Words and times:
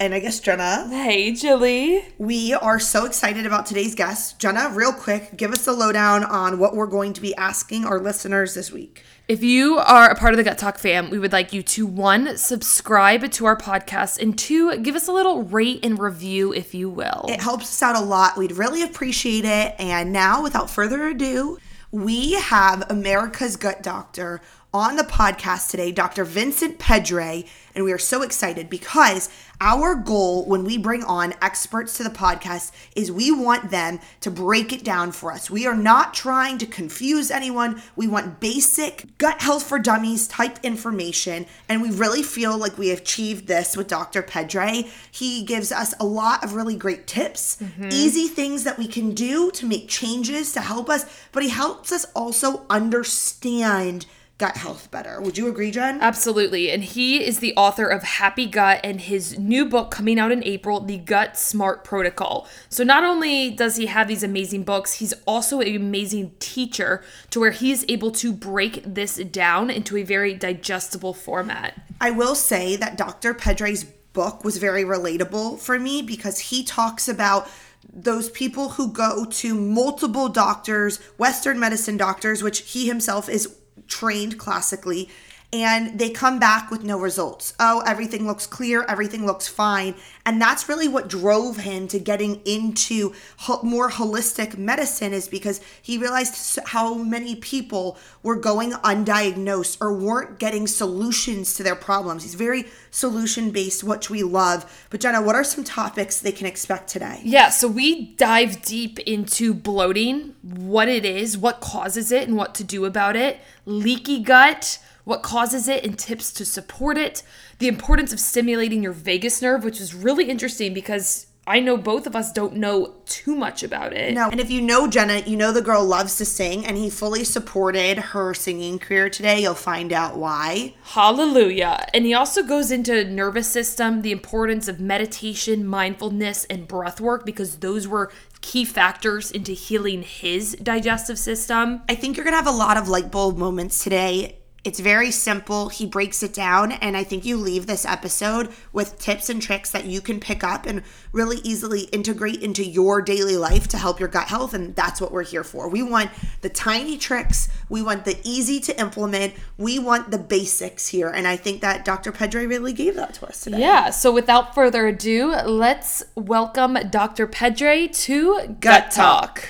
and 0.00 0.14
I 0.14 0.20
guess 0.20 0.38
Jenna. 0.38 0.88
Hey, 0.88 1.32
Jilly. 1.32 2.04
We 2.18 2.54
are 2.54 2.78
so 2.78 3.04
excited 3.04 3.46
about 3.46 3.66
today's 3.66 3.96
guest. 3.96 4.38
Jenna, 4.38 4.70
real 4.72 4.92
quick, 4.92 5.36
give 5.36 5.52
us 5.52 5.64
the 5.64 5.72
lowdown 5.72 6.22
on 6.24 6.58
what 6.58 6.76
we're 6.76 6.86
going 6.86 7.12
to 7.14 7.20
be 7.20 7.34
asking 7.34 7.84
our 7.84 7.98
listeners 7.98 8.54
this 8.54 8.70
week. 8.70 9.02
If 9.26 9.42
you 9.42 9.78
are 9.78 10.08
a 10.08 10.14
part 10.14 10.32
of 10.32 10.36
the 10.36 10.44
Gut 10.44 10.56
Talk 10.56 10.78
fam, 10.78 11.10
we 11.10 11.18
would 11.18 11.32
like 11.32 11.52
you 11.52 11.62
to 11.64 11.84
one, 11.84 12.36
subscribe 12.36 13.28
to 13.32 13.44
our 13.44 13.56
podcast, 13.56 14.22
and 14.22 14.38
two, 14.38 14.76
give 14.78 14.94
us 14.94 15.08
a 15.08 15.12
little 15.12 15.42
rate 15.42 15.84
and 15.84 15.98
review, 15.98 16.52
if 16.54 16.74
you 16.74 16.88
will. 16.88 17.26
It 17.28 17.40
helps 17.40 17.64
us 17.64 17.82
out 17.82 17.96
a 17.96 18.00
lot. 18.00 18.36
We'd 18.38 18.52
really 18.52 18.82
appreciate 18.82 19.44
it. 19.44 19.74
And 19.78 20.12
now, 20.12 20.42
without 20.42 20.70
further 20.70 21.08
ado, 21.08 21.58
we 21.90 22.34
have 22.34 22.88
America's 22.88 23.56
Gut 23.56 23.82
Doctor 23.82 24.40
on 24.72 24.96
the 24.96 25.02
podcast 25.02 25.70
today, 25.70 25.90
Dr. 25.90 26.24
Vincent 26.24 26.78
Pedre. 26.78 27.44
And 27.78 27.84
we 27.84 27.92
are 27.92 27.98
so 27.98 28.22
excited 28.22 28.68
because 28.68 29.30
our 29.60 29.94
goal 29.94 30.44
when 30.46 30.64
we 30.64 30.76
bring 30.76 31.04
on 31.04 31.32
experts 31.40 31.96
to 31.98 32.02
the 32.02 32.10
podcast 32.10 32.72
is 32.96 33.12
we 33.12 33.30
want 33.30 33.70
them 33.70 34.00
to 34.22 34.32
break 34.32 34.72
it 34.72 34.82
down 34.82 35.12
for 35.12 35.30
us. 35.30 35.48
We 35.48 35.64
are 35.64 35.76
not 35.76 36.12
trying 36.12 36.58
to 36.58 36.66
confuse 36.66 37.30
anyone. 37.30 37.80
We 37.94 38.08
want 38.08 38.40
basic 38.40 39.16
gut 39.18 39.40
health 39.40 39.62
for 39.62 39.78
dummies 39.78 40.26
type 40.26 40.58
information. 40.64 41.46
And 41.68 41.80
we 41.80 41.90
really 41.92 42.24
feel 42.24 42.58
like 42.58 42.78
we 42.78 42.90
achieved 42.90 43.46
this 43.46 43.76
with 43.76 43.86
Dr. 43.86 44.22
Pedre. 44.22 44.82
He 45.12 45.44
gives 45.44 45.70
us 45.70 45.94
a 46.00 46.04
lot 46.04 46.42
of 46.42 46.54
really 46.54 46.74
great 46.74 47.06
tips, 47.06 47.58
mm-hmm. 47.62 47.90
easy 47.92 48.26
things 48.26 48.64
that 48.64 48.76
we 48.76 48.88
can 48.88 49.14
do 49.14 49.52
to 49.52 49.66
make 49.66 49.88
changes 49.88 50.50
to 50.54 50.62
help 50.62 50.90
us, 50.90 51.04
but 51.30 51.44
he 51.44 51.48
helps 51.50 51.92
us 51.92 52.06
also 52.16 52.66
understand 52.68 54.06
gut 54.38 54.56
health 54.56 54.88
better. 54.92 55.20
Would 55.20 55.36
you 55.36 55.48
agree, 55.48 55.72
Jen? 55.72 56.00
Absolutely. 56.00 56.70
And 56.70 56.84
he 56.84 57.24
is 57.24 57.40
the 57.40 57.54
author 57.56 57.86
of 57.88 58.04
Happy 58.04 58.46
Gut 58.46 58.80
and 58.84 59.00
his 59.00 59.36
new 59.36 59.64
book 59.64 59.90
coming 59.90 60.18
out 60.18 60.30
in 60.30 60.44
April, 60.44 60.78
The 60.80 60.98
GutSMART 60.98 61.82
Protocol. 61.82 62.46
So 62.68 62.84
not 62.84 63.02
only 63.02 63.50
does 63.50 63.76
he 63.76 63.86
have 63.86 64.06
these 64.06 64.22
amazing 64.22 64.62
books, 64.62 64.94
he's 64.94 65.12
also 65.26 65.60
an 65.60 65.74
amazing 65.74 66.32
teacher 66.38 67.02
to 67.30 67.40
where 67.40 67.50
he 67.50 67.72
is 67.72 67.84
able 67.88 68.12
to 68.12 68.32
break 68.32 68.82
this 68.84 69.16
down 69.16 69.70
into 69.70 69.96
a 69.96 70.04
very 70.04 70.34
digestible 70.34 71.14
format. 71.14 71.74
I 72.00 72.12
will 72.12 72.36
say 72.36 72.76
that 72.76 72.96
Dr. 72.96 73.34
Pedre's 73.34 73.84
book 74.12 74.44
was 74.44 74.58
very 74.58 74.84
relatable 74.84 75.58
for 75.58 75.80
me 75.80 76.00
because 76.00 76.38
he 76.38 76.62
talks 76.62 77.08
about 77.08 77.48
those 77.92 78.30
people 78.30 78.70
who 78.70 78.92
go 78.92 79.24
to 79.24 79.54
multiple 79.54 80.28
doctors, 80.28 80.98
Western 81.16 81.58
medicine 81.58 81.96
doctors, 81.96 82.42
which 82.42 82.60
he 82.70 82.86
himself 82.86 83.28
is 83.28 83.57
trained 83.88 84.38
classically, 84.38 85.08
and 85.50 85.98
they 85.98 86.10
come 86.10 86.38
back 86.38 86.70
with 86.70 86.84
no 86.84 86.98
results. 86.98 87.54
Oh, 87.58 87.82
everything 87.86 88.26
looks 88.26 88.46
clear, 88.46 88.84
everything 88.86 89.24
looks 89.24 89.48
fine. 89.48 89.94
And 90.26 90.42
that's 90.42 90.68
really 90.68 90.88
what 90.88 91.08
drove 91.08 91.56
him 91.56 91.88
to 91.88 91.98
getting 91.98 92.42
into 92.44 93.14
more 93.62 93.88
holistic 93.88 94.58
medicine, 94.58 95.14
is 95.14 95.26
because 95.26 95.62
he 95.80 95.96
realized 95.96 96.58
how 96.66 96.94
many 96.94 97.34
people 97.34 97.96
were 98.22 98.36
going 98.36 98.72
undiagnosed 98.72 99.78
or 99.80 99.94
weren't 99.94 100.38
getting 100.38 100.66
solutions 100.66 101.54
to 101.54 101.62
their 101.62 101.74
problems. 101.74 102.24
He's 102.24 102.34
very 102.34 102.66
solution 102.90 103.50
based, 103.50 103.82
which 103.82 104.10
we 104.10 104.22
love. 104.22 104.86
But, 104.90 105.00
Jenna, 105.00 105.22
what 105.22 105.34
are 105.34 105.44
some 105.44 105.64
topics 105.64 106.20
they 106.20 106.32
can 106.32 106.46
expect 106.46 106.90
today? 106.90 107.22
Yeah, 107.24 107.48
so 107.48 107.68
we 107.68 108.14
dive 108.16 108.60
deep 108.60 108.98
into 108.98 109.54
bloating, 109.54 110.34
what 110.42 110.88
it 110.88 111.06
is, 111.06 111.38
what 111.38 111.60
causes 111.60 112.12
it, 112.12 112.28
and 112.28 112.36
what 112.36 112.54
to 112.56 112.64
do 112.64 112.84
about 112.84 113.16
it, 113.16 113.40
leaky 113.64 114.20
gut, 114.20 114.78
what 115.08 115.22
causes 115.22 115.68
it, 115.68 115.86
and 115.86 115.98
tips 115.98 116.30
to 116.30 116.44
support 116.44 116.98
it, 116.98 117.22
the 117.60 117.66
importance 117.66 118.12
of 118.12 118.20
stimulating 118.20 118.82
your 118.82 118.92
vagus 118.92 119.40
nerve, 119.40 119.64
which 119.64 119.80
is 119.80 119.94
really 119.94 120.28
interesting 120.28 120.74
because 120.74 121.28
I 121.46 121.60
know 121.60 121.78
both 121.78 122.06
of 122.06 122.14
us 122.14 122.30
don't 122.30 122.56
know 122.56 122.96
too 123.06 123.34
much 123.34 123.62
about 123.62 123.94
it. 123.94 124.12
No. 124.12 124.28
And 124.28 124.38
if 124.38 124.50
you 124.50 124.60
know 124.60 124.86
Jenna, 124.86 125.20
you 125.20 125.34
know 125.34 125.50
the 125.50 125.62
girl 125.62 125.82
loves 125.82 126.18
to 126.18 126.26
sing, 126.26 126.66
and 126.66 126.76
he 126.76 126.90
fully 126.90 127.24
supported 127.24 127.98
her 127.98 128.34
singing 128.34 128.78
career 128.78 129.08
today. 129.08 129.40
You'll 129.40 129.54
find 129.54 129.94
out 129.94 130.18
why. 130.18 130.74
Hallelujah. 130.82 131.86
And 131.94 132.04
he 132.04 132.12
also 132.12 132.42
goes 132.42 132.70
into 132.70 133.02
nervous 133.02 133.48
system, 133.50 134.02
the 134.02 134.12
importance 134.12 134.68
of 134.68 134.78
meditation, 134.78 135.66
mindfulness, 135.66 136.44
and 136.50 136.68
breath 136.68 137.00
work 137.00 137.24
because 137.24 137.60
those 137.60 137.88
were 137.88 138.12
key 138.42 138.66
factors 138.66 139.30
into 139.30 139.52
healing 139.52 140.02
his 140.02 140.54
digestive 140.62 141.18
system. 141.18 141.80
I 141.88 141.94
think 141.94 142.18
you're 142.18 142.24
going 142.24 142.34
to 142.34 142.44
have 142.44 142.46
a 142.46 142.50
lot 142.50 142.76
of 142.76 142.88
light 142.88 143.10
bulb 143.10 143.38
moments 143.38 143.82
today. 143.82 144.37
It's 144.68 144.80
very 144.80 145.10
simple. 145.10 145.70
He 145.70 145.86
breaks 145.86 146.22
it 146.22 146.34
down, 146.34 146.72
and 146.72 146.94
I 146.94 147.02
think 147.02 147.24
you 147.24 147.38
leave 147.38 147.66
this 147.66 147.86
episode 147.86 148.50
with 148.70 148.98
tips 148.98 149.30
and 149.30 149.40
tricks 149.40 149.70
that 149.70 149.86
you 149.86 150.02
can 150.02 150.20
pick 150.20 150.44
up 150.44 150.66
and 150.66 150.82
really 151.10 151.38
easily 151.38 151.84
integrate 151.84 152.42
into 152.42 152.62
your 152.62 153.00
daily 153.00 153.38
life 153.38 153.66
to 153.68 153.78
help 153.78 153.98
your 153.98 154.10
gut 154.10 154.28
health. 154.28 154.52
And 154.52 154.76
that's 154.76 155.00
what 155.00 155.10
we're 155.10 155.24
here 155.24 155.42
for. 155.42 155.70
We 155.70 155.82
want 155.82 156.10
the 156.42 156.50
tiny 156.50 156.98
tricks, 156.98 157.48
we 157.70 157.80
want 157.80 158.04
the 158.04 158.18
easy 158.24 158.60
to 158.60 158.78
implement, 158.78 159.32
we 159.56 159.78
want 159.78 160.10
the 160.10 160.18
basics 160.18 160.88
here. 160.88 161.08
And 161.08 161.26
I 161.26 161.36
think 161.36 161.62
that 161.62 161.86
Dr. 161.86 162.12
Pedre 162.12 162.46
really 162.46 162.74
gave 162.74 162.94
that 162.96 163.14
to 163.14 163.26
us 163.26 163.40
today. 163.44 163.60
Yeah, 163.60 163.88
so 163.88 164.12
without 164.12 164.54
further 164.54 164.86
ado, 164.86 165.28
let's 165.46 166.02
welcome 166.14 166.76
Dr. 166.90 167.26
Pedre 167.26 167.88
to 167.88 168.34
Gut, 168.34 168.60
Gut 168.60 168.90
Talk. 168.90 169.48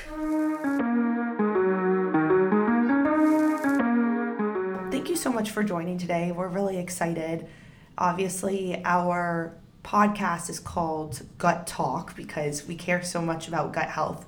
So 5.19 5.33
much 5.33 5.51
for 5.51 5.65
joining 5.65 5.99
today. 5.99 6.31
We're 6.31 6.49
really 6.49 6.79
excited. 6.79 7.49
Obviously, 7.97 8.81
our 8.85 9.57
podcast 9.83 10.49
is 10.49 10.61
called 10.61 11.23
Gut 11.39 11.67
Talk 11.67 12.15
because 12.15 12.69
we 12.69 12.77
care 12.77 13.03
so 13.03 13.21
much 13.21 13.49
about 13.49 13.73
gut 13.73 13.89
health. 13.89 14.25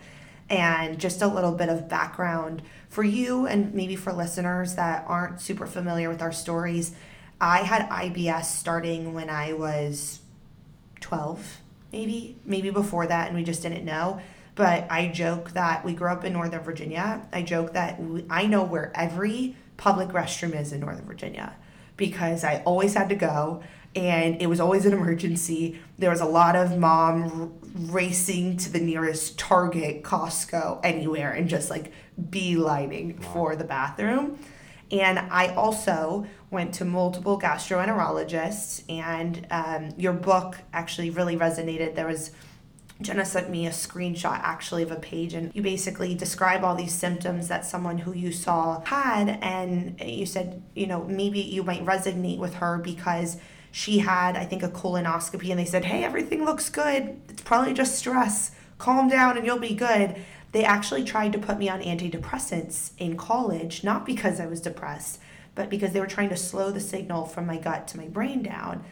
And 0.49 0.99
just 0.99 1.23
a 1.23 1.29
little 1.29 1.53
bit 1.53 1.69
of 1.69 1.89
background 1.89 2.63
for 2.89 3.05
you 3.05 3.47
and 3.47 3.73
maybe 3.73 3.95
for 3.95 4.13
listeners 4.13 4.75
that 4.75 5.05
aren't 5.07 5.41
super 5.41 5.65
familiar 5.65 6.09
with 6.09 6.23
our 6.23 6.33
stories. 6.33 6.93
I 7.41 7.59
had 7.59 7.89
IBS 7.89 8.47
starting 8.47 9.15
when 9.15 9.31
I 9.31 9.53
was 9.53 10.19
12, 11.01 11.61
maybe, 11.93 12.37
maybe 12.45 12.71
before 12.71 13.07
that, 13.07 13.29
and 13.29 13.37
we 13.37 13.45
just 13.45 13.63
didn't 13.63 13.85
know. 13.85 14.21
But 14.57 14.91
I 14.91 15.07
joke 15.07 15.53
that 15.53 15.85
we 15.85 15.93
grew 15.93 16.09
up 16.09 16.25
in 16.25 16.33
Northern 16.33 16.65
Virginia. 16.65 17.23
I 17.33 17.43
joke 17.43 17.75
that 17.75 18.01
I 18.29 18.47
know 18.47 18.65
where 18.65 18.91
every 18.97 19.55
public 19.81 20.11
restroom 20.11 20.55
is 20.55 20.75
in 20.75 20.81
Northern 20.81 21.07
Virginia 21.07 21.57
because 21.97 22.45
I 22.45 22.63
always 22.67 22.93
had 22.93 23.09
to 23.09 23.15
go 23.15 23.63
and 23.97 24.41
it 24.41 24.47
was 24.47 24.61
always 24.61 24.85
an 24.85 24.93
emergency. 24.93 25.81
There 25.99 26.11
was 26.11 26.21
a 26.21 26.27
lot 26.27 26.55
of 26.55 26.77
mom 26.77 27.23
r- 27.23 27.49
racing 27.91 28.59
to 28.59 28.71
the 28.71 28.79
nearest 28.79 29.39
Target, 29.39 30.03
Costco, 30.05 30.81
anywhere, 30.85 31.33
and 31.33 31.49
just 31.49 31.71
like 31.71 31.93
beelining 32.29 33.25
for 33.33 33.57
the 33.57 33.65
bathroom. 33.65 34.39
And 34.93 35.19
I 35.19 35.55
also 35.55 36.27
went 36.51 36.75
to 36.75 36.85
multiple 36.85 37.41
gastroenterologists, 37.41 38.85
and 38.89 39.47
um, 39.51 39.95
your 39.97 40.13
book 40.13 40.59
actually 40.75 41.09
really 41.09 41.37
resonated. 41.37 41.95
There 41.95 42.07
was 42.07 42.33
Jenna 43.01 43.25
sent 43.25 43.49
me 43.51 43.67
a 43.67 43.71
screenshot 43.71 44.39
actually 44.43 44.83
of 44.83 44.91
a 44.91 44.97
page, 44.97 45.33
and 45.35 45.51
you 45.55 45.63
basically 45.63 46.15
describe 46.15 46.63
all 46.65 46.75
these 46.75 46.93
symptoms 46.93 47.49
that 47.49 47.65
someone 47.65 47.99
who 47.99 48.13
you 48.13 48.33
saw 48.33 48.83
had, 48.85 49.39
and 49.43 49.99
you 50.01 50.27
said, 50.27 50.63
you 50.75 50.87
know, 50.87 51.05
maybe 51.05 51.41
you 51.41 51.63
might 51.63 51.85
resonate 51.85 52.39
with 52.39 52.55
her 52.55 52.79
because 52.79 53.39
she 53.73 53.99
had, 53.99 54.37
I 54.37 54.45
think, 54.45 54.63
a 54.63 54.69
colonoscopy, 54.69 55.51
and 55.51 55.59
they 55.59 55.65
said, 55.65 55.85
hey, 55.85 56.05
everything 56.05 56.45
looks 56.45 56.69
good. 56.69 57.21
It's 57.29 57.43
probably 57.43 57.73
just 57.73 57.97
stress. 57.97 58.51
Calm 58.79 59.09
down, 59.09 59.37
and 59.37 59.47
you'll 59.47 59.59
be 59.59 59.75
good. 59.75 60.17
They 60.53 60.65
actually 60.65 61.05
tried 61.05 61.33
to 61.33 61.39
put 61.39 61.59
me 61.59 61.69
on 61.69 61.81
antidepressants 61.81 62.91
in 62.99 63.17
college, 63.17 63.85
not 63.85 64.05
because 64.05 64.41
I 64.41 64.47
was 64.47 64.61
depressed, 64.61 65.21
but 65.55 65.71
because 65.71 65.93
they 65.93 66.01
were 66.01 66.07
trying 66.07 66.31
to 66.31 66.37
slow 66.37 66.71
the 66.71 66.81
signal 66.81 67.25
from 67.25 67.47
my 67.47 67.57
gut 67.57 67.87
to 67.89 67.99
my 67.99 68.09
brain 68.09 68.43
down. 68.43 68.85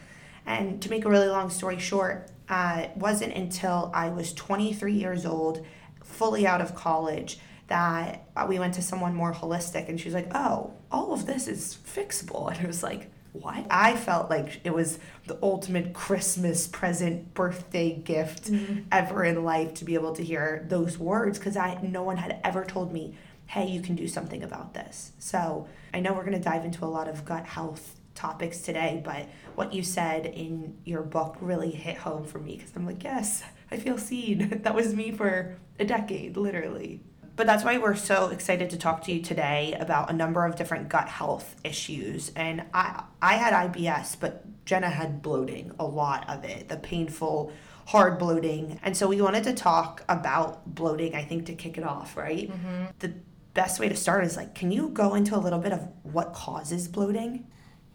And 0.45 0.81
to 0.81 0.89
make 0.89 1.05
a 1.05 1.09
really 1.09 1.27
long 1.27 1.49
story 1.49 1.77
short, 1.77 2.31
uh, 2.49 2.81
it 2.85 2.97
wasn't 2.97 3.33
until 3.33 3.91
I 3.93 4.09
was 4.09 4.33
23 4.33 4.93
years 4.93 5.25
old, 5.25 5.65
fully 6.03 6.47
out 6.47 6.61
of 6.61 6.75
college, 6.75 7.39
that 7.67 8.27
we 8.47 8.57
went 8.57 8.73
to 8.73 8.81
someone 8.81 9.13
more 9.13 9.33
holistic. 9.33 9.87
And 9.87 9.99
she 9.99 10.05
was 10.05 10.15
like, 10.15 10.31
Oh, 10.33 10.73
all 10.91 11.13
of 11.13 11.25
this 11.25 11.47
is 11.47 11.77
fixable. 11.85 12.47
And 12.51 12.63
it 12.63 12.67
was 12.67 12.83
like, 12.83 13.11
what? 13.33 13.65
I 13.69 13.95
felt 13.95 14.29
like 14.29 14.61
it 14.63 14.73
was 14.73 14.97
the 15.27 15.37
ultimate 15.43 15.93
Christmas 15.93 16.67
present, 16.67 17.33
birthday 17.33 17.93
gift 17.93 18.51
mm-hmm. 18.51 18.81
ever 18.91 19.23
in 19.23 19.43
life 19.43 19.75
to 19.75 19.85
be 19.85 19.93
able 19.93 20.13
to 20.13 20.23
hear 20.23 20.65
those 20.67 20.97
words 20.97 21.37
because 21.37 21.55
I 21.55 21.79
no 21.81 22.03
one 22.03 22.17
had 22.17 22.39
ever 22.43 22.65
told 22.65 22.91
me, 22.91 23.15
"Hey, 23.45 23.67
you 23.67 23.81
can 23.81 23.95
do 23.95 24.07
something 24.07 24.41
about 24.41 24.73
this." 24.73 25.11
So, 25.19 25.67
I 25.93 25.99
know 25.99 26.13
we're 26.13 26.25
going 26.25 26.33
to 26.33 26.43
dive 26.43 26.65
into 26.65 26.83
a 26.83 26.87
lot 26.87 27.07
of 27.07 27.23
gut 27.23 27.45
health 27.45 27.95
topics 28.15 28.59
today, 28.61 29.01
but 29.05 29.27
what 29.59 29.73
you 29.73 29.83
said 29.83 30.25
in 30.25 30.77
your 30.85 31.01
book 31.01 31.35
really 31.41 31.69
hit 31.69 31.97
home 31.97 32.23
for 32.23 32.39
me 32.39 32.55
because 32.55 32.71
I'm 32.77 32.85
like, 32.85 33.03
yes, 33.03 33.43
I 33.69 33.75
feel 33.75 33.97
seen. 33.97 34.59
that 34.63 34.73
was 34.73 34.95
me 34.95 35.11
for 35.11 35.57
a 35.77 35.83
decade, 35.83 36.37
literally. 36.37 37.01
But 37.35 37.45
that's 37.45 37.65
why 37.65 37.77
we're 37.77 37.97
so 37.97 38.29
excited 38.29 38.69
to 38.69 38.77
talk 38.77 39.03
to 39.03 39.11
you 39.11 39.21
today 39.21 39.75
about 39.77 40.09
a 40.09 40.13
number 40.13 40.45
of 40.45 40.55
different 40.55 40.87
gut 40.87 41.09
health 41.09 41.57
issues. 41.65 42.31
And 42.37 42.63
I 42.73 43.03
I 43.21 43.33
had 43.33 43.73
IBS, 43.73 44.17
but 44.17 44.45
Jenna 44.63 44.89
had 44.89 45.21
bloating, 45.21 45.73
a 45.77 45.85
lot 45.85 46.29
of 46.29 46.45
it, 46.45 46.69
the 46.69 46.77
painful 46.77 47.51
hard 47.85 48.17
bloating. 48.17 48.79
And 48.81 48.95
so 48.95 49.09
we 49.09 49.21
wanted 49.21 49.43
to 49.43 49.53
talk 49.53 50.05
about 50.07 50.73
bloating, 50.73 51.15
I 51.15 51.25
think, 51.25 51.47
to 51.47 51.53
kick 51.53 51.77
it 51.77 51.83
off, 51.83 52.15
right? 52.15 52.49
Mm-hmm. 52.49 52.85
The 52.99 53.13
best 53.53 53.77
way 53.81 53.89
to 53.89 53.95
start 53.97 54.23
is 54.23 54.37
like, 54.37 54.55
can 54.55 54.71
you 54.71 54.87
go 54.87 55.15
into 55.15 55.35
a 55.35 55.41
little 55.41 55.59
bit 55.59 55.73
of 55.73 55.85
what 56.03 56.31
causes 56.31 56.87
bloating? 56.87 57.45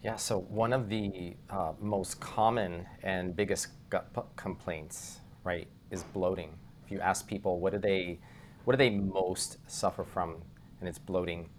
Yeah, 0.05 0.17
so 0.17 0.41
one 0.41 0.71
of 0.71 0.87
the 0.89 1.33
uh, 1.49 1.73
most 1.81 2.19
common 2.19 2.85
and 3.01 3.35
biggest 3.35 3.69
gut 3.89 4.13
p- 4.13 4.21
complaints, 4.35 5.19
right, 5.43 5.67
is 5.89 6.03
bloating. 6.03 6.51
If 6.85 6.91
you 6.91 6.99
ask 6.99 7.27
people, 7.27 7.59
what 7.59 7.73
do 7.73 7.79
they, 7.79 8.19
what 8.65 8.73
do 8.73 8.77
they 8.77 8.91
most 8.91 9.57
suffer 9.65 10.03
from, 10.03 10.35
and 10.79 10.87
it's 10.87 10.99
bloating. 10.99 11.49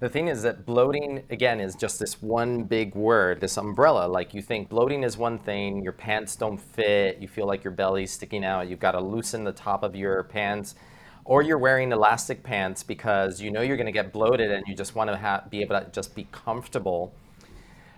The 0.00 0.10
thing 0.10 0.28
is 0.28 0.42
that 0.42 0.66
bloating, 0.66 1.22
again, 1.30 1.60
is 1.60 1.74
just 1.74 1.98
this 1.98 2.20
one 2.20 2.64
big 2.64 2.94
word, 2.94 3.40
this 3.40 3.56
umbrella. 3.56 4.06
Like 4.06 4.34
you 4.34 4.42
think 4.42 4.68
bloating 4.68 5.02
is 5.02 5.16
one 5.16 5.38
thing, 5.38 5.82
your 5.82 5.92
pants 5.94 6.36
don't 6.36 6.60
fit, 6.60 7.18
you 7.22 7.28
feel 7.28 7.46
like 7.46 7.64
your 7.64 7.72
belly's 7.72 8.12
sticking 8.12 8.44
out, 8.44 8.68
you've 8.68 8.80
got 8.80 8.92
to 8.92 9.00
loosen 9.00 9.44
the 9.44 9.52
top 9.52 9.82
of 9.82 9.96
your 9.96 10.24
pants, 10.24 10.76
or 11.24 11.42
you're 11.42 11.58
wearing 11.58 11.92
elastic 11.92 12.42
pants 12.42 12.82
because 12.82 13.40
you 13.40 13.50
know 13.50 13.62
you're 13.62 13.78
going 13.78 13.86
to 13.86 13.92
get 13.92 14.12
bloated 14.12 14.50
and 14.50 14.66
you 14.68 14.74
just 14.76 14.94
want 14.94 15.10
to 15.10 15.16
ha- 15.16 15.44
be 15.50 15.62
able 15.62 15.80
to 15.80 15.86
just 15.90 16.14
be 16.14 16.26
comfortable 16.32 17.14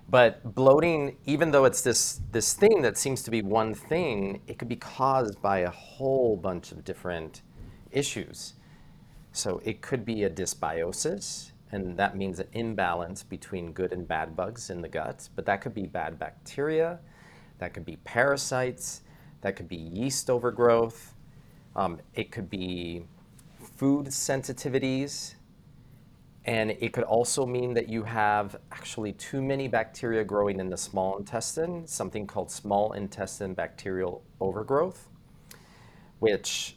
but 0.08 0.54
bloating, 0.54 1.16
even 1.24 1.50
though 1.50 1.64
it's 1.64 1.82
this, 1.82 2.20
this 2.30 2.54
thing 2.54 2.82
that 2.82 2.96
seems 2.96 3.22
to 3.22 3.30
be 3.30 3.42
one 3.42 3.74
thing, 3.74 4.40
it 4.46 4.58
could 4.58 4.68
be 4.68 4.76
caused 4.76 5.40
by 5.42 5.60
a 5.60 5.70
whole 5.70 6.36
bunch 6.36 6.70
of 6.70 6.84
different 6.84 7.42
issues. 7.90 8.54
So 9.32 9.60
it 9.64 9.82
could 9.82 10.04
be 10.04 10.24
a 10.24 10.30
dysbiosis, 10.30 11.50
and 11.72 11.96
that 11.98 12.16
means 12.16 12.38
an 12.38 12.48
imbalance 12.52 13.22
between 13.22 13.72
good 13.72 13.92
and 13.92 14.06
bad 14.06 14.36
bugs 14.36 14.70
in 14.70 14.80
the 14.80 14.88
gut. 14.88 15.28
But 15.34 15.44
that 15.46 15.60
could 15.60 15.74
be 15.74 15.86
bad 15.86 16.18
bacteria, 16.18 17.00
that 17.58 17.74
could 17.74 17.84
be 17.84 17.96
parasites, 17.96 19.02
that 19.40 19.56
could 19.56 19.68
be 19.68 19.76
yeast 19.76 20.30
overgrowth, 20.30 21.14
um, 21.74 21.98
it 22.14 22.30
could 22.30 22.48
be 22.48 23.04
food 23.76 24.06
sensitivities 24.06 25.35
and 26.46 26.70
it 26.70 26.93
could 26.93 27.04
also 27.04 27.44
mean 27.44 27.75
that 27.75 27.88
you 27.88 28.04
have 28.04 28.56
actually 28.70 29.12
too 29.12 29.43
many 29.43 29.66
bacteria 29.66 30.22
growing 30.22 30.60
in 30.60 30.70
the 30.70 30.76
small 30.76 31.19
intestine, 31.19 31.84
something 31.88 32.25
called 32.25 32.52
small 32.52 32.93
intestine 32.93 33.52
bacterial 33.52 34.22
overgrowth, 34.40 35.08
which 36.20 36.76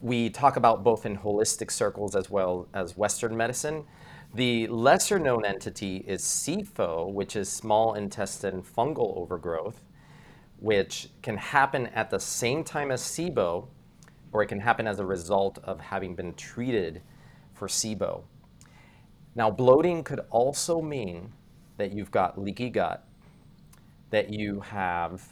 we 0.00 0.30
talk 0.30 0.56
about 0.56 0.82
both 0.82 1.04
in 1.04 1.18
holistic 1.18 1.70
circles 1.70 2.16
as 2.16 2.30
well 2.30 2.66
as 2.72 2.96
Western 2.96 3.36
medicine. 3.36 3.84
The 4.34 4.66
lesser 4.68 5.18
known 5.18 5.44
entity 5.44 5.98
is 6.06 6.22
SIFO, 6.22 7.12
which 7.12 7.36
is 7.36 7.50
small 7.50 7.92
intestine 7.92 8.62
fungal 8.62 9.14
overgrowth, 9.18 9.82
which 10.60 11.10
can 11.20 11.36
happen 11.36 11.88
at 11.88 12.08
the 12.08 12.20
same 12.20 12.64
time 12.64 12.90
as 12.90 13.02
SIBO, 13.02 13.68
or 14.32 14.42
it 14.42 14.46
can 14.46 14.60
happen 14.60 14.86
as 14.86 14.98
a 14.98 15.04
result 15.04 15.58
of 15.62 15.78
having 15.78 16.14
been 16.14 16.32
treated 16.34 17.02
for 17.52 17.68
SIBO. 17.68 18.22
Now, 19.38 19.52
bloating 19.52 20.02
could 20.02 20.22
also 20.30 20.82
mean 20.82 21.32
that 21.76 21.92
you've 21.92 22.10
got 22.10 22.42
leaky 22.42 22.70
gut, 22.70 23.06
that 24.10 24.30
you 24.30 24.58
have 24.58 25.22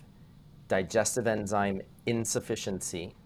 digestive 0.69 1.26
enzyme 1.26 1.82
insufficiency. 2.06 3.17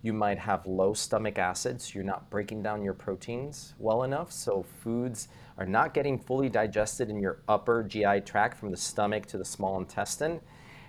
You 0.00 0.14
might 0.14 0.38
have 0.38 0.64
low 0.64 0.94
stomach 0.94 1.38
acids. 1.38 1.94
You're 1.94 2.02
not 2.02 2.30
breaking 2.30 2.62
down 2.62 2.82
your 2.82 2.94
proteins 2.94 3.74
well 3.78 4.04
enough. 4.04 4.32
So, 4.32 4.62
foods 4.62 5.28
are 5.58 5.66
not 5.66 5.92
getting 5.92 6.18
fully 6.18 6.48
digested 6.48 7.10
in 7.10 7.20
your 7.20 7.42
upper 7.46 7.82
GI 7.82 8.22
tract 8.22 8.56
from 8.56 8.70
the 8.70 8.76
stomach 8.78 9.26
to 9.26 9.36
the 9.36 9.44
small 9.44 9.78
intestine. 9.78 10.40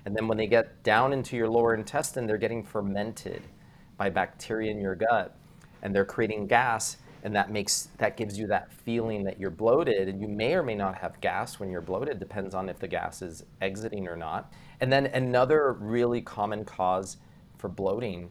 And 0.06 0.15
then, 0.15 0.30
when 0.30 0.38
they 0.38 0.47
get 0.47 0.83
down 0.83 1.12
into 1.12 1.35
your 1.35 1.50
lower 1.50 1.75
intestine, 1.75 2.27
they're 2.27 2.38
getting 2.38 2.63
fermented 2.63 3.41
by 3.97 4.09
bacteria 4.09 4.71
in 4.71 4.80
your 4.80 4.95
gut 4.95 5.35
and 5.81 5.94
they're 5.94 6.06
creating 6.06 6.47
gas 6.47 6.97
and 7.27 7.35
that 7.35 7.51
makes 7.51 7.89
that 7.97 8.15
gives 8.15 8.39
you 8.39 8.47
that 8.47 8.71
feeling 8.71 9.25
that 9.25 9.38
you're 9.38 9.51
bloated 9.51 10.07
and 10.07 10.21
you 10.21 10.29
may 10.29 10.53
or 10.56 10.63
may 10.63 10.75
not 10.75 10.95
have 10.95 11.19
gas 11.19 11.59
when 11.59 11.69
you're 11.69 11.81
bloated 11.81 12.19
depends 12.19 12.56
on 12.56 12.69
if 12.69 12.79
the 12.79 12.88
gas 12.88 13.21
is 13.21 13.44
exiting 13.59 14.07
or 14.07 14.15
not. 14.15 14.53
And 14.79 14.89
then 14.89 15.07
another 15.07 15.74
really 15.74 16.21
common 16.21 16.63
cause 16.63 17.18
for 17.57 17.68
bloating 17.68 18.29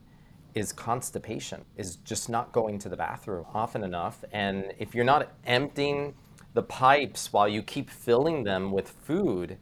is 0.55 0.73
constipation 0.73 1.63
is 1.77 1.97
just 1.97 2.31
not 2.31 2.53
going 2.53 2.79
to 2.79 2.89
the 2.89 2.97
bathroom 2.97 3.45
often 3.53 3.85
enough. 3.85 4.25
And 4.33 4.73
if 4.79 4.95
you're 4.95 5.05
not 5.05 5.31
emptying 5.45 6.15
the 6.55 6.63
pipes 6.63 7.35
while 7.35 7.47
you 7.47 7.63
keep 7.63 7.91
filling 7.91 8.45
them 8.45 8.73
with 8.73 8.89
food 8.89 9.59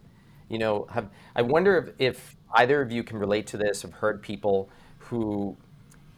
you 0.48 0.58
know 0.58 0.86
have 0.90 1.08
i 1.34 1.42
wonder 1.42 1.94
if, 1.98 2.12
if 2.12 2.36
either 2.54 2.80
of 2.80 2.92
you 2.92 3.02
can 3.02 3.16
relate 3.16 3.48
to 3.48 3.56
this 3.56 3.82
have 3.82 3.94
heard 3.94 4.22
people 4.22 4.70
who 4.98 5.56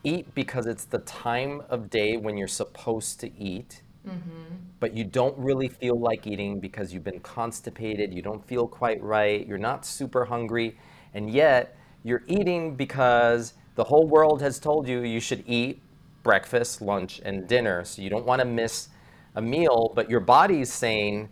eat 0.06 0.32
because 0.34 0.66
it's 0.66 0.84
the 0.84 0.98
time 1.00 1.62
of 1.68 1.90
day 1.90 2.16
when 2.16 2.36
you're 2.36 2.46
supposed 2.46 3.18
to 3.20 3.36
eat, 3.36 3.82
mm-hmm. 4.06 4.54
but 4.78 4.94
you 4.94 5.02
don't 5.02 5.36
really 5.36 5.68
feel 5.68 5.98
like 5.98 6.26
eating 6.28 6.60
because 6.60 6.94
you've 6.94 7.04
been 7.04 7.20
constipated, 7.20 8.14
you 8.14 8.22
don't 8.22 8.46
feel 8.46 8.68
quite 8.68 9.02
right, 9.02 9.44
you're 9.46 9.58
not 9.58 9.84
super 9.84 10.24
hungry, 10.24 10.78
and 11.12 11.28
yet 11.28 11.76
you're 12.04 12.22
eating 12.28 12.76
because 12.76 13.54
the 13.74 13.82
whole 13.82 14.06
world 14.06 14.40
has 14.40 14.60
told 14.60 14.88
you 14.88 15.02
you 15.02 15.18
should 15.18 15.42
eat 15.46 15.82
breakfast, 16.22 16.80
lunch, 16.80 17.20
and 17.24 17.48
dinner. 17.48 17.84
So 17.84 18.00
you 18.00 18.08
don't 18.08 18.24
want 18.24 18.40
to 18.40 18.46
miss 18.46 18.88
a 19.34 19.42
meal, 19.42 19.92
but 19.94 20.08
your 20.08 20.20
body's 20.20 20.72
saying, 20.72 21.28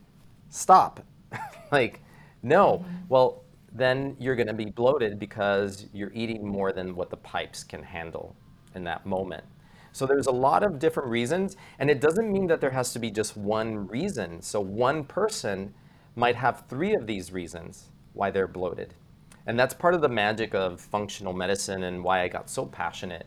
stop. 0.50 1.04
like, 1.72 2.00
no. 2.42 2.78
Mm-hmm. 2.78 2.96
Well, 3.08 3.44
then 3.72 4.16
you're 4.20 4.36
going 4.36 4.48
to 4.48 4.54
be 4.54 4.66
bloated 4.66 5.18
because 5.18 5.86
you're 5.92 6.12
eating 6.12 6.46
more 6.46 6.72
than 6.72 6.94
what 6.94 7.10
the 7.10 7.16
pipes 7.16 7.64
can 7.64 7.82
handle 7.82 8.36
in 8.74 8.84
that 8.84 9.06
moment. 9.06 9.44
So 9.92 10.06
there's 10.06 10.26
a 10.26 10.32
lot 10.32 10.64
of 10.64 10.78
different 10.78 11.08
reasons, 11.08 11.56
and 11.78 11.88
it 11.88 12.00
doesn't 12.00 12.32
mean 12.32 12.48
that 12.48 12.60
there 12.60 12.70
has 12.70 12.92
to 12.94 12.98
be 12.98 13.10
just 13.10 13.36
one 13.36 13.86
reason. 13.86 14.42
So 14.42 14.60
one 14.60 15.04
person 15.04 15.72
might 16.16 16.36
have 16.36 16.64
three 16.68 16.94
of 16.94 17.06
these 17.06 17.32
reasons 17.32 17.90
why 18.12 18.30
they're 18.30 18.48
bloated. 18.48 18.94
And 19.46 19.58
that's 19.58 19.74
part 19.74 19.94
of 19.94 20.00
the 20.00 20.08
magic 20.08 20.54
of 20.54 20.80
functional 20.80 21.32
medicine 21.32 21.84
and 21.84 22.02
why 22.02 22.22
I 22.22 22.28
got 22.28 22.48
so 22.48 22.66
passionate 22.66 23.26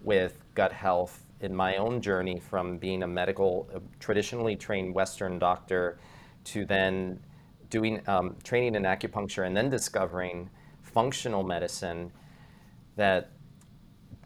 with 0.00 0.38
gut 0.54 0.72
health 0.72 1.22
in 1.40 1.54
my 1.54 1.76
own 1.76 2.00
journey 2.00 2.38
from 2.38 2.78
being 2.78 3.02
a 3.02 3.06
medical, 3.06 3.68
traditionally 4.00 4.56
trained 4.56 4.94
Western 4.94 5.38
doctor 5.38 5.98
to 6.44 6.64
then 6.64 7.20
doing 7.68 8.00
um, 8.06 8.36
training 8.44 8.74
in 8.74 8.84
acupuncture 8.84 9.46
and 9.46 9.56
then 9.56 9.68
discovering 9.68 10.48
functional 10.82 11.42
medicine 11.42 12.12
that 12.94 13.32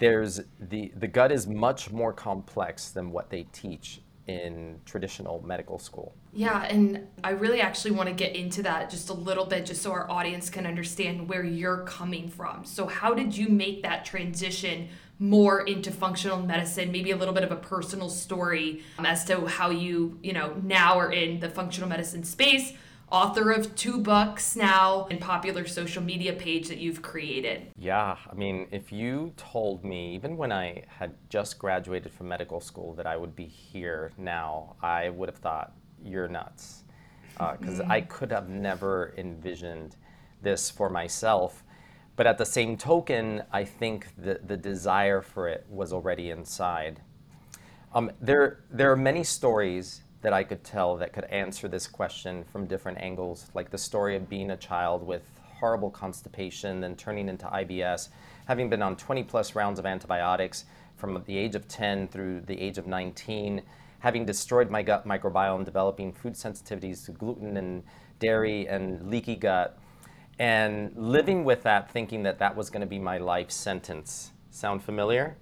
there's 0.00 0.40
the 0.58 0.92
the 0.96 1.06
gut 1.06 1.30
is 1.30 1.46
much 1.46 1.90
more 1.90 2.12
complex 2.12 2.90
than 2.90 3.12
what 3.12 3.30
they 3.30 3.44
teach 3.52 4.00
in 4.26 4.80
traditional 4.84 5.42
medical 5.44 5.78
school. 5.78 6.14
Yeah, 6.32 6.62
and 6.64 7.06
I 7.24 7.30
really 7.30 7.60
actually 7.60 7.92
want 7.92 8.08
to 8.08 8.14
get 8.14 8.36
into 8.36 8.62
that 8.62 8.88
just 8.88 9.10
a 9.10 9.12
little 9.12 9.44
bit 9.44 9.66
just 9.66 9.82
so 9.82 9.90
our 9.92 10.10
audience 10.10 10.48
can 10.48 10.66
understand 10.66 11.28
where 11.28 11.42
you're 11.42 11.84
coming 11.84 12.28
from. 12.28 12.64
So 12.64 12.86
how 12.86 13.14
did 13.14 13.36
you 13.36 13.48
make 13.48 13.82
that 13.82 14.04
transition 14.04 14.88
more 15.18 15.62
into 15.62 15.90
functional 15.90 16.40
medicine, 16.40 16.90
maybe 16.92 17.10
a 17.10 17.16
little 17.16 17.34
bit 17.34 17.44
of 17.44 17.52
a 17.52 17.56
personal 17.56 18.08
story 18.08 18.82
um, 18.98 19.06
as 19.06 19.24
to 19.26 19.46
how 19.46 19.70
you, 19.70 20.18
you 20.22 20.32
know, 20.32 20.54
now 20.62 20.98
are 20.98 21.12
in 21.12 21.40
the 21.40 21.50
functional 21.50 21.88
medicine 21.88 22.24
space? 22.24 22.72
Author 23.10 23.50
of 23.50 23.74
two 23.74 23.98
books 23.98 24.54
now 24.54 25.06
and 25.10 25.20
popular 25.20 25.66
social 25.66 26.02
media 26.02 26.32
page 26.32 26.68
that 26.68 26.78
you've 26.78 27.02
created. 27.02 27.72
Yeah, 27.76 28.16
I 28.30 28.34
mean, 28.34 28.68
if 28.70 28.92
you 28.92 29.32
told 29.36 29.84
me, 29.84 30.14
even 30.14 30.36
when 30.36 30.52
I 30.52 30.84
had 30.86 31.14
just 31.28 31.58
graduated 31.58 32.12
from 32.12 32.28
medical 32.28 32.60
school, 32.60 32.94
that 32.94 33.06
I 33.06 33.16
would 33.16 33.34
be 33.34 33.46
here 33.46 34.12
now, 34.16 34.76
I 34.82 35.10
would 35.10 35.28
have 35.28 35.38
thought, 35.38 35.72
you're 36.02 36.28
nuts. 36.28 36.84
Because 37.34 37.80
uh, 37.80 37.86
I 37.88 38.02
could 38.02 38.30
have 38.30 38.48
never 38.48 39.12
envisioned 39.16 39.96
this 40.42 40.70
for 40.70 40.88
myself. 40.88 41.64
But 42.16 42.26
at 42.26 42.38
the 42.38 42.46
same 42.46 42.76
token, 42.76 43.42
I 43.52 43.64
think 43.64 44.08
that 44.18 44.46
the 44.46 44.56
desire 44.56 45.22
for 45.22 45.48
it 45.48 45.66
was 45.68 45.92
already 45.92 46.30
inside. 46.30 47.00
Um, 47.94 48.12
there, 48.20 48.64
there 48.70 48.92
are 48.92 48.96
many 48.96 49.24
stories 49.24 50.02
that 50.22 50.32
I 50.32 50.44
could 50.44 50.64
tell 50.64 50.96
that 50.96 51.12
could 51.12 51.24
answer 51.24 51.68
this 51.68 51.86
question 51.86 52.44
from 52.44 52.66
different 52.66 52.98
angles, 52.98 53.46
like 53.54 53.70
the 53.70 53.78
story 53.78 54.16
of 54.16 54.28
being 54.28 54.50
a 54.50 54.56
child 54.56 55.06
with 55.06 55.22
horrible 55.58 55.90
constipation, 55.90 56.80
then 56.80 56.96
turning 56.96 57.28
into 57.28 57.46
IBS, 57.46 58.08
having 58.46 58.68
been 58.68 58.82
on 58.82 58.96
20 58.96 59.22
plus 59.24 59.54
rounds 59.54 59.78
of 59.78 59.86
antibiotics 59.86 60.64
from 60.96 61.22
the 61.26 61.36
age 61.36 61.54
of 61.54 61.68
10 61.68 62.08
through 62.08 62.40
the 62.42 62.60
age 62.60 62.78
of 62.78 62.86
19, 62.86 63.62
having 64.00 64.24
destroyed 64.24 64.70
my 64.70 64.82
gut 64.82 65.06
microbiome, 65.06 65.64
developing 65.64 66.12
food 66.12 66.34
sensitivities 66.34 67.04
to 67.04 67.12
gluten 67.12 67.56
and 67.56 67.82
dairy 68.18 68.66
and 68.68 69.10
leaky 69.10 69.36
gut, 69.36 69.78
and 70.38 70.94
living 70.96 71.44
with 71.44 71.62
that, 71.62 71.90
thinking 71.90 72.22
that 72.22 72.38
that 72.38 72.56
was 72.56 72.70
going 72.70 72.80
to 72.80 72.86
be 72.86 72.98
my 72.98 73.18
life 73.18 73.50
sentence. 73.50 74.32
Sound 74.50 74.82
familiar? 74.82 75.36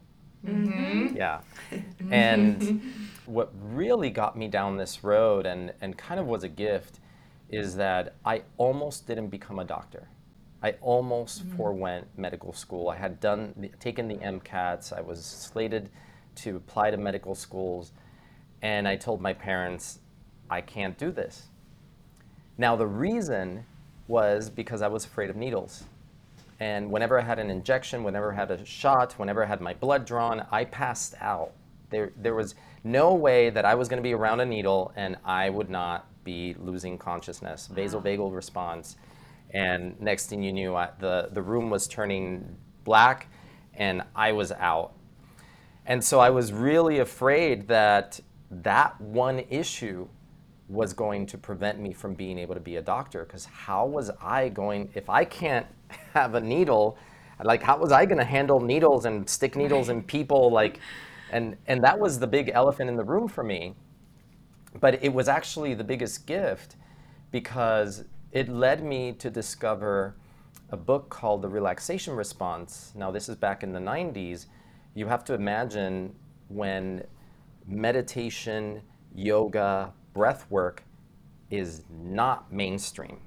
Mm-hmm. 0.46 1.16
Yeah. 1.16 1.40
And 2.10 2.80
what 3.26 3.52
really 3.62 4.08
got 4.08 4.36
me 4.36 4.48
down 4.48 4.78
this 4.78 5.04
road 5.04 5.44
and, 5.44 5.74
and 5.82 5.98
kind 5.98 6.18
of 6.18 6.26
was 6.26 6.42
a 6.42 6.48
gift 6.48 7.00
is 7.50 7.76
that 7.76 8.14
I 8.24 8.42
almost 8.56 9.06
didn't 9.06 9.28
become 9.28 9.58
a 9.58 9.64
doctor. 9.64 10.08
I 10.62 10.72
almost 10.80 11.46
mm-hmm. 11.46 11.56
forewent 11.56 12.08
medical 12.16 12.52
school. 12.52 12.88
I 12.88 12.96
had 12.96 13.20
done 13.20 13.54
the, 13.56 13.68
taken 13.80 14.08
the 14.08 14.16
MCATs. 14.16 14.92
I 14.92 15.00
was 15.00 15.24
slated 15.24 15.90
to 16.36 16.56
apply 16.56 16.90
to 16.90 16.96
medical 16.96 17.34
schools, 17.34 17.92
and 18.62 18.88
I 18.88 18.96
told 18.96 19.20
my 19.20 19.32
parents, 19.32 19.98
I 20.50 20.60
can't 20.60 20.96
do 20.96 21.10
this. 21.10 21.48
Now 22.56 22.74
the 22.74 22.86
reason 22.86 23.64
was 24.08 24.50
because 24.50 24.82
I 24.82 24.88
was 24.88 25.04
afraid 25.04 25.30
of 25.30 25.36
needles. 25.36 25.84
And 26.60 26.90
whenever 26.90 27.18
I 27.18 27.22
had 27.22 27.38
an 27.38 27.50
injection, 27.50 28.02
whenever 28.02 28.32
I 28.32 28.36
had 28.36 28.50
a 28.50 28.64
shot, 28.64 29.12
whenever 29.18 29.44
I 29.44 29.46
had 29.46 29.60
my 29.60 29.74
blood 29.74 30.04
drawn, 30.04 30.44
I 30.50 30.64
passed 30.64 31.14
out. 31.20 31.52
There, 31.90 32.12
there 32.16 32.34
was 32.34 32.54
no 32.84 33.14
way 33.14 33.50
that 33.50 33.64
I 33.64 33.74
was 33.74 33.88
going 33.88 33.98
to 33.98 34.02
be 34.02 34.12
around 34.12 34.40
a 34.40 34.44
needle 34.44 34.92
and 34.96 35.16
I 35.24 35.50
would 35.50 35.70
not 35.70 36.06
be 36.24 36.54
losing 36.58 36.98
consciousness, 36.98 37.68
vasovagal 37.72 38.34
response. 38.34 38.96
And 39.54 39.98
next 40.00 40.26
thing 40.26 40.42
you 40.42 40.52
knew, 40.52 40.74
I, 40.74 40.90
the, 40.98 41.28
the 41.32 41.42
room 41.42 41.70
was 41.70 41.86
turning 41.86 42.56
black 42.84 43.28
and 43.74 44.02
I 44.14 44.32
was 44.32 44.52
out. 44.52 44.92
And 45.86 46.04
so 46.04 46.20
I 46.20 46.30
was 46.30 46.52
really 46.52 46.98
afraid 46.98 47.68
that 47.68 48.20
that 48.50 49.00
one 49.00 49.40
issue 49.48 50.08
was 50.68 50.92
going 50.92 51.24
to 51.26 51.38
prevent 51.38 51.80
me 51.80 51.94
from 51.94 52.12
being 52.14 52.38
able 52.38 52.54
to 52.54 52.60
be 52.60 52.76
a 52.76 52.82
doctor 52.82 53.24
because 53.24 53.46
how 53.46 53.86
was 53.86 54.10
I 54.20 54.50
going 54.50 54.90
if 54.94 55.08
I 55.08 55.24
can't 55.24 55.66
have 56.14 56.34
a 56.34 56.40
needle 56.40 56.96
like 57.44 57.62
how 57.62 57.78
was 57.78 57.92
I 57.92 58.04
going 58.04 58.18
to 58.18 58.24
handle 58.24 58.60
needles 58.60 59.04
and 59.04 59.28
stick 59.28 59.56
needles 59.56 59.88
in 59.88 60.02
people 60.02 60.50
like 60.50 60.80
and 61.32 61.56
and 61.66 61.82
that 61.84 61.98
was 61.98 62.18
the 62.18 62.26
big 62.26 62.50
elephant 62.54 62.88
in 62.88 62.96
the 62.96 63.04
room 63.04 63.28
for 63.28 63.44
me 63.44 63.74
but 64.80 65.02
it 65.02 65.12
was 65.12 65.28
actually 65.28 65.74
the 65.74 65.84
biggest 65.84 66.26
gift 66.26 66.76
because 67.30 68.04
it 68.32 68.48
led 68.48 68.82
me 68.84 69.12
to 69.12 69.30
discover 69.30 70.16
a 70.70 70.76
book 70.76 71.08
called 71.08 71.42
The 71.42 71.48
Relaxation 71.48 72.14
Response. 72.14 72.92
Now, 72.94 73.10
this 73.10 73.28
is 73.28 73.36
back 73.36 73.62
in 73.62 73.72
the 73.72 73.80
90s. 73.80 74.46
You 74.94 75.06
have 75.06 75.24
to 75.24 75.34
imagine 75.34 76.14
when 76.48 77.04
meditation, 77.66 78.82
yoga, 79.14 79.92
breath 80.12 80.50
work 80.50 80.84
is 81.50 81.82
not 81.90 82.52
mainstream. 82.52 83.18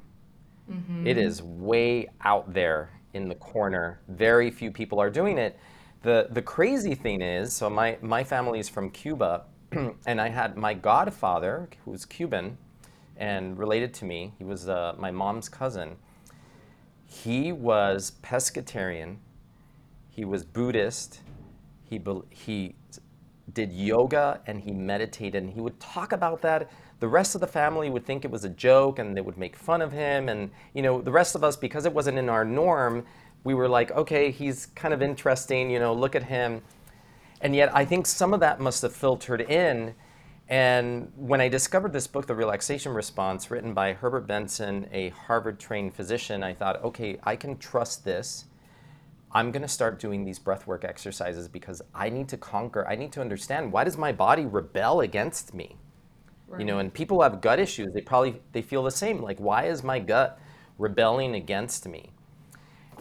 Mm-hmm. 0.71 1.07
It 1.07 1.17
is 1.17 1.41
way 1.43 2.07
out 2.21 2.53
there 2.53 2.89
in 3.13 3.27
the 3.27 3.35
corner. 3.35 3.99
Very 4.07 4.49
few 4.49 4.71
people 4.71 4.99
are 4.99 5.09
doing 5.09 5.37
it. 5.37 5.59
The, 6.03 6.27
the 6.31 6.41
crazy 6.41 6.95
thing 6.95 7.21
is 7.21 7.53
so, 7.53 7.69
my, 7.69 7.97
my 8.01 8.23
family 8.23 8.59
is 8.59 8.69
from 8.69 8.89
Cuba, 8.89 9.43
and 10.05 10.19
I 10.19 10.29
had 10.29 10.57
my 10.57 10.73
godfather, 10.73 11.69
who's 11.85 12.05
Cuban 12.05 12.57
and 13.17 13.57
related 13.57 13.93
to 13.93 14.05
me, 14.05 14.33
he 14.39 14.43
was 14.43 14.67
uh, 14.67 14.95
my 14.97 15.11
mom's 15.11 15.47
cousin. 15.47 15.95
He 17.05 17.51
was 17.51 18.13
pescatarian, 18.23 19.17
he 20.09 20.25
was 20.25 20.43
Buddhist, 20.43 21.21
he, 21.83 22.01
he 22.29 22.75
did 23.53 23.71
yoga 23.71 24.41
and 24.47 24.61
he 24.61 24.71
meditated 24.71 25.43
and 25.43 25.51
he 25.51 25.61
would 25.61 25.79
talk 25.79 26.13
about 26.13 26.41
that 26.41 26.71
the 27.01 27.08
rest 27.08 27.34
of 27.34 27.41
the 27.41 27.48
family 27.48 27.89
would 27.89 28.05
think 28.05 28.24
it 28.24 28.31
was 28.31 28.46
a 28.46 28.50
joke 28.50 29.00
and 29.00 29.17
they 29.17 29.22
would 29.22 29.38
make 29.38 29.55
fun 29.55 29.81
of 29.81 29.91
him. 29.91 30.29
And 30.29 30.51
you 30.74 30.84
know 30.84 31.01
the 31.01 31.12
rest 31.12 31.36
of 31.36 31.43
us 31.43 31.58
because 31.58 31.86
it 31.86 31.93
wasn't 31.93 32.17
in 32.17 32.29
our 32.29 32.46
norm 32.46 33.05
we 33.43 33.55
were 33.55 33.67
like 33.67 33.89
okay 33.91 34.29
he's 34.29 34.67
kind 34.67 34.93
of 34.93 35.01
interesting 35.01 35.70
you 35.72 35.79
know 35.79 35.93
look 35.93 36.15
at 36.15 36.24
him. 36.24 36.62
And 37.41 37.55
yet 37.55 37.75
i 37.75 37.84
think 37.84 38.05
some 38.05 38.34
of 38.34 38.39
that 38.39 38.62
must 38.62 38.84
have 38.84 38.93
filtered 38.93 39.41
in. 39.41 39.96
And 40.48 41.12
when 41.15 41.41
i 41.41 41.50
discovered 41.50 41.91
this 41.91 42.05
book 42.05 42.27
the 42.27 42.36
relaxation 42.36 42.93
response 42.93 43.50
written 43.50 43.74
by 43.74 43.93
herbert 43.93 44.27
benson 44.27 44.88
a 44.91 45.10
harvard 45.10 45.60
trained 45.60 45.96
physician 45.96 46.43
i 46.43 46.53
thought 46.53 46.84
okay 46.84 47.17
i 47.24 47.36
can 47.36 47.58
trust 47.58 48.05
this. 48.05 48.46
I'm 49.34 49.51
going 49.51 49.62
to 49.62 49.67
start 49.67 49.98
doing 49.98 50.25
these 50.25 50.39
breathwork 50.39 50.84
exercises 50.84 51.48
because 51.48 51.81
I 51.96 52.10
need 52.10 52.27
to 52.29 52.38
conquer, 52.38 52.86
I 52.86 52.96
need 52.96 53.13
to 53.13 53.22
understand 53.22 53.72
why 53.72 53.86
does 53.86 53.98
my 53.98 54.12
body 54.12 54.46
rebel 54.46 55.00
against 55.00 55.53
me? 55.53 55.77
Right. 56.51 56.60
You 56.60 56.65
know, 56.65 56.79
and 56.79 56.93
people 56.93 57.22
have 57.22 57.39
gut 57.39 57.60
issues, 57.60 57.93
they 57.93 58.01
probably 58.01 58.41
they 58.51 58.62
feel 58.62 58.84
the 58.84 58.91
same 58.91 59.22
like 59.22 59.39
why 59.39 59.63
is 59.63 59.84
my 59.84 60.00
gut 60.00 60.39
rebelling 60.77 61.36
against 61.36 61.88
me? 61.88 62.12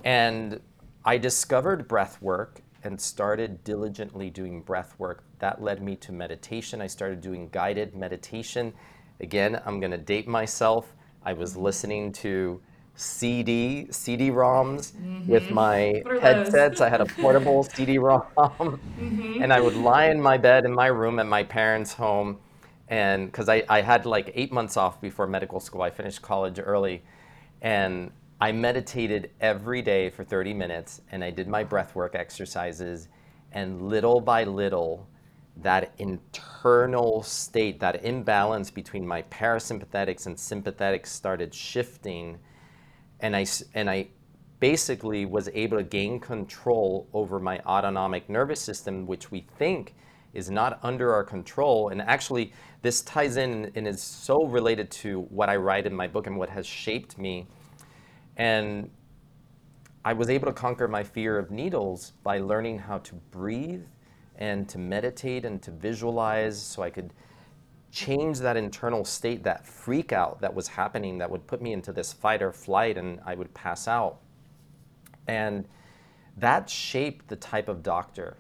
And 0.05 0.61
I 1.05 1.19
discovered 1.19 1.89
breath 1.89 2.23
work 2.23 2.63
and 2.85 3.01
started 3.01 3.63
diligently 3.65 4.31
doing 4.31 4.63
breath 4.63 4.95
work. 4.99 5.25
That 5.41 5.63
led 5.63 5.83
me 5.83 5.97
to 5.97 6.13
meditation. 6.13 6.81
I 6.81 6.87
started 6.87 7.21
doing 7.21 7.49
guided 7.51 7.95
meditation. 7.95 8.73
Again, 9.21 9.61
I'm 9.67 9.81
going 9.81 9.91
to 9.91 9.99
date 9.99 10.29
myself. 10.29 10.95
I 11.25 11.33
was 11.35 11.57
listening 11.57 12.13
to 12.13 12.61
CD 12.95 13.87
CD-ROMs 13.91 14.93
mm-hmm. 14.93 15.31
with 15.31 15.51
my 15.51 16.03
headsets. 16.21 16.81
I 16.81 16.89
had 16.89 17.01
a 17.01 17.07
portable 17.07 17.63
CD-ROM, 17.75 18.23
mm-hmm. 18.37 19.43
and 19.43 19.53
I 19.53 19.61
would 19.61 19.77
lie 19.77 20.07
in 20.07 20.21
my 20.21 20.37
bed 20.37 20.65
in 20.65 20.73
my 20.73 20.87
room 20.87 21.19
at 21.19 21.27
my 21.27 21.43
parents' 21.43 21.93
home, 21.95 22.39
and 22.91 23.27
because 23.27 23.49
I, 23.49 23.63
I 23.69 23.81
had 23.81 24.05
like 24.05 24.31
eight 24.35 24.53
months 24.53 24.77
off 24.77 25.01
before 25.01 25.27
medical 25.27 25.61
school, 25.61 25.81
I 25.81 25.91
finished 25.91 26.21
college 26.21 26.61
early, 26.63 27.03
and 27.63 28.11
I 28.41 28.53
meditated 28.53 29.31
every 29.41 29.81
day 29.81 30.11
for 30.11 30.25
30 30.25 30.53
minutes, 30.53 31.01
and 31.11 31.25
I 31.25 31.31
did 31.31 31.49
my 31.49 31.65
breath 31.65 31.95
work 31.95 32.15
exercises, 32.15 33.09
and 33.53 33.81
little 33.89 34.21
by 34.21 34.45
little, 34.45 35.09
that 35.57 35.93
internal 35.99 37.23
state, 37.23 37.81
that 37.81 38.05
imbalance 38.05 38.71
between 38.71 39.07
my 39.07 39.23
parasympathetics 39.23 40.27
and 40.27 40.37
sympathetics 40.37 41.07
started 41.07 41.55
shifting 41.55 42.39
and 43.21 43.37
I 43.37 43.47
and 43.75 43.89
I 43.89 44.09
basically 44.59 45.25
was 45.25 45.49
able 45.55 45.79
to 45.79 45.83
gain 45.83 46.21
control 46.21 47.09
over 47.13 47.39
my 47.39 47.61
autonomic 47.61 48.29
nervous 48.29 48.61
system, 48.61 49.07
which 49.07 49.31
we 49.31 49.47
think 49.59 49.95
is 50.33 50.51
not 50.51 50.79
under 50.83 51.13
our 51.13 51.25
control. 51.25 51.89
And 51.89 52.01
actually, 52.01 52.53
this 52.83 53.03
ties 53.03 53.37
in 53.37 53.71
and 53.75 53.87
is 53.87 54.03
so 54.03 54.45
related 54.45 54.91
to 54.93 55.23
what 55.23 55.49
I 55.49 55.57
write 55.57 55.87
in 55.87 55.95
my 55.95 56.07
book 56.07 56.27
and 56.27 56.39
what 56.39 56.49
has 56.51 56.67
shaped 56.67 57.19
me. 57.19 57.47
And 58.37 58.91
I 60.05 60.13
was 60.13 60.31
able 60.31 60.47
to 60.47 60.53
conquer 60.53 60.89
my 60.89 61.03
fear 61.03 61.39
of 61.39 61.51
needles 61.51 62.13
by 62.23 62.39
learning 62.39 62.79
how 62.79 62.99
to 62.99 63.15
breathe 63.31 63.85
and 64.37 64.69
to 64.71 64.79
meditate 64.79 65.45
and 65.45 65.61
to 65.63 65.71
visualize 65.71 66.61
so 66.61 66.83
I 66.83 66.91
could 66.91 67.13
change 67.93 68.39
that 68.39 68.57
internal 68.57 69.05
state, 69.05 69.43
that 69.43 69.67
freak 69.67 70.13
out 70.13 70.41
that 70.41 70.55
was 70.55 70.69
happening 70.69 71.19
that 71.19 71.31
would 71.31 71.47
put 71.47 71.61
me 71.61 71.73
into 71.73 71.93
this 71.93 72.13
fight 72.13 72.41
or 72.41 72.53
flight 72.53 72.97
and 72.97 73.21
I 73.27 73.35
would 73.35 73.53
pass 73.53 73.89
out. 73.89 74.21
And 75.27 75.67
that 76.37 76.71
shaped 76.71 77.29
the 77.29 77.37
type 77.37 77.69
of 77.69 77.83
doctor 77.83 78.39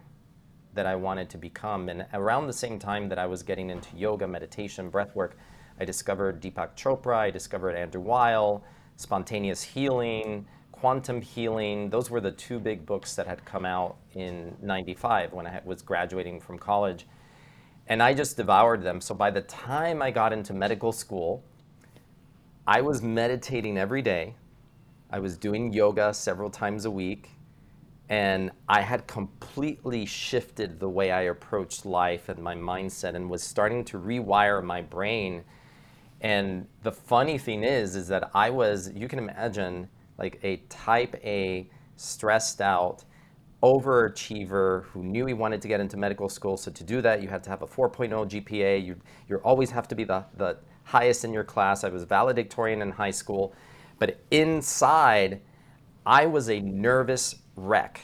that 0.74 0.86
I 0.86 0.94
wanted 0.94 1.28
to 1.30 1.38
become. 1.38 1.88
And 1.88 2.06
around 2.12 2.46
the 2.46 2.52
same 2.52 2.78
time 2.78 3.08
that 3.08 3.18
I 3.18 3.26
was 3.26 3.42
getting 3.42 3.70
into 3.70 3.96
yoga, 3.96 4.26
meditation, 4.26 4.90
breath 4.90 5.14
work, 5.14 5.36
I 5.78 5.84
discovered 5.84 6.40
Deepak 6.40 6.76
Chopra, 6.76 7.16
I 7.16 7.30
discovered 7.30 7.74
Andrew 7.74 8.00
Weil, 8.00 8.62
spontaneous 8.96 9.62
healing, 9.62 10.46
quantum 10.72 11.20
healing. 11.20 11.90
Those 11.90 12.10
were 12.10 12.20
the 12.20 12.32
two 12.32 12.58
big 12.58 12.86
books 12.86 13.14
that 13.16 13.26
had 13.26 13.44
come 13.44 13.64
out 13.64 13.96
in 14.14 14.56
95 14.62 15.32
when 15.32 15.46
I 15.46 15.60
was 15.64 15.82
graduating 15.82 16.40
from 16.40 16.58
college 16.58 17.06
and 17.90 18.00
I 18.00 18.14
just 18.14 18.36
devoured 18.36 18.82
them. 18.82 19.00
So 19.00 19.14
by 19.16 19.32
the 19.32 19.40
time 19.42 20.00
I 20.00 20.12
got 20.12 20.32
into 20.32 20.54
medical 20.54 20.92
school, 20.92 21.44
I 22.66 22.80
was 22.80 23.02
meditating 23.02 23.76
every 23.76 24.00
day. 24.00 24.36
I 25.10 25.18
was 25.18 25.36
doing 25.36 25.72
yoga 25.72 26.14
several 26.14 26.50
times 26.50 26.84
a 26.84 26.90
week. 26.90 27.30
And 28.10 28.50
I 28.68 28.80
had 28.80 29.06
completely 29.06 30.04
shifted 30.04 30.80
the 30.80 30.88
way 30.88 31.12
I 31.12 31.22
approached 31.22 31.86
life 31.86 32.28
and 32.28 32.40
my 32.40 32.56
mindset 32.56 33.14
and 33.14 33.30
was 33.30 33.40
starting 33.40 33.84
to 33.84 33.98
rewire 33.98 34.62
my 34.64 34.82
brain. 34.82 35.44
And 36.20 36.66
the 36.82 36.90
funny 36.90 37.38
thing 37.38 37.62
is, 37.62 37.94
is 37.94 38.08
that 38.08 38.30
I 38.34 38.50
was, 38.50 38.90
you 38.92 39.06
can 39.06 39.20
imagine, 39.20 39.88
like 40.18 40.40
a 40.42 40.56
type 40.68 41.14
A, 41.24 41.70
stressed 41.94 42.60
out, 42.60 43.04
overachiever 43.62 44.84
who 44.86 45.04
knew 45.04 45.26
he 45.26 45.32
wanted 45.32 45.62
to 45.62 45.68
get 45.68 45.78
into 45.78 45.96
medical 45.96 46.28
school. 46.28 46.56
So 46.56 46.72
to 46.72 46.82
do 46.82 47.00
that, 47.02 47.22
you 47.22 47.28
had 47.28 47.44
to 47.44 47.50
have 47.50 47.62
a 47.62 47.66
4.0 47.66 48.10
GPA. 48.28 48.84
You 48.84 48.96
you 49.28 49.36
always 49.36 49.70
have 49.70 49.86
to 49.88 49.94
be 49.94 50.02
the, 50.02 50.24
the 50.36 50.58
highest 50.82 51.24
in 51.24 51.32
your 51.32 51.44
class. 51.44 51.84
I 51.84 51.90
was 51.90 52.02
valedictorian 52.02 52.82
in 52.82 52.90
high 52.90 53.12
school. 53.12 53.54
But 54.00 54.18
inside, 54.32 55.42
I 56.04 56.26
was 56.26 56.48
a 56.48 56.58
nervous 56.60 57.36
wreck, 57.66 58.00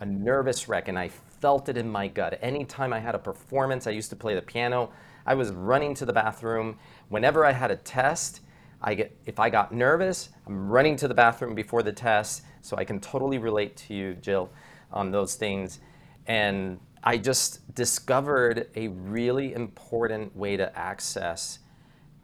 a 0.00 0.06
nervous 0.06 0.68
wreck. 0.68 0.88
And 0.88 0.98
I 0.98 1.08
felt 1.08 1.68
it 1.68 1.76
in 1.76 1.88
my 1.88 2.08
gut. 2.08 2.38
Anytime 2.42 2.92
I 2.92 3.00
had 3.00 3.14
a 3.14 3.18
performance, 3.18 3.86
I 3.86 3.90
used 3.90 4.10
to 4.10 4.16
play 4.16 4.34
the 4.34 4.42
piano. 4.42 4.90
I 5.26 5.34
was 5.34 5.50
running 5.50 5.94
to 5.94 6.04
the 6.04 6.12
bathroom. 6.12 6.78
Whenever 7.08 7.44
I 7.44 7.52
had 7.52 7.70
a 7.70 7.76
test, 7.76 8.40
I 8.80 8.94
get 8.94 9.16
if 9.26 9.38
I 9.38 9.50
got 9.50 9.72
nervous, 9.72 10.30
I'm 10.46 10.68
running 10.68 10.96
to 10.96 11.08
the 11.08 11.14
bathroom 11.14 11.54
before 11.54 11.82
the 11.82 11.92
test. 11.92 12.42
So 12.62 12.76
I 12.76 12.84
can 12.84 13.00
totally 13.00 13.38
relate 13.38 13.76
to 13.88 13.94
you, 13.94 14.14
Jill, 14.14 14.50
on 14.92 15.10
those 15.10 15.34
things. 15.34 15.80
And 16.26 16.78
I 17.02 17.18
just 17.18 17.74
discovered 17.74 18.68
a 18.76 18.88
really 18.88 19.54
important 19.54 20.34
way 20.36 20.56
to 20.56 20.76
access 20.78 21.58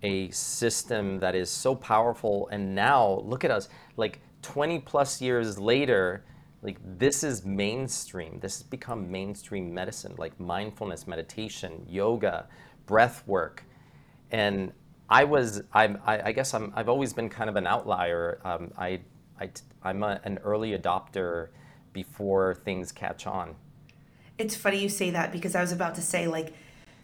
a 0.03 0.31
system 0.31 1.19
that 1.19 1.35
is 1.35 1.51
so 1.51 1.75
powerful. 1.75 2.49
And 2.53 2.75
now 2.75 3.23
look 3.25 3.45
at 3.45 3.51
us, 3.51 3.69
like 3.97 4.21
20 4.43 4.79
plus 4.81 5.21
years 5.21 5.59
later, 5.59 6.25
like 6.63 6.79
this 6.99 7.23
is 7.23 7.45
mainstream. 7.45 8.41
This 8.41 8.59
has 8.59 8.63
become 8.65 9.11
mainstream 9.11 9.73
medicine, 9.73 10.15
like 10.19 10.39
mindfulness, 10.41 11.07
meditation, 11.07 11.85
yoga, 11.89 12.47
breath 12.87 13.23
work. 13.27 13.65
And 14.31 14.73
I 15.09 15.25
was, 15.25 15.63
I'm, 15.73 15.99
I, 16.05 16.29
I 16.29 16.33
guess 16.33 16.53
I'm, 16.55 16.73
I've 16.75 16.89
always 16.89 17.13
been 17.13 17.29
kind 17.29 17.49
of 17.49 17.57
an 17.57 17.67
outlier. 17.67 18.41
Um, 18.45 18.73
I, 18.77 19.01
I, 19.41 19.51
I'm 19.83 20.03
a, 20.03 20.21
an 20.25 20.39
early 20.45 20.77
adopter 20.77 21.49
before 21.93 22.55
things 22.55 22.93
catch 22.93 23.27
on. 23.27 23.55
It's 24.37 24.55
funny 24.55 24.79
you 24.83 24.89
say 24.89 25.11
that 25.11 25.33
because 25.33 25.55
I 25.55 25.61
was 25.61 25.73
about 25.73 25.95
to 25.95 26.03
say, 26.03 26.27
like, 26.27 26.55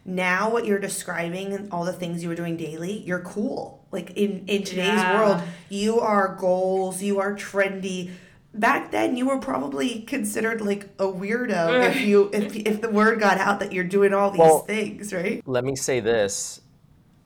now 0.05 0.51
what 0.51 0.67
you're 0.67 0.79
describing 0.79 1.53
and 1.53 1.73
all 1.73 1.85
the 1.85 1.93
things 1.93 2.23
you 2.23 2.29
were 2.29 2.35
doing 2.35 2.57
daily, 2.57 2.99
you're 2.99 3.21
cool. 3.21 3.87
Like 3.91 4.11
in, 4.11 4.45
in 4.47 4.65
today's 4.65 5.01
Yeah. 5.01 5.15
world, 5.19 5.43
you 5.71 5.99
are 6.01 6.35
goals, 6.35 7.03
you 7.03 7.21
are 7.21 7.35
trendy. 7.35 8.11
Back 8.55 8.93
then 8.93 9.17
you 9.17 9.27
were 9.27 9.39
probably 9.39 10.01
considered 10.03 10.61
like 10.61 10.85
a 10.99 11.07
weirdo 11.07 11.91
if 11.91 12.01
you 12.01 12.31
if 12.33 12.55
if 12.57 12.81
the 12.81 12.91
word 12.91 13.21
got 13.21 13.39
out 13.39 13.61
that 13.61 13.73
you're 13.73 13.85
doing 13.85 14.15
all 14.15 14.31
these 14.31 14.39
Well- 14.39 14.61
things, 14.61 15.13
right? 15.13 15.43
Let 15.47 15.65
me 15.65 15.77
say 15.77 16.01
this 16.01 16.61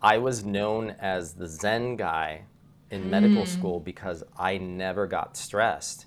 I 0.01 0.19
was 0.19 0.45
known 0.45 0.95
as 1.01 1.35
the 1.35 1.49
Zen 1.49 1.97
guy 1.97 2.43
in 2.91 3.11
medical 3.11 3.43
hmm. 3.43 3.49
school 3.49 3.81
because 3.81 4.23
I 4.39 4.59
never 4.59 5.07
got 5.07 5.37
stressed. 5.37 6.07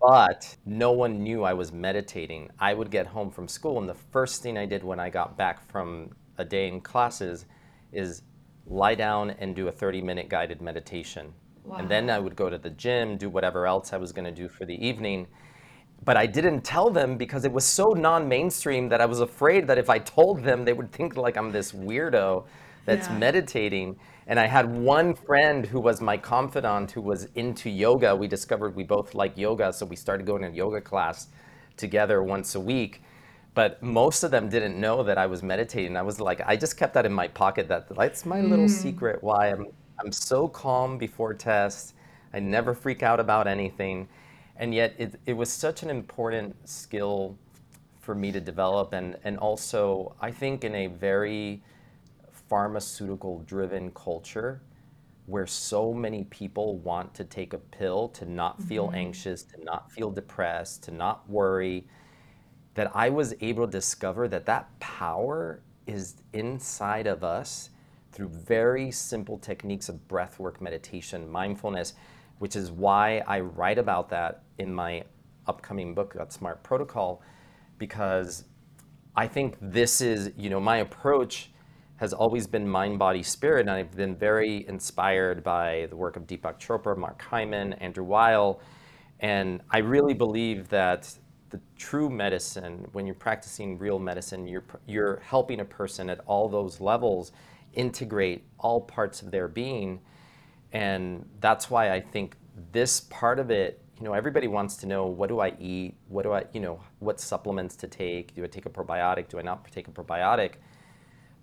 But 0.00 0.56
no 0.64 0.92
one 0.92 1.22
knew 1.22 1.42
I 1.42 1.54
was 1.54 1.72
meditating. 1.72 2.50
I 2.58 2.74
would 2.74 2.90
get 2.90 3.06
home 3.06 3.30
from 3.30 3.48
school, 3.48 3.78
and 3.78 3.88
the 3.88 3.94
first 3.94 4.42
thing 4.42 4.58
I 4.58 4.66
did 4.66 4.84
when 4.84 5.00
I 5.00 5.10
got 5.10 5.36
back 5.36 5.66
from 5.70 6.10
a 6.38 6.44
day 6.44 6.68
in 6.68 6.80
classes 6.80 7.46
is 7.92 8.22
lie 8.66 8.94
down 8.94 9.30
and 9.30 9.56
do 9.56 9.68
a 9.68 9.72
30 9.72 10.02
minute 10.02 10.28
guided 10.28 10.60
meditation. 10.60 11.32
And 11.78 11.88
then 11.88 12.10
I 12.10 12.18
would 12.18 12.36
go 12.36 12.48
to 12.48 12.58
the 12.58 12.70
gym, 12.70 13.16
do 13.16 13.28
whatever 13.28 13.66
else 13.66 13.92
I 13.92 13.96
was 13.96 14.12
going 14.12 14.24
to 14.24 14.42
do 14.42 14.48
for 14.48 14.64
the 14.64 14.74
evening. 14.86 15.26
But 16.04 16.16
I 16.16 16.26
didn't 16.26 16.62
tell 16.62 16.90
them 16.90 17.16
because 17.16 17.44
it 17.44 17.52
was 17.52 17.64
so 17.64 17.84
non 17.96 18.28
mainstream 18.28 18.88
that 18.90 19.00
I 19.00 19.06
was 19.06 19.20
afraid 19.20 19.66
that 19.68 19.78
if 19.78 19.90
I 19.90 19.98
told 19.98 20.42
them, 20.44 20.64
they 20.64 20.72
would 20.72 20.92
think 20.92 21.16
like 21.16 21.36
I'm 21.36 21.50
this 21.50 21.72
weirdo 21.72 22.44
that's 22.84 23.08
Yeah. 23.08 23.18
meditating. 23.18 23.96
And 24.28 24.38
I 24.38 24.46
had 24.46 24.66
one 24.66 25.14
friend 25.14 25.66
who 25.66 25.80
was 25.80 26.00
my 26.00 26.16
confidant 26.16 26.92
who 26.92 27.00
was 27.00 27.28
into 27.34 27.70
yoga. 27.70 28.14
We 28.14 28.28
discovered 28.28 28.74
we 28.76 28.84
both 28.84 29.14
like 29.14 29.36
yoga, 29.36 29.72
so 29.72 29.86
we 29.86 29.96
started 29.96 30.26
going 30.26 30.42
to 30.42 30.50
yoga 30.50 30.80
class 30.80 31.28
together 31.76 32.22
once 32.22 32.54
a 32.54 32.60
week. 32.60 33.02
But 33.54 33.82
most 33.82 34.22
of 34.22 34.30
them 34.30 34.48
didn't 34.48 34.78
know 34.78 35.02
that 35.02 35.16
I 35.16 35.26
was 35.26 35.42
meditating. 35.42 35.96
I 35.96 36.02
was 36.02 36.20
like, 36.20 36.42
I 36.46 36.56
just 36.56 36.76
kept 36.76 36.92
that 36.94 37.06
in 37.06 37.12
my 37.12 37.28
pocket. 37.28 37.68
That 37.68 37.88
that's 37.96 38.26
my 38.26 38.40
little 38.40 38.66
hmm. 38.66 38.80
secret 38.84 39.22
why 39.22 39.50
I'm 39.50 39.66
I'm 39.98 40.12
so 40.12 40.48
calm 40.48 40.98
before 40.98 41.34
tests. 41.34 41.94
I 42.32 42.40
never 42.40 42.74
freak 42.74 43.02
out 43.02 43.20
about 43.20 43.46
anything. 43.46 44.08
And 44.56 44.74
yet 44.74 44.94
it, 44.98 45.20
it 45.26 45.32
was 45.34 45.50
such 45.50 45.82
an 45.82 45.90
important 45.90 46.68
skill 46.68 47.38
for 48.00 48.14
me 48.14 48.30
to 48.32 48.40
develop 48.40 48.92
and, 48.92 49.16
and 49.24 49.36
also 49.38 50.14
I 50.20 50.30
think 50.30 50.62
in 50.62 50.74
a 50.74 50.86
very 50.86 51.62
pharmaceutical 52.48 53.40
driven 53.40 53.90
culture 53.90 54.62
where 55.26 55.46
so 55.46 55.92
many 55.92 56.22
people 56.24 56.78
want 56.78 57.12
to 57.14 57.24
take 57.24 57.52
a 57.52 57.58
pill 57.58 58.08
to 58.10 58.24
not 58.24 58.62
feel 58.62 58.86
mm-hmm. 58.86 58.94
anxious, 58.94 59.42
to 59.42 59.64
not 59.64 59.90
feel 59.90 60.10
depressed, 60.10 60.84
to 60.84 60.92
not 60.92 61.28
worry, 61.28 61.84
that 62.74 62.94
I 62.94 63.08
was 63.10 63.34
able 63.40 63.66
to 63.66 63.72
discover 63.72 64.28
that 64.28 64.46
that 64.46 64.78
power 64.78 65.62
is 65.86 66.14
inside 66.32 67.08
of 67.08 67.24
us 67.24 67.70
through 68.16 68.28
very 68.28 68.90
simple 68.90 69.36
techniques 69.36 69.90
of 69.90 70.08
breath 70.08 70.38
work, 70.38 70.62
meditation, 70.62 71.30
mindfulness, 71.30 71.92
which 72.38 72.56
is 72.56 72.70
why 72.70 73.22
I 73.26 73.40
write 73.40 73.76
about 73.76 74.08
that 74.08 74.42
in 74.56 74.72
my 74.72 75.04
upcoming 75.46 75.94
book, 75.94 76.16
Smart 76.30 76.62
Protocol, 76.62 77.20
because 77.76 78.44
I 79.14 79.28
think 79.28 79.58
this 79.60 80.00
is, 80.00 80.30
you 80.34 80.48
know, 80.48 80.58
my 80.58 80.78
approach 80.78 81.50
has 81.96 82.14
always 82.14 82.46
been 82.46 82.66
mind, 82.66 82.98
body, 82.98 83.22
spirit, 83.22 83.60
and 83.60 83.70
I've 83.70 83.94
been 83.94 84.16
very 84.16 84.66
inspired 84.66 85.44
by 85.44 85.86
the 85.90 85.96
work 85.96 86.16
of 86.16 86.26
Deepak 86.26 86.58
Chopra, 86.58 86.96
Mark 86.96 87.20
Hyman, 87.20 87.74
Andrew 87.74 88.04
Weil, 88.04 88.60
and 89.20 89.60
I 89.70 89.78
really 89.78 90.14
believe 90.14 90.70
that 90.70 91.14
the 91.50 91.60
true 91.76 92.08
medicine, 92.08 92.86
when 92.92 93.04
you're 93.04 93.14
practicing 93.14 93.78
real 93.78 93.98
medicine, 93.98 94.46
you're 94.46 94.64
you're 94.86 95.20
helping 95.20 95.60
a 95.60 95.64
person 95.64 96.10
at 96.10 96.20
all 96.26 96.48
those 96.48 96.80
levels 96.80 97.32
integrate 97.76 98.44
all 98.58 98.80
parts 98.80 99.22
of 99.22 99.30
their 99.30 99.46
being, 99.46 100.00
and 100.72 101.28
that's 101.40 101.70
why 101.70 101.92
I 101.92 102.00
think 102.00 102.36
this 102.72 103.00
part 103.00 103.38
of 103.38 103.50
it 103.50 103.82
you 103.98 104.04
know 104.04 104.12
everybody 104.12 104.46
wants 104.46 104.76
to 104.76 104.86
know 104.86 105.06
what 105.06 105.28
do 105.28 105.40
i 105.40 105.54
eat? 105.58 105.94
What 106.08 106.22
do 106.22 106.32
i 106.32 106.44
you 106.52 106.60
know 106.60 106.80
what 106.98 107.20
supplements 107.20 107.76
to 107.76 107.88
take? 107.88 108.34
Do 108.34 108.44
i 108.44 108.46
take 108.46 108.66
a 108.66 108.70
probiotic? 108.70 109.28
Do 109.28 109.38
i 109.38 109.42
not 109.42 109.70
take 109.70 109.88
a 109.88 109.90
probiotic? 109.90 110.52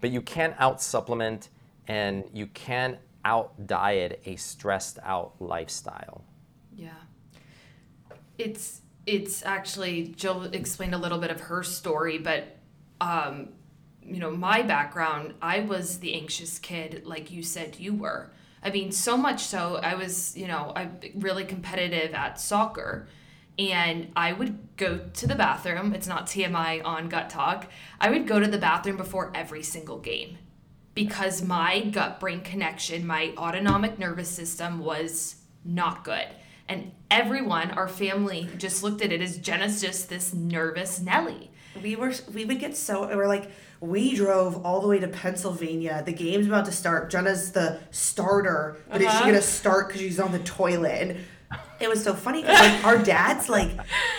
But 0.02 0.12
you 0.12 0.22
can't 0.22 0.56
out 0.60 0.82
supplement 0.82 1.50
and 1.88 2.24
you 2.34 2.48
can't 2.48 2.98
out 3.26 3.68
diet 3.68 4.22
a 4.26 4.36
stressed 4.36 5.00
out 5.04 5.34
lifestyle. 5.40 6.24
Yeah. 6.76 6.92
It's 8.38 8.82
it's 9.06 9.44
actually 9.44 10.14
Jill 10.16 10.44
explained 10.44 10.94
a 10.94 10.98
little 10.98 11.20
bit 11.20 11.32
of 11.32 11.42
her 11.42 11.64
story, 11.64 12.18
but 12.18 12.58
um, 13.02 13.50
you 14.06 14.20
know, 14.20 14.32
my 14.32 14.62
background, 14.62 15.34
I 15.42 15.62
was 15.62 16.00
the 16.00 16.14
anxious 16.14 16.60
kid 16.60 17.04
like 17.06 17.32
you 17.32 17.44
said 17.44 17.80
you 17.80 17.94
were. 17.94 18.32
I 18.64 18.70
mean, 18.70 18.92
so 18.92 19.18
much 19.18 19.44
so 19.44 19.76
I 19.76 19.96
was, 19.96 20.38
you 20.38 20.48
know, 20.48 20.72
I 20.76 20.90
really 21.16 21.44
competitive 21.46 22.14
at 22.14 22.40
soccer. 22.40 23.08
And 23.60 24.12
I 24.16 24.34
would 24.34 24.58
go 24.78 25.00
to 25.14 25.28
the 25.28 25.36
bathroom. 25.36 25.94
It's 25.94 26.08
not 26.08 26.26
TMI 26.26 26.84
on 26.84 27.08
gut 27.08 27.30
talk. 27.30 27.68
I 28.00 28.10
would 28.10 28.28
go 28.28 28.40
to 28.40 28.48
the 28.48 28.58
bathroom 28.58 28.98
before 28.98 29.32
every 29.36 29.62
single 29.62 30.00
game 30.00 30.38
because 30.96 31.44
my 31.44 31.82
gut 31.82 32.20
brain 32.20 32.42
connection, 32.42 33.06
my 33.06 33.34
autonomic 33.38 34.00
nervous 34.00 34.30
system 34.30 34.80
was 34.80 35.36
not 35.66 36.04
good. 36.04 36.28
And 36.68 36.92
everyone, 37.12 37.72
our 37.72 37.88
family, 37.88 38.50
just 38.58 38.84
looked 38.84 39.02
at 39.02 39.12
it 39.12 39.22
as 39.22 39.38
Jenna's 39.38 39.82
just 39.82 40.10
this 40.10 40.34
nervous 40.34 41.00
Nelly. 41.00 41.52
We 41.82 41.96
were 41.96 42.14
we 42.34 42.46
would 42.46 42.60
get 42.60 42.78
so 42.78 43.08
we're 43.08 43.28
like 43.28 43.50
we 43.84 44.16
drove 44.16 44.66
all 44.66 44.80
the 44.80 44.88
way 44.88 44.98
to 45.00 45.08
Pennsylvania. 45.10 46.02
The 46.06 46.14
game's 46.14 46.48
about 46.48 46.64
to 46.66 46.72
start. 46.72 47.10
Jenna's 47.10 47.52
the 47.52 47.80
starter, 47.92 48.78
but 48.90 49.02
is 49.02 49.12
she 49.12 49.18
Uh-huh. 49.18 49.26
gonna 49.26 49.42
start 49.42 49.88
because 49.88 50.02
she's 50.02 50.20
on 50.22 50.32
the 50.32 50.40
toilet? 50.40 51.02
And 51.02 51.18
it 51.82 51.90
was 51.90 52.02
so 52.02 52.14
funny 52.14 52.42
because 52.42 52.60
like 52.60 52.86
our 52.86 52.98
dad's 52.98 53.50
like, 53.50 53.72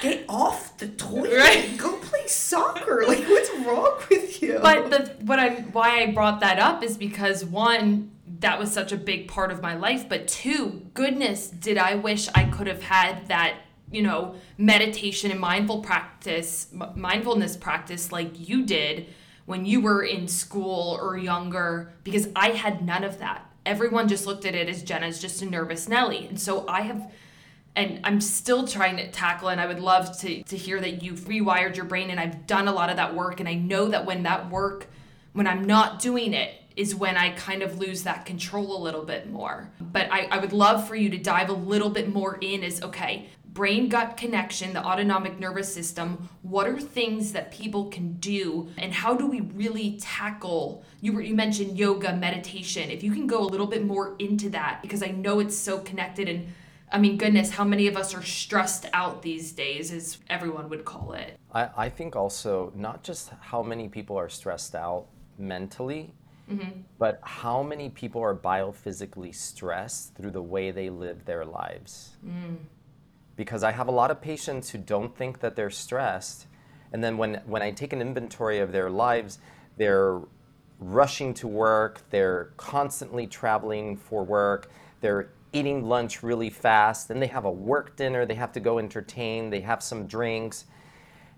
get 0.02 0.24
off 0.28 0.76
the 0.76 0.88
toilet, 0.88 1.38
Right. 1.38 1.76
go 1.78 1.92
play 1.96 2.26
soccer. 2.26 3.04
Like, 3.08 3.24
what's 3.26 3.50
wrong 3.66 3.98
with 4.10 4.42
you? 4.42 4.58
But 4.60 4.90
the 4.90 5.12
what 5.24 5.38
I 5.38 5.50
why 5.72 6.02
I 6.02 6.06
brought 6.12 6.40
that 6.40 6.58
up 6.58 6.82
is 6.82 6.98
because 6.98 7.42
one, 7.42 8.10
that 8.40 8.58
was 8.58 8.70
such 8.70 8.92
a 8.92 8.98
big 8.98 9.28
part 9.28 9.50
of 9.50 9.62
my 9.62 9.74
life, 9.74 10.06
but 10.10 10.28
two, 10.28 10.82
goodness, 10.92 11.48
did 11.48 11.78
I 11.78 11.94
wish 11.94 12.28
I 12.34 12.44
could 12.44 12.66
have 12.66 12.82
had 12.82 13.28
that, 13.28 13.54
you 13.90 14.02
know, 14.02 14.34
meditation 14.58 15.30
and 15.30 15.40
mindful 15.40 15.80
practice, 15.80 16.66
m- 16.78 16.90
mindfulness 16.96 17.56
practice 17.56 18.12
like 18.12 18.46
you 18.48 18.66
did 18.66 19.06
when 19.46 19.66
you 19.66 19.80
were 19.80 20.02
in 20.02 20.28
school 20.28 20.98
or 21.00 21.16
younger 21.16 21.92
because 22.02 22.28
I 22.34 22.50
had 22.50 22.84
none 22.84 23.04
of 23.04 23.18
that. 23.18 23.50
Everyone 23.66 24.08
just 24.08 24.26
looked 24.26 24.44
at 24.44 24.54
it 24.54 24.68
as 24.68 24.82
Jenna's 24.82 25.20
just 25.20 25.42
a 25.42 25.46
nervous 25.46 25.88
Nelly. 25.88 26.26
And 26.26 26.40
so 26.40 26.66
I 26.68 26.82
have 26.82 27.10
and 27.76 28.00
I'm 28.04 28.20
still 28.20 28.68
trying 28.68 28.96
to 28.98 29.10
tackle 29.10 29.48
and 29.48 29.60
I 29.60 29.66
would 29.66 29.80
love 29.80 30.18
to 30.20 30.42
to 30.44 30.56
hear 30.56 30.80
that 30.80 31.02
you've 31.02 31.20
rewired 31.20 31.76
your 31.76 31.86
brain 31.86 32.10
and 32.10 32.20
I've 32.20 32.46
done 32.46 32.68
a 32.68 32.72
lot 32.72 32.90
of 32.90 32.96
that 32.96 33.14
work 33.14 33.40
and 33.40 33.48
I 33.48 33.54
know 33.54 33.88
that 33.88 34.06
when 34.06 34.22
that 34.22 34.50
work 34.50 34.86
when 35.32 35.46
I'm 35.46 35.64
not 35.64 35.98
doing 35.98 36.32
it 36.32 36.54
is 36.76 36.94
when 36.94 37.16
I 37.16 37.30
kind 37.30 37.62
of 37.62 37.78
lose 37.78 38.02
that 38.02 38.26
control 38.26 38.76
a 38.76 38.80
little 38.82 39.04
bit 39.04 39.30
more. 39.30 39.70
But 39.80 40.08
I, 40.10 40.26
I 40.30 40.38
would 40.38 40.52
love 40.52 40.88
for 40.88 40.96
you 40.96 41.08
to 41.10 41.18
dive 41.18 41.48
a 41.48 41.54
little 41.54 41.90
bit 41.90 42.12
more 42.12 42.36
in 42.40 42.64
as 42.64 42.82
okay, 42.82 43.28
brain 43.54 43.88
gut 43.88 44.16
connection, 44.16 44.74
the 44.74 44.84
autonomic 44.84 45.38
nervous 45.38 45.72
system. 45.72 46.28
What 46.42 46.66
are 46.66 46.78
things 46.78 47.32
that 47.32 47.52
people 47.52 47.88
can 47.88 48.14
do, 48.14 48.68
and 48.76 48.92
how 48.92 49.14
do 49.14 49.26
we 49.26 49.40
really 49.40 49.98
tackle? 50.00 50.84
You, 51.00 51.12
were, 51.12 51.22
you 51.22 51.34
mentioned 51.34 51.78
yoga, 51.78 52.14
meditation. 52.14 52.90
If 52.90 53.02
you 53.02 53.12
can 53.12 53.26
go 53.26 53.40
a 53.40 53.46
little 53.46 53.66
bit 53.66 53.84
more 53.84 54.16
into 54.18 54.50
that, 54.50 54.80
because 54.82 55.02
I 55.02 55.08
know 55.08 55.38
it's 55.38 55.56
so 55.56 55.78
connected 55.78 56.28
and 56.28 56.48
I 56.92 56.98
mean, 56.98 57.16
goodness, 57.16 57.50
how 57.50 57.64
many 57.64 57.88
of 57.88 57.96
us 57.96 58.14
are 58.14 58.22
stressed 58.22 58.86
out 58.92 59.22
these 59.22 59.50
days, 59.50 59.90
as 59.90 60.18
everyone 60.30 60.68
would 60.68 60.84
call 60.84 61.12
it? 61.14 61.36
I, 61.52 61.68
I 61.76 61.88
think 61.88 62.14
also 62.14 62.72
not 62.76 63.02
just 63.02 63.30
how 63.40 63.64
many 63.64 63.88
people 63.88 64.16
are 64.16 64.28
stressed 64.28 64.76
out 64.76 65.06
mentally, 65.36 66.12
mm-hmm. 66.48 66.82
but 66.98 67.18
how 67.22 67.64
many 67.64 67.90
people 67.90 68.22
are 68.22 68.36
biophysically 68.36 69.34
stressed 69.34 70.14
through 70.14 70.30
the 70.30 70.42
way 70.42 70.70
they 70.70 70.88
live 70.88 71.24
their 71.24 71.44
lives. 71.44 72.16
Mm. 72.24 72.58
Because 73.36 73.62
I 73.62 73.72
have 73.72 73.88
a 73.88 73.92
lot 73.92 74.10
of 74.10 74.20
patients 74.20 74.70
who 74.70 74.78
don't 74.78 75.16
think 75.16 75.40
that 75.40 75.56
they're 75.56 75.70
stressed. 75.70 76.46
And 76.92 77.02
then 77.02 77.16
when, 77.18 77.42
when 77.46 77.62
I 77.62 77.72
take 77.72 77.92
an 77.92 78.00
inventory 78.00 78.60
of 78.60 78.70
their 78.70 78.90
lives, 78.90 79.38
they're 79.76 80.20
rushing 80.78 81.34
to 81.34 81.48
work, 81.48 82.02
they're 82.10 82.52
constantly 82.56 83.26
traveling 83.26 83.96
for 83.96 84.22
work, 84.22 84.70
they're 85.00 85.30
eating 85.52 85.88
lunch 85.88 86.22
really 86.22 86.50
fast, 86.50 87.08
then 87.08 87.20
they 87.20 87.26
have 87.26 87.44
a 87.44 87.50
work 87.50 87.96
dinner, 87.96 88.26
they 88.26 88.34
have 88.34 88.52
to 88.52 88.60
go 88.60 88.78
entertain, 88.78 89.50
they 89.50 89.60
have 89.60 89.82
some 89.82 90.06
drinks. 90.06 90.66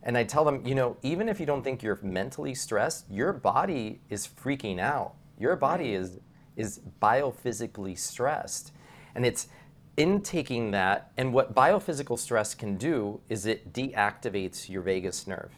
And 0.02 0.16
I 0.16 0.24
tell 0.24 0.44
them, 0.44 0.64
you 0.64 0.74
know, 0.74 0.96
even 1.02 1.28
if 1.28 1.40
you 1.40 1.46
don't 1.46 1.62
think 1.62 1.82
you're 1.82 1.98
mentally 2.02 2.54
stressed, 2.54 3.10
your 3.10 3.32
body 3.32 4.00
is 4.08 4.26
freaking 4.26 4.78
out. 4.78 5.14
Your 5.38 5.56
body 5.56 5.94
is 5.94 6.18
is 6.56 6.80
biophysically 7.02 7.98
stressed. 7.98 8.72
And 9.14 9.26
it's 9.26 9.48
intaking 9.96 10.70
that 10.72 11.12
and 11.16 11.32
what 11.32 11.54
biophysical 11.54 12.18
stress 12.18 12.54
can 12.54 12.76
do 12.76 13.20
is 13.28 13.46
it 13.46 13.72
deactivates 13.72 14.68
your 14.68 14.82
vagus 14.82 15.26
nerve. 15.26 15.52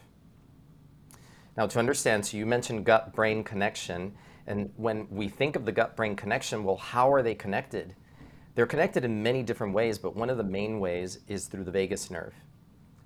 Now 1.57 1.67
to 1.67 1.79
understand, 1.79 2.25
so 2.25 2.37
you 2.37 2.45
mentioned 2.45 2.85
gut 2.85 3.13
brain 3.13 3.43
connection 3.43 4.13
and 4.47 4.71
when 4.77 5.07
we 5.09 5.27
think 5.27 5.55
of 5.55 5.65
the 5.65 5.71
gut 5.71 5.95
brain 5.95 6.15
connection, 6.15 6.63
well 6.63 6.77
how 6.77 7.11
are 7.11 7.21
they 7.21 7.35
connected? 7.35 7.95
They're 8.55 8.65
connected 8.65 9.05
in 9.05 9.23
many 9.23 9.43
different 9.43 9.73
ways, 9.73 9.97
but 9.97 10.15
one 10.15 10.29
of 10.29 10.37
the 10.37 10.43
main 10.43 10.79
ways 10.79 11.19
is 11.27 11.45
through 11.45 11.63
the 11.63 11.71
vagus 11.71 12.09
nerve. 12.09 12.33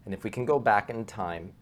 And 0.06 0.14
if 0.14 0.24
we 0.24 0.30
can 0.30 0.46
go 0.46 0.60
back 0.60 0.90
in 0.90 1.06
time 1.06 1.54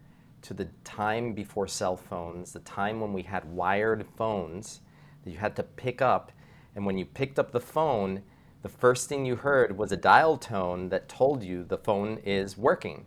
to 0.44 0.54
the 0.54 0.68
time 0.84 1.34
before 1.34 1.68
cell 1.68 1.96
phones, 1.96 2.52
the 2.52 2.60
time 2.60 3.00
when 3.00 3.14
we 3.14 3.22
had 3.22 3.46
wired 3.46 4.06
phones 4.18 4.82
that 5.24 5.32
you 5.32 5.38
had 5.38 5.56
to 5.56 5.64
pick 5.64 6.02
up, 6.02 6.32
and 6.76 6.86
when 6.86 6.98
you 6.98 7.06
picked 7.06 7.38
up 7.38 7.52
the 7.52 7.60
phone, 7.60 8.24
the 8.62 8.70
first 8.70 9.10
thing 9.10 9.26
you 9.26 9.36
heard 9.36 9.78
was 9.78 9.92
a 9.92 9.98
dial 9.98 10.38
tone 10.38 10.90
that 10.90 11.10
told 11.10 11.44
you 11.44 11.64
the 11.64 11.78
phone 11.78 12.20
is 12.24 12.58
working. 12.58 13.06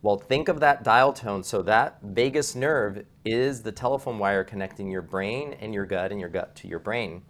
Well, 0.00 0.16
think 0.16 0.48
of 0.48 0.60
that 0.60 0.84
dial 0.84 1.12
tone. 1.12 1.42
So, 1.42 1.60
that 1.62 1.98
vagus 2.02 2.54
nerve 2.54 3.04
is 3.24 3.62
the 3.62 3.72
telephone 3.72 4.18
wire 4.18 4.44
connecting 4.44 4.88
your 4.90 5.02
brain 5.02 5.56
and 5.60 5.74
your 5.74 5.86
gut 5.86 6.12
and 6.12 6.20
your 6.20 6.28
gut 6.28 6.54
to 6.56 6.68
your 6.68 6.78
brain. 6.78 7.22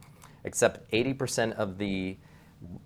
Except 0.45 0.91
80% 0.93 1.55
of 1.55 1.79
the 1.79 2.19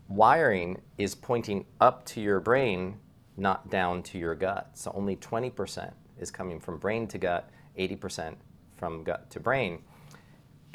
wiring 0.09 0.81
is 0.99 1.15
pointing 1.17 1.67
up 1.81 2.05
to 2.07 2.21
your 2.21 2.39
brain, 2.39 2.99
not 3.37 3.71
down 3.71 4.05
to 4.05 4.19
your 4.19 4.37
gut. 4.37 4.71
So 4.75 4.93
only 4.95 5.17
20% 5.17 5.93
is 6.19 6.31
coming 6.31 6.61
from 6.61 6.79
brain 6.79 7.09
to 7.09 7.19
gut, 7.19 7.51
80% 7.77 8.37
from 8.77 9.03
gut 9.03 9.31
to 9.31 9.41
brain. 9.41 9.83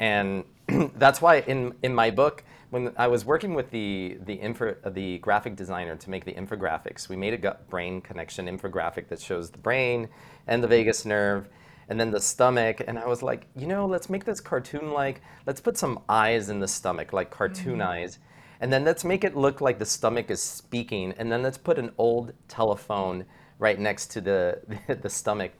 And 0.00 0.44
that's 0.96 1.22
why 1.22 1.40
in, 1.40 1.74
in 1.82 1.94
my 1.94 2.10
book, 2.10 2.44
when 2.70 2.92
I 2.96 3.08
was 3.08 3.24
working 3.24 3.54
with 3.54 3.70
the, 3.70 4.18
the, 4.24 4.34
infra, 4.34 4.76
the 4.90 5.18
graphic 5.18 5.56
designer 5.56 5.96
to 5.96 6.10
make 6.10 6.24
the 6.24 6.32
infographics, 6.32 7.08
we 7.08 7.16
made 7.16 7.32
a 7.32 7.38
gut 7.38 7.68
brain 7.70 8.00
connection 8.00 8.46
infographic 8.46 9.08
that 9.08 9.20
shows 9.20 9.50
the 9.50 9.58
brain 9.58 10.08
and 10.46 10.62
the 10.62 10.68
vagus 10.68 11.04
nerve 11.04 11.48
and 11.88 11.98
then 11.98 12.10
the 12.10 12.20
stomach. 12.20 12.82
And 12.86 12.98
I 12.98 13.06
was 13.06 13.22
like, 13.22 13.46
you 13.56 13.66
know, 13.66 13.86
let's 13.86 14.10
make 14.10 14.24
this 14.24 14.40
cartoon 14.40 14.92
like, 14.92 15.22
let's 15.46 15.60
put 15.60 15.78
some 15.78 16.00
eyes 16.08 16.50
in 16.50 16.60
the 16.60 16.68
stomach, 16.68 17.12
like 17.12 17.30
cartoon 17.30 17.78
mm-hmm. 17.78 17.88
eyes. 17.88 18.18
And 18.60 18.72
then 18.72 18.84
let's 18.84 19.04
make 19.04 19.24
it 19.24 19.36
look 19.36 19.60
like 19.60 19.78
the 19.78 19.86
stomach 19.86 20.30
is 20.30 20.42
speaking. 20.42 21.14
And 21.16 21.32
then 21.32 21.42
let's 21.42 21.58
put 21.58 21.78
an 21.78 21.92
old 21.96 22.32
telephone 22.48 23.24
right 23.58 23.78
next 23.78 24.08
to 24.08 24.20
the, 24.20 24.60
the 25.02 25.08
stomach. 25.08 25.52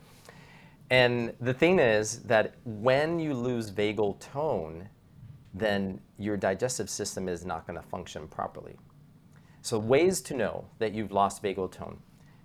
And 0.91 1.33
the 1.41 1.55
thing 1.55 1.79
is 1.79 2.23
that 2.25 2.55
when 2.65 3.19
you 3.19 3.35
lose 3.35 3.71
vagal 3.71 4.21
tone, 4.21 4.89
then 5.55 6.01
your 6.19 6.37
digestive 6.37 6.91
system 6.91 7.29
is 7.29 7.45
not 7.45 7.67
going 7.67 7.81
to 7.81 7.87
function 7.89 8.29
properly. 8.29 8.77
So, 9.63 9.79
ways 9.79 10.21
to 10.23 10.35
know 10.35 10.67
that 10.79 10.93
you've 10.93 11.13
lost 11.13 11.43
vagal 11.43 11.73
tone 11.73 11.99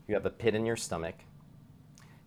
you 0.08 0.16
have 0.16 0.26
a 0.26 0.30
pit 0.30 0.56
in 0.56 0.66
your 0.66 0.76
stomach, 0.76 1.16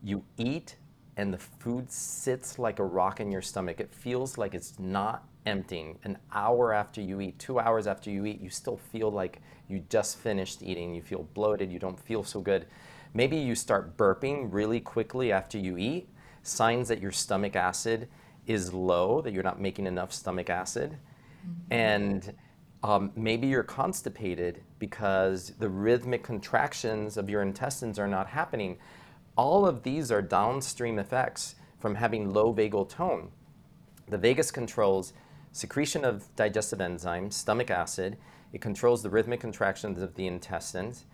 you 0.02 0.24
eat, 0.38 0.76
and 1.16 1.32
the 1.32 1.38
food 1.38 1.90
sits 1.90 2.58
like 2.58 2.78
a 2.78 2.84
rock 2.84 3.20
in 3.20 3.30
your 3.30 3.42
stomach. 3.42 3.80
It 3.80 3.92
feels 3.92 4.38
like 4.38 4.54
it's 4.54 4.78
not 4.78 5.24
emptying. 5.44 5.98
An 6.04 6.18
hour 6.32 6.72
after 6.72 7.00
you 7.00 7.20
eat, 7.20 7.38
two 7.38 7.58
hours 7.58 7.86
after 7.86 8.10
you 8.10 8.26
eat, 8.26 8.40
you 8.40 8.50
still 8.50 8.76
feel 8.76 9.10
like 9.10 9.40
you 9.68 9.82
just 9.88 10.18
finished 10.18 10.62
eating. 10.62 10.94
You 10.94 11.02
feel 11.02 11.28
bloated, 11.34 11.70
you 11.70 11.78
don't 11.78 11.98
feel 11.98 12.24
so 12.24 12.40
good. 12.40 12.66
Maybe 13.14 13.36
you 13.36 13.54
start 13.54 13.96
burping 13.96 14.48
really 14.50 14.80
quickly 14.80 15.32
after 15.32 15.58
you 15.58 15.76
eat, 15.78 16.08
signs 16.42 16.88
that 16.88 17.00
your 17.00 17.12
stomach 17.12 17.56
acid 17.56 18.08
is 18.46 18.72
low, 18.72 19.20
that 19.22 19.32
you're 19.32 19.42
not 19.42 19.60
making 19.60 19.86
enough 19.86 20.12
stomach 20.12 20.50
acid. 20.50 20.98
And 21.70 22.32
um, 22.82 23.12
maybe 23.16 23.46
you're 23.46 23.62
constipated 23.62 24.62
because 24.78 25.50
the 25.58 25.68
rhythmic 25.68 26.22
contractions 26.22 27.16
of 27.16 27.28
your 27.28 27.42
intestines 27.42 27.98
are 27.98 28.08
not 28.08 28.28
happening. 28.28 28.78
All 29.36 29.66
of 29.66 29.82
these 29.82 30.12
are 30.12 30.22
downstream 30.22 30.98
effects 30.98 31.56
from 31.78 31.96
having 31.96 32.32
low 32.32 32.54
vagal 32.54 32.88
tone. 32.88 33.30
The 34.08 34.18
vagus 34.18 34.50
controls 34.50 35.12
secretion 35.52 36.04
of 36.04 36.34
digestive 36.36 36.78
enzymes, 36.80 37.32
stomach 37.32 37.70
acid. 37.70 38.18
It 38.52 38.60
controls 38.60 39.02
the 39.02 39.10
rhythmic 39.10 39.40
contractions 39.40 40.00
of 40.00 40.14
the 40.14 40.26
intestines, 40.26 41.06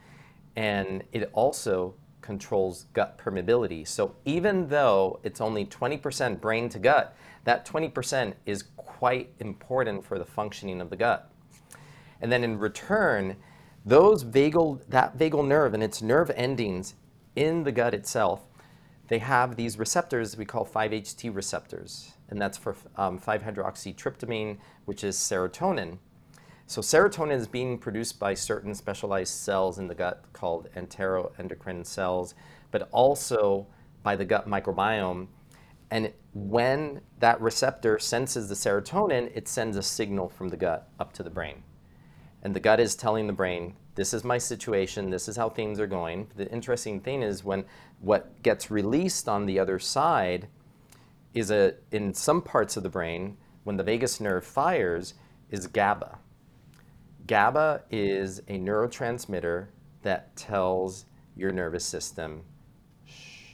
and 0.56 1.04
it 1.12 1.30
also 1.32 1.94
controls 2.22 2.86
gut 2.92 3.18
permeability. 3.18 3.86
So 3.86 4.14
even 4.24 4.68
though 4.68 5.20
it's 5.22 5.40
only 5.40 5.66
20% 5.66 6.40
brain 6.40 6.68
to 6.70 6.78
gut, 6.78 7.16
that 7.44 7.66
20% 7.66 8.34
is 8.46 8.64
quite 8.76 9.32
important 9.40 10.04
for 10.04 10.18
the 10.18 10.24
functioning 10.24 10.80
of 10.80 10.90
the 10.90 10.96
gut. 10.96 11.30
And 12.20 12.30
then 12.30 12.44
in 12.44 12.58
return, 12.58 13.36
those 13.84 14.24
vagal 14.24 14.80
that 14.88 15.18
vagal 15.18 15.46
nerve 15.46 15.74
and 15.74 15.82
its 15.82 16.00
nerve 16.00 16.30
endings 16.36 16.94
in 17.34 17.64
the 17.64 17.72
gut 17.72 17.94
itself, 17.94 18.42
they 19.08 19.18
have 19.18 19.56
these 19.56 19.78
receptors 19.78 20.36
we 20.36 20.44
call 20.44 20.64
5-HT 20.64 21.34
receptors 21.34 22.12
and 22.32 22.40
that's 22.40 22.56
for 22.56 22.74
um, 22.96 23.18
5-hydroxytryptamine, 23.18 24.56
which 24.86 25.04
is 25.04 25.16
serotonin. 25.16 25.98
So 26.72 26.80
serotonin 26.80 27.36
is 27.36 27.46
being 27.46 27.76
produced 27.76 28.18
by 28.18 28.32
certain 28.32 28.74
specialized 28.74 29.34
cells 29.34 29.78
in 29.78 29.88
the 29.88 29.94
gut 29.94 30.24
called 30.32 30.70
enteroendocrine 30.74 31.84
cells, 31.84 32.34
but 32.70 32.88
also 32.92 33.66
by 34.02 34.16
the 34.16 34.24
gut 34.24 34.48
microbiome. 34.48 35.26
And 35.90 36.14
when 36.32 37.02
that 37.18 37.38
receptor 37.42 37.98
senses 37.98 38.48
the 38.48 38.54
serotonin, 38.54 39.30
it 39.34 39.48
sends 39.48 39.76
a 39.76 39.82
signal 39.82 40.30
from 40.30 40.48
the 40.48 40.56
gut 40.56 40.88
up 40.98 41.12
to 41.12 41.22
the 41.22 41.28
brain. 41.28 41.62
And 42.42 42.56
the 42.56 42.60
gut 42.60 42.80
is 42.80 42.96
telling 42.96 43.26
the 43.26 43.34
brain, 43.34 43.76
this 43.94 44.14
is 44.14 44.24
my 44.24 44.38
situation, 44.38 45.10
this 45.10 45.28
is 45.28 45.36
how 45.36 45.50
things 45.50 45.78
are 45.78 45.86
going. 45.86 46.30
The 46.36 46.50
interesting 46.50 47.02
thing 47.02 47.22
is 47.22 47.44
when 47.44 47.66
what 48.00 48.42
gets 48.42 48.70
released 48.70 49.28
on 49.28 49.44
the 49.44 49.58
other 49.58 49.78
side 49.78 50.48
is 51.34 51.50
a 51.50 51.74
in 51.90 52.14
some 52.14 52.40
parts 52.40 52.78
of 52.78 52.82
the 52.82 52.88
brain 52.88 53.36
when 53.64 53.76
the 53.76 53.84
vagus 53.84 54.22
nerve 54.22 54.46
fires 54.46 55.12
is 55.50 55.66
GABA. 55.66 56.18
GABA 57.32 57.84
is 57.90 58.40
a 58.40 58.58
neurotransmitter 58.58 59.68
that 60.02 60.36
tells 60.36 61.06
your 61.34 61.50
nervous 61.50 61.82
system, 61.82 62.42
shh, 63.06 63.44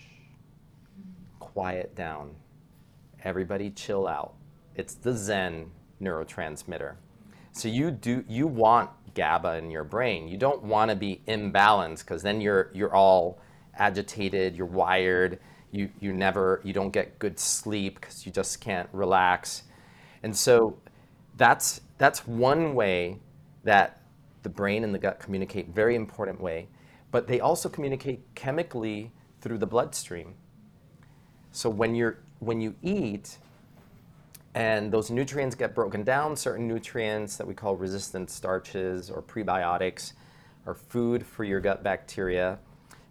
quiet 1.38 1.94
down. 1.94 2.34
Everybody 3.22 3.70
chill 3.70 4.08
out. 4.08 4.34
It's 4.74 4.94
the 4.94 5.12
Zen 5.12 5.70
neurotransmitter. 6.02 6.96
So 7.52 7.68
you 7.68 7.92
do 7.92 8.24
you 8.28 8.48
want 8.48 8.90
GABA 9.14 9.58
in 9.58 9.70
your 9.70 9.84
brain. 9.84 10.26
You 10.26 10.38
don't 10.38 10.64
want 10.64 10.90
to 10.90 10.96
be 10.96 11.20
imbalanced 11.28 12.00
because 12.00 12.20
then 12.20 12.40
you're 12.40 12.72
you're 12.74 12.96
all 12.96 13.38
agitated, 13.76 14.56
you're 14.56 14.66
wired, 14.66 15.38
you, 15.70 15.88
you 16.00 16.12
never 16.12 16.60
you 16.64 16.72
don't 16.72 16.90
get 16.90 17.20
good 17.20 17.38
sleep 17.38 18.00
because 18.00 18.26
you 18.26 18.32
just 18.32 18.60
can't 18.60 18.88
relax 18.92 19.62
and 20.24 20.36
so 20.36 20.76
that's 21.36 21.80
that's 21.96 22.26
one 22.26 22.74
way 22.74 23.20
that 23.68 24.00
the 24.42 24.48
brain 24.48 24.82
and 24.84 24.94
the 24.94 24.98
gut 24.98 25.20
communicate 25.20 25.68
very 25.68 25.94
important 25.94 26.40
way 26.40 26.66
but 27.10 27.26
they 27.26 27.40
also 27.40 27.68
communicate 27.68 28.20
chemically 28.34 29.12
through 29.40 29.58
the 29.58 29.66
bloodstream 29.66 30.34
so 31.52 31.70
when 31.70 31.94
you're 31.94 32.18
when 32.40 32.60
you 32.60 32.74
eat 32.82 33.38
and 34.54 34.90
those 34.90 35.10
nutrients 35.10 35.54
get 35.54 35.74
broken 35.74 36.02
down 36.02 36.36
certain 36.36 36.66
nutrients 36.66 37.36
that 37.36 37.46
we 37.46 37.54
call 37.54 37.76
resistant 37.76 38.30
starches 38.30 39.10
or 39.10 39.22
prebiotics 39.22 40.12
are 40.66 40.74
food 40.74 41.24
for 41.24 41.44
your 41.44 41.60
gut 41.60 41.82
bacteria. 41.82 42.58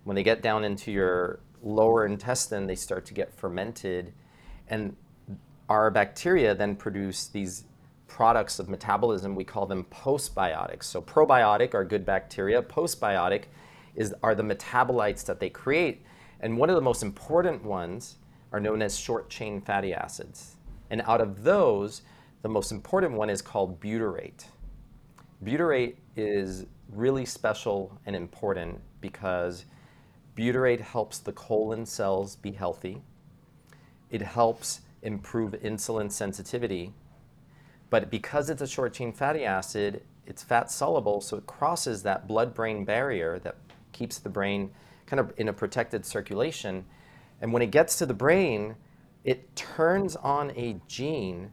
When 0.03 0.15
they 0.15 0.23
get 0.23 0.41
down 0.41 0.63
into 0.63 0.91
your 0.91 1.39
lower 1.63 2.05
intestine, 2.05 2.67
they 2.67 2.75
start 2.75 3.05
to 3.07 3.13
get 3.13 3.33
fermented. 3.33 4.13
And 4.67 4.95
our 5.67 5.89
bacteria 5.89 6.53
then 6.53 6.75
produce 6.75 7.27
these 7.27 7.63
products 8.17 8.57
of 8.57 8.67
metabolism. 8.67 9.35
We 9.35 9.43
call 9.43 9.67
them 9.67 9.85
postbiotics. 9.91 10.85
So, 10.85 10.99
probiotic 10.99 11.75
are 11.75 11.85
good 11.85 12.03
bacteria, 12.03 12.63
postbiotic 12.63 13.43
is, 13.93 14.11
are 14.23 14.33
the 14.33 14.41
metabolites 14.41 15.23
that 15.25 15.39
they 15.39 15.51
create. 15.51 16.01
And 16.39 16.57
one 16.57 16.71
of 16.71 16.75
the 16.75 16.81
most 16.81 17.03
important 17.03 17.63
ones 17.63 18.15
are 18.51 18.59
known 18.59 18.81
as 18.81 18.97
short 18.97 19.29
chain 19.29 19.61
fatty 19.61 19.93
acids. 19.93 20.55
And 20.89 21.03
out 21.03 21.21
of 21.21 21.43
those, 21.43 22.01
the 22.41 22.49
most 22.49 22.71
important 22.71 23.13
one 23.13 23.29
is 23.29 23.39
called 23.39 23.79
butyrate. 23.79 24.45
Butyrate 25.43 25.97
is 26.15 26.65
really 26.91 27.23
special 27.23 27.99
and 28.07 28.15
important 28.15 28.81
because 28.99 29.65
butyrate 30.35 30.81
helps 30.81 31.19
the 31.19 31.33
colon 31.33 31.85
cells 31.85 32.35
be 32.35 32.51
healthy. 32.51 32.99
It 34.09 34.23
helps 34.23 34.81
improve 35.03 35.51
insulin 35.63 36.11
sensitivity. 36.11 36.93
But 37.89 38.09
because 38.09 38.49
it's 38.49 38.61
a 38.61 38.67
short 38.67 38.93
chain 38.93 39.13
fatty 39.13 39.45
acid, 39.45 40.03
it's 40.25 40.43
fat 40.43 40.69
soluble, 40.69 41.21
so 41.21 41.37
it 41.37 41.47
crosses 41.47 42.03
that 42.03 42.27
blood 42.27 42.53
brain 42.53 42.83
barrier 42.83 43.39
that 43.39 43.55
keeps 43.93 44.17
the 44.19 44.29
brain 44.29 44.71
kind 45.05 45.19
of 45.19 45.33
in 45.37 45.47
a 45.47 45.53
protected 45.53 46.05
circulation. 46.05 46.85
And 47.41 47.53
when 47.53 47.61
it 47.61 47.71
gets 47.71 47.97
to 47.99 48.05
the 48.05 48.13
brain, 48.13 48.75
it 49.23 49.55
turns 49.55 50.15
on 50.17 50.51
a 50.51 50.79
gene 50.87 51.51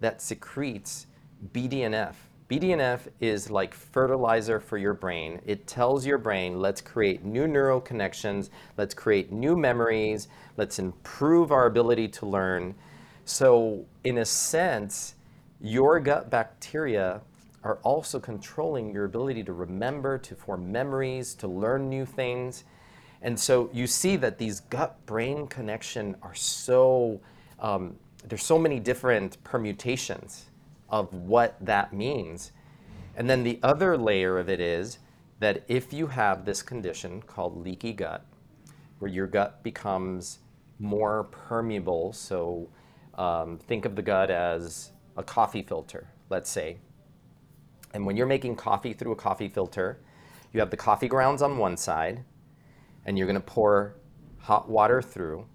that 0.00 0.22
secretes 0.22 1.06
BDNF. 1.52 2.14
BDNF 2.48 3.08
is 3.20 3.50
like 3.50 3.74
fertilizer 3.74 4.60
for 4.60 4.76
your 4.76 4.94
brain. 4.94 5.40
It 5.46 5.66
tells 5.66 6.06
your 6.06 6.18
brain, 6.18 6.60
let's 6.60 6.80
create 6.80 7.24
new 7.24 7.48
neural 7.48 7.80
connections, 7.80 8.50
let's 8.76 8.94
create 8.94 9.32
new 9.32 9.56
memories, 9.56 10.28
let's 10.56 10.78
improve 10.78 11.52
our 11.52 11.66
ability 11.66 12.08
to 12.08 12.26
learn. 12.26 12.74
So, 13.24 13.86
in 14.04 14.18
a 14.18 14.24
sense, 14.26 15.14
your 15.60 16.00
gut 16.00 16.30
bacteria 16.30 17.20
are 17.62 17.78
also 17.82 18.20
controlling 18.20 18.92
your 18.92 19.06
ability 19.06 19.42
to 19.42 19.52
remember, 19.52 20.18
to 20.18 20.34
form 20.34 20.70
memories, 20.70 21.34
to 21.34 21.48
learn 21.48 21.88
new 21.88 22.04
things. 22.04 22.64
And 23.22 23.38
so 23.40 23.70
you 23.72 23.86
see 23.86 24.16
that 24.16 24.36
these 24.36 24.60
gut 24.60 25.04
brain 25.06 25.46
connection 25.46 26.14
are 26.22 26.34
so, 26.34 27.20
um, 27.58 27.96
there's 28.28 28.44
so 28.44 28.58
many 28.58 28.78
different 28.78 29.42
permutations 29.44 30.46
of 30.90 31.12
what 31.14 31.56
that 31.64 31.94
means. 31.94 32.52
And 33.16 33.30
then 33.30 33.42
the 33.42 33.58
other 33.62 33.96
layer 33.96 34.38
of 34.38 34.50
it 34.50 34.60
is 34.60 34.98
that 35.40 35.64
if 35.68 35.92
you 35.92 36.06
have 36.08 36.44
this 36.44 36.62
condition 36.62 37.22
called 37.22 37.56
leaky 37.56 37.92
gut, 37.92 38.26
where 38.98 39.10
your 39.10 39.26
gut 39.26 39.62
becomes 39.62 40.40
more 40.78 41.24
permeable, 41.24 42.12
so 42.12 42.68
um, 43.14 43.58
think 43.58 43.84
of 43.84 43.96
the 43.96 44.02
gut 44.02 44.30
as 44.30 44.90
a 45.16 45.22
coffee 45.22 45.62
filter, 45.62 46.08
let's 46.30 46.50
say. 46.50 46.78
And 47.92 48.04
when 48.04 48.16
you're 48.16 48.26
making 48.26 48.56
coffee 48.56 48.92
through 48.92 49.12
a 49.12 49.16
coffee 49.16 49.48
filter, 49.48 50.00
you 50.52 50.60
have 50.60 50.70
the 50.70 50.76
coffee 50.76 51.08
grounds 51.08 51.42
on 51.42 51.58
one 51.58 51.76
side, 51.76 52.24
and 53.04 53.16
you're 53.16 53.26
going 53.26 53.34
to 53.34 53.40
pour 53.40 53.96
hot 54.38 54.68
water 54.68 55.00
through. 55.00 55.46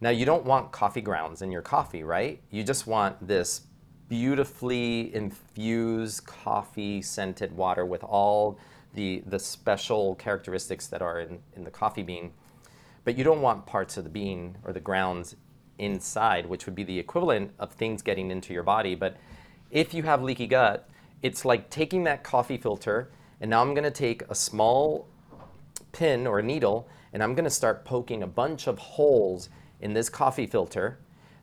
Now, 0.00 0.10
you 0.10 0.24
don't 0.24 0.44
want 0.44 0.72
coffee 0.72 1.00
grounds 1.00 1.42
in 1.42 1.50
your 1.50 1.62
coffee, 1.62 2.02
right? 2.02 2.40
You 2.50 2.64
just 2.64 2.86
want 2.86 3.26
this 3.26 3.62
beautifully 4.08 5.14
infused 5.14 6.26
coffee 6.26 7.00
scented 7.00 7.56
water 7.56 7.86
with 7.86 8.02
all 8.02 8.58
the, 8.94 9.22
the 9.26 9.38
special 9.38 10.16
characteristics 10.16 10.86
that 10.88 11.00
are 11.00 11.20
in, 11.20 11.38
in 11.54 11.64
the 11.64 11.70
coffee 11.70 12.02
bean. 12.02 12.32
But 13.04 13.16
you 13.16 13.24
don't 13.24 13.40
want 13.40 13.66
parts 13.66 13.96
of 13.96 14.04
the 14.04 14.10
bean 14.10 14.58
or 14.64 14.72
the 14.72 14.80
grounds 14.80 15.36
inside, 15.80 16.46
which 16.46 16.66
would 16.66 16.74
be 16.74 16.84
the 16.84 16.98
equivalent 16.98 17.52
of 17.58 17.72
things 17.72 18.02
getting 18.02 18.30
into 18.30 18.52
your 18.52 18.62
body. 18.62 18.94
But 18.94 19.16
if 19.70 19.92
you 19.94 20.04
have 20.04 20.22
leaky 20.22 20.46
gut, 20.46 20.88
it's 21.22 21.44
like 21.44 21.70
taking 21.70 22.04
that 22.04 22.22
coffee 22.22 22.56
filter, 22.56 23.10
and 23.40 23.50
now 23.50 23.62
I'm 23.62 23.74
going 23.74 23.84
to 23.84 23.90
take 23.90 24.22
a 24.28 24.34
small 24.34 25.08
pin 25.92 26.26
or 26.26 26.38
a 26.38 26.42
needle, 26.42 26.88
and 27.12 27.22
I'm 27.22 27.34
going 27.34 27.44
to 27.44 27.50
start 27.50 27.84
poking 27.84 28.22
a 28.22 28.26
bunch 28.26 28.66
of 28.68 28.78
holes 28.78 29.48
in 29.80 29.92
this 29.94 30.08
coffee 30.08 30.46
filter. 30.46 30.98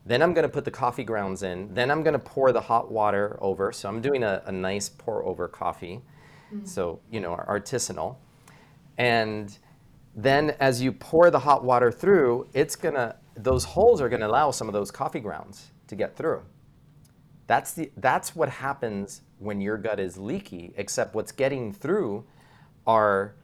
Then 0.06 0.21
I'm 0.21 0.34
going 0.34 0.43
to 0.43 0.50
put 0.50 0.63
the 0.63 0.71
coffee 0.71 1.04
grounds 1.04 1.43
in. 1.43 1.73
Then 1.73 1.91
I'm 1.91 2.02
going 2.02 2.13
to 2.13 2.19
pour 2.19 2.54
the 2.54 2.62
hot 2.62 2.89
water 2.89 3.38
over. 3.41 3.73
So 3.73 3.89
I'm 3.89 4.00
doing 4.00 4.23
a, 4.23 4.41
a 4.45 4.52
nice 4.52 4.88
pour 4.88 5.26
over 5.26 5.50
coffee. 5.50 6.02
Mm-hmm. 6.54 6.65
So, 6.65 7.02
you 7.12 7.19
know, 7.19 7.36
artisanal. 7.36 8.15
And 8.97 9.58
then 10.15 10.56
as 10.60 10.82
you 10.82 10.93
pour 10.93 11.30
the 11.30 11.39
hot 11.39 11.63
water 11.63 11.91
through, 11.91 12.47
it's 12.54 12.76
going 12.78 12.95
to, 12.95 13.17
those 13.38 13.63
holes 13.63 14.02
are 14.02 14.10
going 14.10 14.21
to 14.21 14.28
allow 14.28 14.52
some 14.52 14.67
of 14.67 14.73
those 14.73 14.91
coffee 14.91 15.19
grounds 15.19 15.71
to 15.88 15.95
get 15.95 16.15
through. 16.15 16.41
That's, 17.45 17.73
the, 17.73 17.91
that's 17.97 18.36
what 18.36 18.50
happens 18.50 19.21
when 19.39 19.62
your 19.62 19.78
gut 19.78 20.00
is 20.00 20.17
leaky, 20.17 20.73
except 20.76 21.15
what's 21.15 21.32
getting 21.32 21.71
through 21.71 22.26
are 22.86 23.36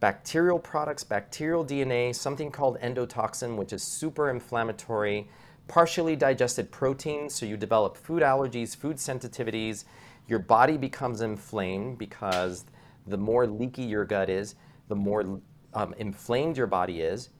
bacterial 0.00 0.58
products, 0.58 1.04
bacterial 1.04 1.64
DNA, 1.64 2.14
something 2.14 2.50
called 2.50 2.78
endotoxin, 2.80 3.56
which 3.56 3.72
is 3.72 3.82
super 3.82 4.30
inflammatory, 4.30 5.28
partially 5.66 6.16
digested 6.16 6.70
proteins, 6.70 7.34
so 7.34 7.46
you 7.46 7.56
develop 7.56 7.96
food 7.96 8.22
allergies, 8.22 8.76
food 8.76 8.96
sensitivities. 8.96 9.84
Your 10.28 10.38
body 10.38 10.76
becomes 10.76 11.20
inflamed 11.20 11.98
because 11.98 12.64
the 13.06 13.16
more 13.16 13.46
leaky 13.46 13.82
your 13.82 14.04
gut 14.04 14.30
is, 14.30 14.54
the 14.88 14.96
more 14.96 15.40
um, 15.74 15.94
inflamed 15.98 16.56
your 16.56 16.66
body 16.66 17.00
is. 17.00 17.30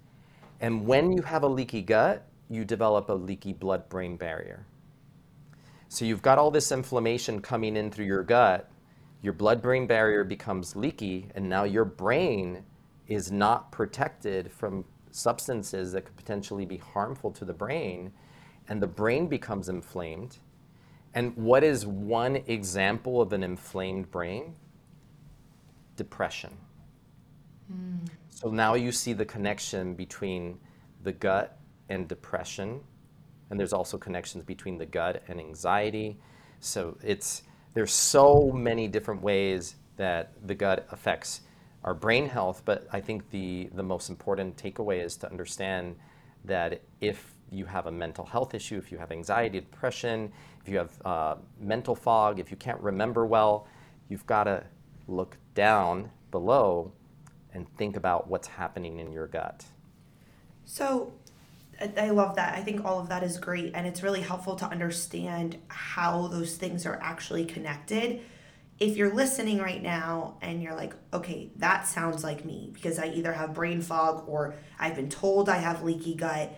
And 0.64 0.86
when 0.86 1.12
you 1.12 1.20
have 1.20 1.42
a 1.42 1.46
leaky 1.46 1.82
gut, 1.82 2.26
you 2.48 2.64
develop 2.64 3.10
a 3.10 3.12
leaky 3.12 3.52
blood 3.52 3.86
brain 3.90 4.16
barrier. 4.16 4.64
So 5.90 6.06
you've 6.06 6.22
got 6.22 6.38
all 6.38 6.50
this 6.50 6.72
inflammation 6.72 7.42
coming 7.42 7.76
in 7.76 7.90
through 7.90 8.06
your 8.06 8.22
gut, 8.22 8.70
your 9.20 9.34
blood 9.34 9.60
brain 9.60 9.86
barrier 9.86 10.24
becomes 10.24 10.74
leaky, 10.74 11.28
and 11.34 11.46
now 11.46 11.64
your 11.64 11.84
brain 11.84 12.64
is 13.08 13.30
not 13.30 13.72
protected 13.72 14.50
from 14.50 14.86
substances 15.10 15.92
that 15.92 16.06
could 16.06 16.16
potentially 16.16 16.64
be 16.64 16.78
harmful 16.78 17.30
to 17.32 17.44
the 17.44 17.52
brain, 17.52 18.10
and 18.66 18.80
the 18.80 18.86
brain 18.86 19.26
becomes 19.26 19.68
inflamed. 19.68 20.38
And 21.12 21.36
what 21.36 21.62
is 21.62 21.84
one 21.84 22.36
example 22.46 23.20
of 23.20 23.34
an 23.34 23.42
inflamed 23.42 24.10
brain? 24.10 24.54
Depression. 25.96 26.56
Mm. 27.70 28.08
So 28.44 28.50
now 28.50 28.74
you 28.74 28.92
see 28.92 29.14
the 29.14 29.24
connection 29.24 29.94
between 29.94 30.58
the 31.02 31.12
gut 31.12 31.56
and 31.88 32.06
depression 32.06 32.82
and 33.48 33.58
there's 33.58 33.72
also 33.72 33.96
connections 33.96 34.44
between 34.44 34.76
the 34.76 34.84
gut 34.84 35.22
and 35.28 35.40
anxiety. 35.40 36.18
So 36.60 36.98
it's 37.02 37.44
there's 37.72 37.90
so 37.90 38.52
many 38.52 38.86
different 38.86 39.22
ways 39.22 39.76
that 39.96 40.32
the 40.46 40.54
gut 40.54 40.86
affects 40.90 41.40
our 41.84 41.94
brain 41.94 42.28
health, 42.28 42.60
but 42.66 42.86
I 42.92 43.00
think 43.00 43.30
the 43.30 43.70
the 43.74 43.82
most 43.82 44.10
important 44.10 44.58
takeaway 44.58 45.02
is 45.02 45.16
to 45.18 45.30
understand 45.30 45.96
that 46.44 46.82
if 47.00 47.36
you 47.50 47.64
have 47.64 47.86
a 47.86 47.92
mental 47.92 48.26
health 48.26 48.52
issue, 48.52 48.76
if 48.76 48.92
you 48.92 48.98
have 48.98 49.10
anxiety, 49.10 49.60
depression, 49.60 50.30
if 50.60 50.68
you 50.68 50.76
have 50.76 50.92
uh, 51.06 51.36
mental 51.58 51.94
fog, 51.94 52.38
if 52.38 52.50
you 52.50 52.58
can't 52.58 52.80
remember 52.82 53.24
well, 53.24 53.66
you've 54.10 54.26
got 54.26 54.44
to 54.44 54.64
look 55.08 55.38
down 55.54 56.10
below 56.30 56.92
and 57.54 57.66
think 57.76 57.96
about 57.96 58.28
what's 58.28 58.48
happening 58.48 58.98
in 58.98 59.12
your 59.12 59.26
gut. 59.26 59.64
So, 60.66 61.12
I 61.96 62.10
love 62.10 62.36
that. 62.36 62.54
I 62.54 62.62
think 62.62 62.84
all 62.84 63.00
of 63.00 63.08
that 63.08 63.22
is 63.22 63.38
great. 63.38 63.72
And 63.74 63.86
it's 63.86 64.02
really 64.02 64.20
helpful 64.20 64.56
to 64.56 64.66
understand 64.66 65.58
how 65.68 66.28
those 66.28 66.56
things 66.56 66.86
are 66.86 66.98
actually 67.02 67.44
connected. 67.44 68.20
If 68.78 68.96
you're 68.96 69.14
listening 69.14 69.58
right 69.58 69.82
now 69.82 70.36
and 70.42 70.62
you're 70.62 70.74
like, 70.74 70.94
okay, 71.12 71.50
that 71.56 71.86
sounds 71.86 72.24
like 72.24 72.44
me 72.44 72.70
because 72.72 72.98
I 72.98 73.06
either 73.06 73.32
have 73.32 73.54
brain 73.54 73.80
fog 73.80 74.24
or 74.28 74.54
I've 74.78 74.96
been 74.96 75.08
told 75.08 75.48
I 75.48 75.56
have 75.56 75.82
leaky 75.82 76.14
gut, 76.14 76.56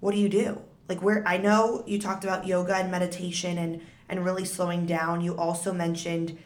what 0.00 0.12
do 0.12 0.18
you 0.18 0.28
do? 0.28 0.60
Like, 0.88 1.02
where 1.02 1.26
I 1.26 1.36
know 1.36 1.84
you 1.86 1.98
talked 1.98 2.24
about 2.24 2.46
yoga 2.46 2.76
and 2.76 2.90
meditation 2.90 3.58
and, 3.58 3.80
and 4.08 4.24
really 4.24 4.44
slowing 4.44 4.86
down. 4.86 5.20
You 5.20 5.36
also 5.36 5.72
mentioned 5.72 6.38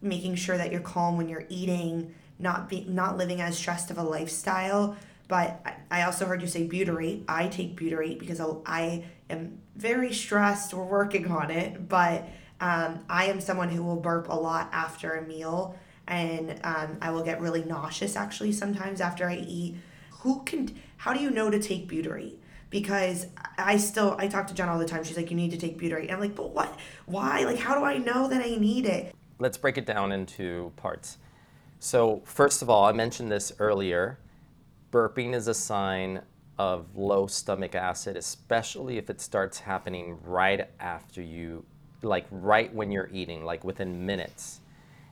making 0.00 0.36
sure 0.36 0.56
that 0.56 0.70
you're 0.70 0.80
calm 0.80 1.16
when 1.16 1.28
you're 1.28 1.46
eating, 1.48 2.14
not 2.38 2.68
be, 2.68 2.84
not 2.88 3.16
living 3.16 3.40
as 3.40 3.56
stressed 3.56 3.90
of 3.90 3.98
a 3.98 4.02
lifestyle. 4.02 4.96
But 5.28 5.64
I 5.90 6.02
also 6.02 6.24
heard 6.24 6.40
you 6.40 6.48
say 6.48 6.66
butyrate. 6.66 7.24
I 7.28 7.48
take 7.48 7.78
butyrate 7.78 8.18
because 8.18 8.40
I 8.64 9.04
am 9.28 9.60
very 9.76 10.12
stressed. 10.14 10.72
We're 10.72 10.84
working 10.84 11.30
on 11.30 11.50
it, 11.50 11.88
but 11.88 12.26
um, 12.60 13.04
I 13.10 13.26
am 13.26 13.40
someone 13.40 13.68
who 13.68 13.82
will 13.82 14.00
burp 14.00 14.28
a 14.30 14.34
lot 14.34 14.70
after 14.72 15.16
a 15.16 15.22
meal, 15.26 15.76
and 16.06 16.58
um, 16.64 16.98
I 17.02 17.10
will 17.10 17.22
get 17.22 17.40
really 17.40 17.62
nauseous 17.62 18.16
actually 18.16 18.52
sometimes 18.52 19.02
after 19.02 19.28
I 19.28 19.36
eat. 19.36 19.76
Who 20.20 20.42
can? 20.44 20.74
How 20.96 21.12
do 21.12 21.20
you 21.20 21.30
know 21.30 21.50
to 21.50 21.60
take 21.60 21.88
butyrate? 21.88 22.38
Because 22.70 23.26
I 23.58 23.76
still 23.76 24.16
I 24.18 24.28
talk 24.28 24.46
to 24.48 24.54
Jen 24.54 24.68
all 24.68 24.78
the 24.78 24.86
time. 24.86 25.04
She's 25.04 25.16
like, 25.16 25.30
you 25.30 25.36
need 25.36 25.50
to 25.50 25.58
take 25.58 25.78
butyrate. 25.78 26.04
And 26.04 26.12
I'm 26.12 26.20
like, 26.20 26.34
but 26.34 26.50
what? 26.54 26.74
Why? 27.04 27.44
Like, 27.44 27.58
how 27.58 27.78
do 27.78 27.84
I 27.84 27.98
know 27.98 28.28
that 28.28 28.42
I 28.42 28.56
need 28.56 28.86
it? 28.86 29.14
Let's 29.38 29.58
break 29.58 29.76
it 29.76 29.86
down 29.86 30.10
into 30.10 30.72
parts. 30.76 31.18
So, 31.80 32.22
first 32.24 32.60
of 32.60 32.68
all, 32.68 32.84
I 32.86 32.92
mentioned 32.92 33.30
this 33.30 33.52
earlier. 33.60 34.18
Burping 34.90 35.32
is 35.32 35.46
a 35.46 35.54
sign 35.54 36.22
of 36.58 36.96
low 36.96 37.28
stomach 37.28 37.76
acid, 37.76 38.16
especially 38.16 38.98
if 38.98 39.08
it 39.08 39.20
starts 39.20 39.60
happening 39.60 40.18
right 40.24 40.68
after 40.80 41.22
you, 41.22 41.64
like 42.02 42.26
right 42.32 42.74
when 42.74 42.90
you're 42.90 43.08
eating, 43.12 43.44
like 43.44 43.62
within 43.62 44.04
minutes. 44.04 44.60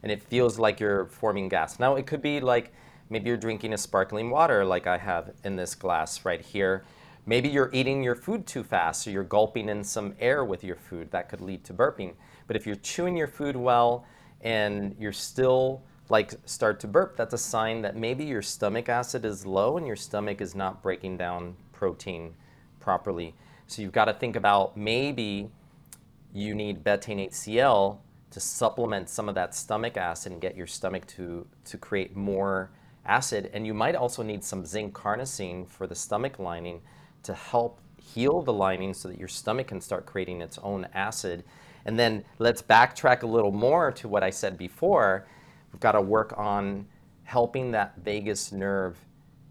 And 0.03 0.11
it 0.11 0.25
feels 0.25 0.59
like 0.59 0.81
you're 0.81 1.07
forming 1.07 1.49
gas. 1.49 1.79
Now, 1.79 1.95
it 1.95 2.07
could 2.07 2.21
be 2.21 2.41
like 2.41 2.73
maybe 3.11 3.29
you're 3.29 3.37
drinking 3.37 3.73
a 3.73 3.79
sparkling 3.79 4.31
water, 4.31 4.65
like 4.65 4.89
I 4.89 4.99
have 4.99 5.35
in 5.45 5.55
this 5.55 5.77
glass 5.77 6.25
right 6.25 6.41
here. 6.41 6.85
Maybe 7.27 7.49
you're 7.49 7.71
eating 7.73 8.03
your 8.03 8.17
food 8.17 8.45
too 8.45 8.65
fast, 8.65 9.03
so 9.03 9.11
you're 9.11 9.23
gulping 9.23 9.69
in 9.69 9.85
some 9.85 10.17
air 10.19 10.45
with 10.45 10.65
your 10.65 10.77
food. 10.77 11.13
That 11.13 11.29
could 11.29 11.41
lead 11.41 11.63
to 11.65 11.75
burping. 11.75 12.15
But 12.49 12.57
if 12.57 12.67
you're 12.67 12.77
chewing 12.77 13.17
your 13.17 13.29
food 13.29 13.55
well 13.55 14.05
and 14.41 14.97
you're 14.99 15.13
still 15.13 15.83
like 16.09 16.33
start 16.45 16.81
to 16.81 16.87
burp, 16.87 17.17
that's 17.17 17.35
a 17.35 17.39
sign 17.39 17.83
that 17.83 17.97
maybe 17.97 18.25
your 18.25 18.43
stomach 18.43 18.89
acid 18.89 19.25
is 19.25 19.45
low 19.45 19.77
and 19.77 19.87
your 19.87 19.97
stomach 19.97 20.41
is 20.41 20.55
not 20.55 20.83
breaking 20.83 21.17
down 21.17 21.57
protein 21.73 22.35
properly. 22.81 23.35
So 23.67 23.83
you've 23.83 23.93
got 23.93 24.05
to 24.05 24.15
think 24.15 24.37
about 24.37 24.77
maybe 24.77 25.51
you 26.33 26.55
need 26.55 26.85
betaine 26.85 27.29
HCl 27.29 27.99
to 28.31 28.41
supplement 28.41 29.09
some 29.09 29.29
of 29.29 29.35
that 29.35 29.55
stomach 29.55 29.97
acid 29.97 30.33
and 30.33 30.41
get 30.41 30.57
your 30.57 30.67
stomach 30.67 31.07
to, 31.07 31.47
to 31.65 31.79
create 31.79 32.15
more 32.15 32.71
acid. 33.05 33.51
And 33.53 33.67
you 33.67 33.75
might 33.75 33.95
also 33.95 34.23
need 34.23 34.45
some 34.45 34.65
zinc 34.65 34.95
carnosine 34.95 35.67
for 35.67 35.87
the 35.87 35.95
stomach 35.95 36.39
lining 36.39 36.83
to 37.23 37.35
help 37.35 37.81
heal 38.01 38.43
the 38.43 38.53
lining 38.53 38.95
so 38.95 39.09
that 39.09 39.19
your 39.19 39.29
stomach 39.29 39.69
can 39.69 39.81
start 39.81 40.07
creating 40.07 40.41
its 40.41 40.59
own 40.59 40.87
acid. 40.95 41.45
And 41.85 41.99
then 41.99 42.25
let's 42.39 42.63
backtrack 42.63 43.23
a 43.23 43.27
little 43.27 43.53
more 43.53 43.91
to 43.93 44.09
what 44.09 44.23
I 44.23 44.31
said 44.31 44.57
before 44.57 45.27
We've 45.77 45.81
got 45.83 45.93
to 45.93 46.01
work 46.01 46.33
on 46.39 46.87
helping 47.25 47.73
that 47.73 47.99
vagus 48.03 48.51
nerve 48.51 48.97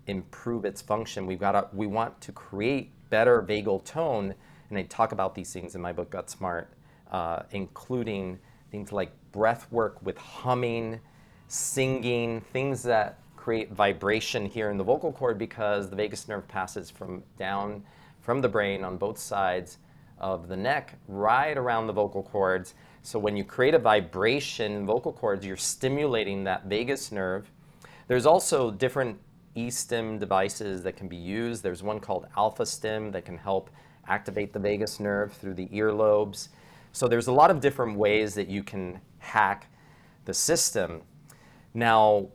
improve 0.07 0.65
its 0.65 0.81
function. 0.81 1.27
We've 1.27 1.39
got 1.39 1.51
to, 1.51 1.67
we 1.71 1.85
want 1.85 2.19
to 2.21 2.31
create 2.31 2.89
better 3.11 3.43
vagal 3.43 3.85
tone, 3.85 4.33
and 4.71 4.79
I 4.79 4.81
talk 4.89 5.11
about 5.11 5.35
these 5.35 5.53
things 5.53 5.75
in 5.75 5.81
my 5.81 5.93
book 5.93 6.09
GutSMART, 6.09 6.65
uh, 7.11 7.43
including 7.51 8.39
things 8.71 8.91
like 8.91 9.11
breath 9.33 9.71
work 9.71 10.01
with 10.01 10.17
humming, 10.17 10.99
singing, 11.47 12.41
things 12.41 12.81
that 12.81 13.19
create 13.35 13.71
vibration 13.71 14.47
here 14.47 14.71
in 14.71 14.79
the 14.79 14.83
vocal 14.83 15.11
cord 15.11 15.38
because 15.38 15.91
the 15.91 15.95
vagus 15.95 16.27
nerve 16.27 16.47
passes 16.47 16.89
from 16.89 17.21
down 17.38 17.83
from 18.21 18.41
the 18.41 18.49
brain 18.49 18.83
on 18.83 18.97
both 18.97 19.19
sides 19.19 19.77
of 20.17 20.47
the 20.47 20.57
neck 20.57 20.97
right 21.07 21.55
around 21.55 21.85
the 21.85 21.93
vocal 21.93 22.23
cords 22.23 22.73
so 23.06 23.20
when 23.20 23.38
you 23.38 23.44
create 23.44 23.76
a 23.76 23.80
vibration 23.80 24.72
in 24.72 24.86
vocal 24.86 25.13
cords, 25.13 25.46
you're 25.46 25.58
stimulating 25.58 26.44
that 26.46 26.65
vagus 26.65 27.12
nerve. 27.12 27.52
There's 28.08 28.26
also 28.26 28.72
different 28.72 29.20
e-stim 29.54 30.18
devices 30.18 30.82
that 30.82 30.98
can 30.98 31.08
be 31.08 31.15
used. 31.15 31.62
There's 31.62 31.84
one 31.84 32.00
called 32.00 32.26
Alpha 32.36 32.65
Stim 32.65 33.12
that 33.12 33.24
can 33.24 33.38
help 33.38 33.70
activate 34.08 34.54
the 34.54 34.60
vagus 34.60 35.00
nerve 35.00 35.34
through 35.34 35.54
the 35.54 35.68
earlobes. 35.68 36.48
So 36.94 37.08
there's 37.08 37.28
a 37.28 37.32
lot 37.32 37.52
of 37.52 37.60
different 37.60 37.96
ways 37.96 38.34
that 38.34 38.48
you 38.48 38.63
can 38.63 39.00
hack 39.20 39.68
the 40.26 40.34
system. 40.34 41.04
Now, 41.76 42.30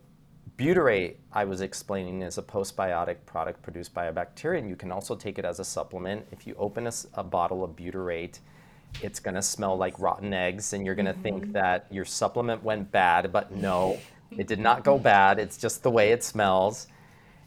butyrate, 0.57 1.17
I 1.33 1.47
was 1.47 1.63
explaining, 1.63 2.23
is 2.23 2.39
a 2.39 2.43
postbiotic 2.43 3.17
product 3.27 3.61
produced 3.61 3.93
by 3.93 4.07
a 4.07 4.13
bacteria, 4.13 4.61
and 4.61 4.69
you 4.69 4.77
can 4.77 4.93
also 4.93 5.17
take 5.17 5.37
it 5.37 5.45
as 5.45 5.59
a 5.59 5.65
supplement. 5.65 6.29
If 6.31 6.47
you 6.47 6.55
open 6.59 6.87
a, 6.87 6.93
a 7.15 7.25
bottle 7.25 7.65
of 7.65 7.73
butyrate, 7.73 8.39
it's 9.03 9.21
going 9.21 9.35
to 9.35 9.43
smell 9.43 9.77
like 9.77 9.99
rotten 9.99 10.33
eggs 10.33 10.73
and 10.73 10.85
you're 10.85 10.95
going 10.95 11.07
to 11.07 11.13
mm-hmm. 11.13 11.23
think 11.23 11.53
that 11.53 11.87
your 11.91 12.05
supplement 12.05 12.63
went 12.63 12.91
bad, 12.91 13.33
but 13.33 13.53
no, 13.53 13.99
it 14.37 14.47
did 14.47 14.61
not 14.61 14.85
go 14.85 14.99
bad. 14.99 15.39
It's 15.39 15.57
just 15.57 15.83
the 15.83 15.91
way 15.91 16.13
it 16.13 16.23
smells. 16.23 16.87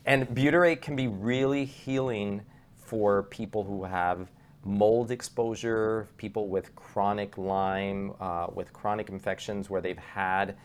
And 0.06 0.28
butyrate 0.28 0.82
can 0.82 0.96
be 0.96 1.08
really 1.08 1.66
healing 1.66 2.42
for 2.78 3.24
people 3.24 3.64
who 3.64 3.84
have 3.84 4.30
mold 4.66 5.12
exposure, 5.12 6.08
people 6.18 6.48
with 6.48 6.76
chronic 6.76 7.38
Lyme, 7.38 8.14
uh, 8.20 8.48
with 8.54 8.72
chronic 8.74 9.10
infections 9.10 9.70
where 9.70 9.82
they've 9.82 9.98
had 9.98 10.56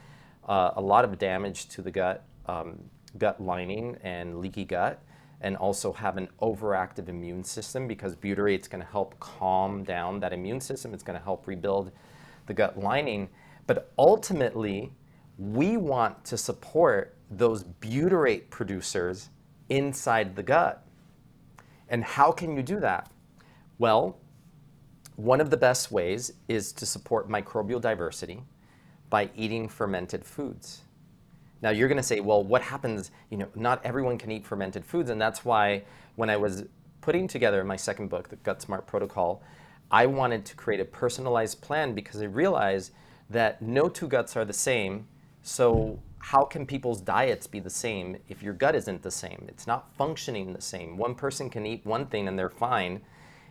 uh, 0.49 0.73
a 0.77 0.81
lot 0.81 1.05
of 1.05 1.19
damage 1.19 1.69
to 1.69 1.83
the 1.83 1.91
gut, 1.91 2.25
um, 2.47 2.79
gut 3.19 3.41
lining 3.41 3.97
and 4.03 4.39
leaky 4.39 4.65
gut 4.65 5.03
and 5.41 5.57
also 5.57 5.93
have 5.93 6.17
an 6.17 6.29
overactive 6.41 7.09
immune 7.09 7.45
system 7.45 7.87
because 7.87 8.17
butyrate 8.17 8.61
is 8.61 8.69
going 8.69 8.83
to 8.83 8.91
help 8.91 9.19
calm 9.21 9.85
down 9.85 10.21
that 10.21 10.33
immune 10.33 10.61
system. 10.61 10.93
It's 10.93 11.03
going 11.03 11.19
to 11.19 11.25
help 11.25 11.47
rebuild 11.47 11.93
the 12.47 12.55
gut 12.55 12.79
lining. 12.79 13.29
But 13.67 13.93
ultimately, 13.99 14.93
we 15.39 15.77
want 15.77 16.25
to 16.25 16.37
support 16.37 17.17
those 17.31 17.63
butyrate 17.63 18.51
producers 18.51 19.29
inside 19.69 20.35
the 20.35 20.43
gut. 20.43 20.85
And 21.89 22.03
how 22.03 22.33
can 22.33 22.57
you 22.57 22.63
do 22.63 22.81
that? 22.81 23.11
Well, 23.79 24.19
one 25.17 25.41
of 25.41 25.51
the 25.51 25.57
best 25.57 25.93
ways 25.93 26.33
is 26.49 26.73
to 26.73 26.87
support 26.87 27.29
microbial 27.29 27.81
diversity 27.81 28.43
by 29.11 29.31
eating 29.37 29.69
fermented 29.69 30.25
foods. 30.25 30.83
Now 31.63 31.71
you're 31.71 31.89
going 31.89 31.97
to 31.97 32.03
say, 32.03 32.21
well, 32.21 32.43
what 32.43 32.63
happens? 32.63 33.11
You 33.31 33.39
know, 33.39 33.49
not 33.55 33.81
everyone 33.85 34.19
can 34.19 34.31
eat 34.31 34.47
fermented 34.47 34.85
foods, 34.85 35.11
and 35.11 35.21
that's 35.21 35.45
why 35.45 35.83
when 36.17 36.31
I 36.31 36.37
was 36.37 36.65
putting 37.01 37.29
together 37.29 37.65
my 37.65 37.77
second 37.77 38.09
book, 38.09 38.29
the 38.29 38.37
GutSMART 38.37 38.87
Protocol, 38.87 39.43
I 39.91 40.07
wanted 40.07 40.45
to 40.47 40.57
create 40.57 40.81
a 40.81 40.85
personalized 40.85 41.61
plan 41.61 41.95
because 41.95 42.21
I 42.21 42.27
realized 42.27 42.93
that 43.31 43.63
no 43.63 43.89
two 43.89 44.09
guts 44.09 44.37
are 44.37 44.45
the 44.45 44.53
same. 44.53 45.07
So 45.43 46.01
how 46.19 46.45
can 46.45 46.67
people's 46.67 47.01
diets 47.01 47.47
be 47.47 47.61
the 47.61 47.71
same 47.71 48.19
if 48.29 48.43
your 48.43 48.53
gut 48.53 48.75
isn't 48.75 49.03
the 49.03 49.11
same? 49.11 49.47
It's 49.49 49.67
not 49.67 49.95
functioning 49.97 50.53
the 50.53 50.61
same. 50.61 50.97
One 50.97 51.15
person 51.15 51.49
can 51.49 51.65
eat 51.65 51.87
one 51.87 52.07
thing 52.07 52.29
and 52.29 52.39
they're 52.39 52.51
fine, 52.51 53.01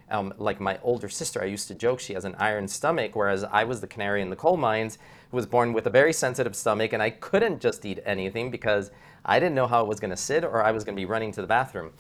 um, 0.10 0.34
like 0.38 0.60
my 0.60 0.80
older 0.84 1.10
sister, 1.10 1.42
I 1.42 1.46
used 1.46 1.68
to 1.68 1.76
joke 1.76 2.00
she 2.00 2.14
has 2.14 2.26
an 2.26 2.36
iron 2.40 2.68
stomach, 2.68 3.16
whereas 3.16 3.44
I 3.44 3.64
was 3.64 3.82
the 3.82 3.88
canary 3.88 4.22
in 4.22 4.30
the 4.30 4.36
coal 4.36 4.58
mines 4.58 4.98
who 5.32 5.38
was 5.38 5.46
born 5.46 5.74
with 5.74 5.86
a 5.86 5.90
very 5.90 6.14
sensitive 6.14 6.56
stomach, 6.56 6.94
and 6.94 7.04
I 7.04 7.10
couldn't 7.10 7.60
just 7.60 7.86
eat 7.86 8.00
anything 8.06 8.50
because 8.50 8.92
I 9.26 9.40
didn't 9.40 9.56
know 9.56 9.68
how 9.68 9.82
it 9.82 9.88
was 9.88 10.00
going 10.00 10.12
to 10.12 10.18
sit 10.18 10.44
or 10.44 10.64
I 10.64 10.72
was 10.72 10.84
going 10.84 10.96
to 10.96 11.00
be 11.00 11.06
running 11.06 11.32
to 11.34 11.42
the 11.42 11.48
bathroom. 11.48 11.92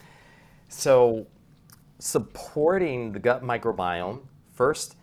So, 0.70 1.28
supporting 2.00 3.12
the 3.12 3.20
gut 3.20 3.43
microbiome, 3.43 4.22
first, 4.54 4.96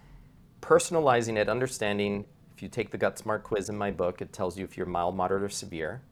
personalizing 0.63 1.37
it, 1.37 1.49
understanding 1.49 2.25
if 2.57 2.63
you 2.63 2.69
take 2.69 2.91
the 2.91 2.99
GutSMART 2.99 3.43
quiz 3.43 3.69
in 3.69 3.77
my 3.77 3.91
book, 3.91 4.23
it 4.23 4.33
tells 4.33 4.57
you 4.57 4.65
if 4.65 4.77
you're 4.77 4.87
mild, 4.87 5.17
moderate, 5.17 5.43
or 5.43 5.49
severe. 5.49 6.03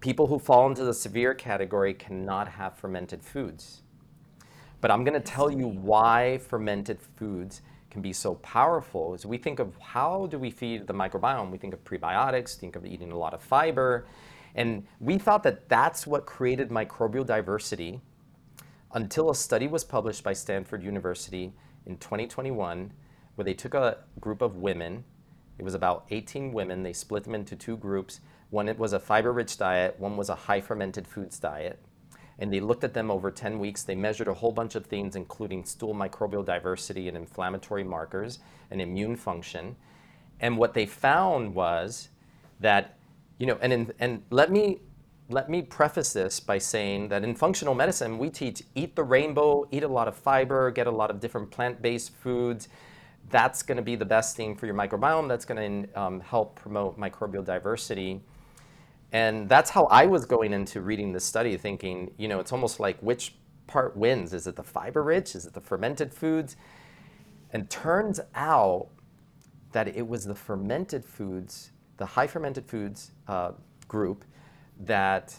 People 0.00 0.26
who 0.26 0.38
fall 0.38 0.68
into 0.68 0.84
the 0.84 0.94
severe 0.94 1.34
category 1.34 1.94
cannot 1.94 2.48
have 2.48 2.76
fermented 2.76 3.22
foods. 3.22 3.82
But 4.80 4.90
I'm 4.90 5.04
going 5.04 5.14
to 5.14 5.20
tell 5.20 5.50
you 5.50 5.66
why 5.66 6.38
fermented 6.38 6.98
foods 7.16 7.62
can 7.90 8.00
be 8.00 8.12
so 8.12 8.36
powerful 8.36 9.14
is 9.14 9.26
we 9.26 9.36
think 9.36 9.58
of 9.58 9.76
how 9.78 10.26
do 10.26 10.38
we 10.38 10.50
feed 10.50 10.86
the 10.86 10.94
microbiome? 10.94 11.50
We 11.50 11.58
think 11.58 11.74
of 11.74 11.84
prebiotics, 11.84 12.54
think 12.54 12.76
of 12.76 12.86
eating 12.86 13.12
a 13.12 13.18
lot 13.18 13.34
of 13.34 13.42
fiber. 13.42 14.06
And 14.54 14.86
we 15.00 15.18
thought 15.18 15.42
that 15.42 15.68
that's 15.68 16.06
what 16.06 16.24
created 16.24 16.70
microbial 16.70 17.26
diversity 17.26 18.00
until 18.92 19.30
a 19.30 19.34
study 19.34 19.66
was 19.66 19.84
published 19.84 20.24
by 20.24 20.32
Stanford 20.32 20.82
University 20.82 21.52
in 21.86 21.96
2021 21.98 22.92
where 23.34 23.44
they 23.44 23.54
took 23.54 23.74
a 23.74 23.98
group 24.20 24.42
of 24.42 24.56
women. 24.56 25.04
It 25.58 25.64
was 25.64 25.74
about 25.74 26.06
18 26.10 26.52
women. 26.52 26.82
They 26.82 26.92
split 26.92 27.24
them 27.24 27.34
into 27.34 27.54
two 27.54 27.76
groups. 27.76 28.20
One 28.50 28.68
it 28.68 28.78
was 28.78 28.92
a 28.92 29.00
fiber-rich 29.00 29.58
diet, 29.58 29.98
one 29.98 30.16
was 30.16 30.28
a 30.28 30.34
high 30.34 30.60
fermented 30.60 31.06
foods 31.06 31.38
diet 31.38 31.78
and 32.40 32.52
they 32.52 32.58
looked 32.58 32.82
at 32.84 32.94
them 32.94 33.10
over 33.10 33.30
10 33.30 33.58
weeks. 33.58 33.82
They 33.82 33.94
measured 33.94 34.26
a 34.26 34.34
whole 34.34 34.50
bunch 34.50 34.74
of 34.74 34.86
things, 34.86 35.14
including 35.14 35.64
stool 35.64 35.94
microbial 35.94 36.44
diversity 36.44 37.06
and 37.06 37.16
inflammatory 37.16 37.84
markers 37.84 38.38
and 38.70 38.80
immune 38.80 39.14
function. 39.14 39.76
And 40.40 40.56
what 40.56 40.72
they 40.72 40.86
found 40.86 41.54
was 41.54 42.08
that, 42.58 42.96
you 43.38 43.46
know, 43.46 43.58
and, 43.60 43.72
in, 43.72 43.92
and 44.00 44.22
let 44.30 44.50
me 44.50 44.80
let 45.28 45.48
me 45.48 45.62
preface 45.62 46.12
this 46.12 46.40
by 46.40 46.58
saying 46.58 47.08
that 47.08 47.22
in 47.22 47.36
functional 47.36 47.72
medicine, 47.72 48.18
we 48.18 48.30
teach 48.30 48.64
eat 48.74 48.96
the 48.96 49.04
rainbow, 49.04 49.64
eat 49.70 49.84
a 49.84 49.88
lot 49.88 50.08
of 50.08 50.16
fiber, 50.16 50.72
get 50.72 50.88
a 50.88 50.90
lot 50.90 51.08
of 51.08 51.20
different 51.20 51.52
plant 51.52 51.80
based 51.80 52.12
foods. 52.16 52.68
That's 53.30 53.62
going 53.62 53.76
to 53.76 53.82
be 53.82 53.94
the 53.94 54.04
best 54.04 54.36
thing 54.36 54.56
for 54.56 54.66
your 54.66 54.74
microbiome. 54.74 55.28
That's 55.28 55.44
going 55.44 55.84
to 55.84 56.00
um, 56.00 56.20
help 56.20 56.56
promote 56.56 56.98
microbial 56.98 57.44
diversity. 57.44 58.20
And 59.12 59.48
that's 59.48 59.70
how 59.70 59.84
I 59.86 60.06
was 60.06 60.24
going 60.24 60.52
into 60.52 60.80
reading 60.80 61.12
this 61.12 61.24
study, 61.24 61.56
thinking, 61.56 62.12
you 62.16 62.28
know, 62.28 62.38
it's 62.38 62.52
almost 62.52 62.78
like 62.78 62.98
which 63.00 63.34
part 63.66 63.96
wins? 63.96 64.32
Is 64.32 64.46
it 64.46 64.56
the 64.56 64.62
fiber 64.62 65.02
rich? 65.02 65.34
Is 65.34 65.46
it 65.46 65.52
the 65.52 65.60
fermented 65.60 66.12
foods? 66.14 66.56
And 67.52 67.68
turns 67.68 68.20
out 68.34 68.88
that 69.72 69.88
it 69.88 70.06
was 70.06 70.24
the 70.24 70.34
fermented 70.34 71.04
foods, 71.04 71.72
the 71.96 72.06
high 72.06 72.26
fermented 72.26 72.66
foods 72.66 73.12
uh, 73.28 73.52
group, 73.88 74.24
that 74.80 75.34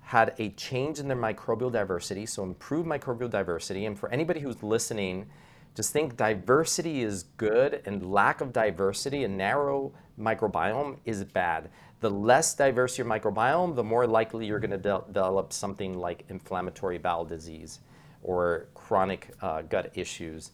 had 0.00 0.34
a 0.38 0.50
change 0.50 1.00
in 1.00 1.08
their 1.08 1.16
microbial 1.16 1.70
diversity, 1.70 2.26
so 2.26 2.44
improved 2.44 2.88
microbial 2.88 3.28
diversity. 3.28 3.86
And 3.86 3.98
for 3.98 4.08
anybody 4.10 4.38
who's 4.38 4.62
listening, 4.62 5.26
just 5.74 5.92
think 5.92 6.16
diversity 6.16 7.02
is 7.02 7.24
good 7.36 7.82
and 7.84 8.10
lack 8.12 8.40
of 8.40 8.52
diversity, 8.52 9.24
a 9.24 9.28
narrow 9.28 9.92
microbiome, 10.18 10.98
is 11.04 11.24
bad. 11.24 11.70
The 12.00 12.10
less 12.10 12.54
diverse 12.54 12.98
your 12.98 13.06
microbiome, 13.06 13.74
the 13.74 13.84
more 13.84 14.06
likely 14.06 14.46
you're 14.46 14.58
going 14.58 14.70
to 14.70 14.76
de- 14.78 15.04
develop 15.06 15.52
something 15.52 15.98
like 15.98 16.24
inflammatory 16.28 16.98
bowel 16.98 17.24
disease 17.24 17.80
or 18.22 18.68
chronic 18.74 19.30
uh, 19.40 19.62
gut 19.62 19.92
issues. 19.94 20.50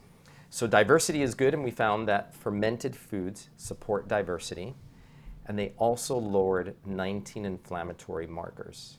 So, 0.51 0.67
diversity 0.67 1.23
is 1.23 1.35
good, 1.35 1.55
and 1.55 1.65
we 1.65 1.71
found 1.71 2.07
that 2.09 2.35
fermented 2.35 2.95
foods 2.95 3.49
support 3.57 4.07
diversity, 4.07 4.75
and 5.47 5.59
they 5.59 5.73
also 5.79 6.17
lowered 6.19 6.77
19 6.85 7.45
inflammatory 7.45 8.27
markers. 8.27 8.99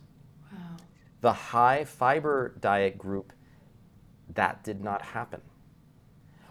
Wow. 0.52 0.78
The 1.22 1.32
high 1.32 1.86
fiber 1.86 2.56
diet 2.60 2.98
group, 2.98 3.32
that 4.34 4.64
did 4.64 4.84
not 4.84 5.02
happen. 5.02 5.42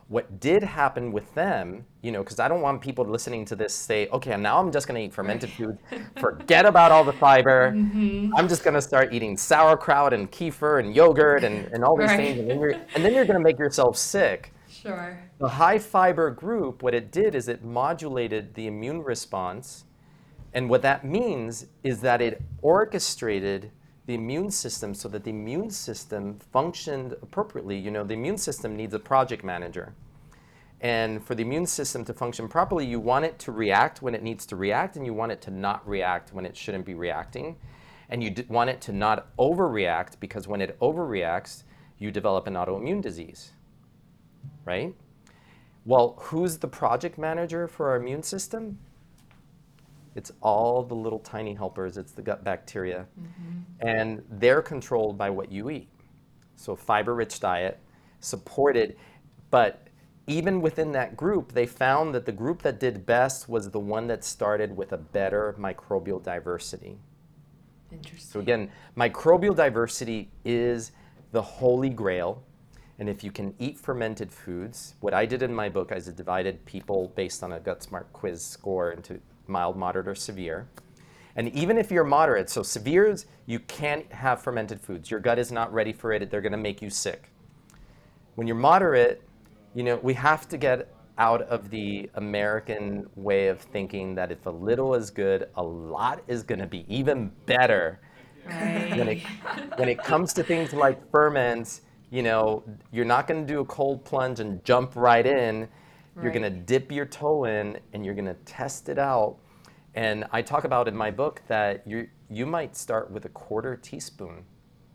What 0.09 0.41
did 0.41 0.63
happen 0.63 1.11
with 1.11 1.35
them, 1.35 1.87
you 2.03 2.13
know, 2.13 2.23
because 2.23 2.39
I 2.39 2.49
don't 2.49 2.61
want 2.61 2.83
people 2.83 3.05
listening 3.05 3.45
to 3.47 3.57
this 3.57 3.75
say, 3.75 4.09
okay, 4.09 4.37
now 4.37 4.59
I'm 4.59 4.71
just 4.71 4.87
going 4.87 5.01
to 5.01 5.07
eat 5.07 5.15
fermented 5.15 5.51
food, 5.51 5.79
forget 6.21 6.67
about 6.67 6.93
all 6.93 7.05
the 7.05 7.13
fiber. 7.13 7.73
Mm-hmm. 7.83 8.35
I'm 8.37 8.49
just 8.49 8.65
going 8.65 8.75
to 8.75 8.83
start 8.83 9.13
eating 9.13 9.37
sauerkraut 9.37 10.13
and 10.13 10.31
kefir 10.31 10.81
and 10.81 10.95
yogurt 10.95 11.45
and, 11.45 11.67
and 11.73 11.85
all 11.85 11.97
these 11.97 12.09
right. 12.09 12.17
things. 12.17 12.39
And 12.41 12.51
then 12.51 12.61
you're, 12.61 12.73
and 12.95 13.05
then 13.05 13.15
you're 13.15 13.25
going 13.25 13.39
to 13.39 13.43
make 13.43 13.59
yourself 13.59 13.97
sick. 13.97 14.53
Sure. 14.69 15.19
The 15.39 15.49
high 15.49 15.79
fiber 15.79 16.31
group, 16.31 16.83
what 16.83 16.95
it 16.95 17.11
did 17.11 17.35
is 17.35 17.49
it 17.49 17.65
modulated 17.65 18.55
the 18.55 18.67
immune 18.67 19.03
response. 19.03 19.85
And 20.55 20.69
what 20.69 20.83
that 20.83 21.05
means 21.05 21.67
is 21.83 22.01
that 22.01 22.21
it 22.21 22.43
orchestrated 22.63 23.71
the 24.07 24.15
immune 24.15 24.51
system 24.51 24.95
so 24.95 25.09
that 25.09 25.25
the 25.25 25.31
immune 25.31 25.71
system 25.71 26.39
functioned 26.53 27.13
appropriately. 27.23 27.79
You 27.79 27.91
know, 27.91 28.05
the 28.05 28.15
immune 28.15 28.39
system 28.39 28.77
needs 28.77 28.95
a 28.95 28.99
project 28.99 29.45
manager. 29.45 29.95
And 30.81 31.25
for 31.25 31.37
the 31.37 31.43
immune 31.43 31.67
system 31.67 32.05
to 32.07 32.13
function 32.13 32.49
properly, 32.49 32.85
you 32.85 32.99
want 32.99 33.25
it 33.25 33.39
to 33.41 33.53
react 33.53 34.03
when 34.03 34.17
it 34.17 34.23
needs 34.23 34.45
to 34.47 34.57
react, 34.57 34.97
and 34.97 35.07
you 35.07 35.15
want 35.15 35.31
it 35.31 35.41
to 35.43 35.53
not 35.53 35.89
react 35.89 36.33
when 36.33 36.45
it 36.45 36.57
shouldn't 36.57 36.85
be 36.85 36.95
reacting. 36.95 37.57
And 38.09 38.23
you 38.23 38.35
want 38.49 38.69
it 38.69 38.81
to 38.83 38.93
not 38.93 39.35
overreact 39.37 40.19
because 40.19 40.49
when 40.49 40.61
it 40.61 40.79
overreacts, 40.81 41.63
you 41.99 42.11
develop 42.11 42.49
an 42.49 42.55
autoimmune 42.55 43.01
disease. 43.01 43.53
Right? 44.65 44.95
Well, 45.85 46.17
who's 46.19 46.59
the 46.59 46.69
project 46.69 47.17
manager 47.17 47.69
for 47.69 47.91
our 47.91 47.97
immune 47.97 48.25
system? 48.25 48.79
It's 50.15 50.33
all 50.41 50.83
the 50.83 50.95
little 50.95 51.19
tiny 51.19 51.55
helpers, 51.55 51.97
it's 51.97 52.13
the 52.13 52.23
gut 52.23 52.45
bacteria. 52.45 53.07
Mm-hmm. 53.19 53.89
And 53.89 54.23
they're 54.31 54.63
controlled 54.63 55.17
by 55.17 55.31
what 55.31 55.51
you 55.51 55.71
eat. 55.71 55.89
So, 56.57 56.77
fiber 56.77 57.15
rich 57.15 57.41
diet, 57.41 57.81
supported. 58.21 58.97
But 59.51 59.89
even 60.27 60.61
within 60.61 60.93
that 60.93 61.17
group, 61.17 61.53
they 61.53 61.67
found 61.67 62.15
that 62.15 62.27
the 62.27 62.33
group 62.33 62.63
that 62.63 62.79
did 62.79 63.05
best 63.07 63.49
was 63.49 63.71
the 63.71 63.81
one 63.81 64.07
that 64.07 64.23
started 64.23 64.77
with 64.77 64.93
a 64.93 64.99
better 64.99 65.57
microbial 65.59 66.23
diversity. 66.23 66.99
Interesting. 67.91 68.31
So, 68.31 68.41
again, 68.41 68.71
microbial 68.97 69.57
diversity 69.57 70.31
is 70.45 70.93
the 71.33 71.43
holy 71.43 71.91
grail. 71.91 72.43
And 72.99 73.09
if 73.09 73.25
you 73.25 73.33
can 73.33 73.55
eat 73.59 73.79
fermented 73.79 74.31
foods, 74.31 74.95
what 75.01 75.15
I 75.15 75.27
did 75.27 75.43
in 75.43 75.53
my 75.53 75.69
book 75.69 75.91
is 75.91 76.09
I 76.09 76.13
divided 76.13 76.65
people 76.67 77.13
based 77.17 77.43
on 77.43 77.53
a 77.53 77.59
GutSMART 77.59 78.05
quiz 78.13 78.45
score 78.45 78.93
into 78.93 79.21
mild, 79.47 79.77
moderate, 79.77 80.09
or 80.09 80.15
severe. 80.15 80.69
And 81.37 81.49
even 81.55 81.79
if 81.79 81.91
you're 81.91 82.05
moderate, 82.05 82.51
so 82.51 82.63
severe 82.63 83.17
you 83.47 83.59
can't 83.61 84.11
have 84.13 84.43
fermented 84.43 84.81
foods. 84.81 85.11
Your 85.11 85.21
gut 85.21 85.39
is 85.39 85.51
not 85.51 85.73
ready 85.73 85.93
for 85.93 86.13
it. 86.13 86.31
They're 86.31 86.41
going 86.41 86.53
to 86.53 86.59
make 86.59 86.83
you 86.83 86.91
sick. 86.91 87.31
When 88.35 88.47
you're 88.47 88.57
moderate, 88.57 89.23
you 89.75 89.83
know, 89.83 89.97
we 90.03 90.15
have 90.15 90.49
to 90.49 90.59
get 90.59 90.93
out 91.19 91.43
of 91.43 91.71
the 91.71 92.11
American 92.15 93.07
way 93.17 93.49
of 93.49 93.61
thinking 93.61 94.15
that 94.15 94.33
if 94.33 94.47
a 94.47 94.51
little 94.51 94.95
is 94.95 95.11
good, 95.11 95.49
a 95.57 95.63
lot 95.63 96.23
is 96.27 96.43
going 96.43 96.59
to 96.59 96.67
be 96.67 96.85
even 96.89 97.31
better. 97.47 98.01
Right. 98.47 98.97
When, 98.97 99.09
it, 99.09 99.23
when 99.77 99.89
it 99.89 99.99
comes 100.03 100.33
to 100.35 100.43
things 100.43 100.73
like 100.73 101.11
ferments, 101.11 101.83
you 102.11 102.23
know, 102.23 102.65
you're 102.91 103.05
not 103.05 103.27
going 103.27 103.47
to 103.47 103.53
do 103.53 103.61
a 103.61 103.65
cold 103.65 104.05
plunge 104.05 104.41
and 104.41 104.65
jump 104.65 104.97
right 104.97 105.27
in. 105.27 105.69
You're 106.21 106.33
going 106.33 106.43
to 106.43 106.51
dip 106.51 106.93
your 106.93 107.07
toe 107.07 107.45
in 107.45 107.79
and 107.93 108.05
you're 108.05 108.15
going 108.15 108.27
to 108.27 108.37
test 108.45 108.89
it 108.89 108.99
out. 108.99 109.37
And 109.95 110.25
I 110.33 110.43
talk 110.43 110.65
about 110.65 110.89
in 110.89 110.97
my 110.97 111.11
book 111.11 111.43
that 111.49 111.87
you 111.87 112.09
you 112.31 112.47
might 112.47 112.77
start 112.77 113.11
with 113.11 113.27
a 113.27 113.29
quarter 113.29 113.77
teaspoon. 113.77 114.45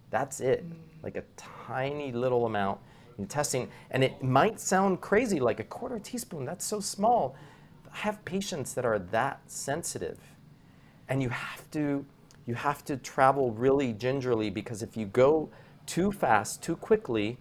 That's 0.09 0.39
it, 0.39 0.67
mm. 0.67 0.75
like 1.03 1.17
a 1.17 1.23
tiny 1.35 2.11
little 2.11 2.45
amount. 2.47 2.79
You're 3.17 3.27
testing, 3.27 3.69
and 3.91 4.03
it 4.03 4.23
might 4.23 4.59
sound 4.59 5.01
crazy, 5.01 5.39
like 5.39 5.59
a 5.59 5.63
quarter 5.63 5.99
teaspoon. 5.99 6.45
That's 6.45 6.65
so 6.65 6.79
small. 6.79 7.35
I 7.93 7.97
have 7.97 8.23
patients 8.25 8.73
that 8.73 8.85
are 8.85 8.97
that 8.99 9.41
sensitive, 9.47 10.19
and 11.09 11.21
you 11.21 11.29
have 11.29 11.69
to 11.71 12.05
you 12.47 12.55
have 12.55 12.83
to 12.85 12.97
travel 12.97 13.51
really 13.51 13.93
gingerly 13.93 14.49
because 14.49 14.81
if 14.81 14.95
you 14.95 15.05
go 15.05 15.49
too 15.85 16.11
fast, 16.11 16.63
too 16.63 16.75
quickly, 16.75 17.37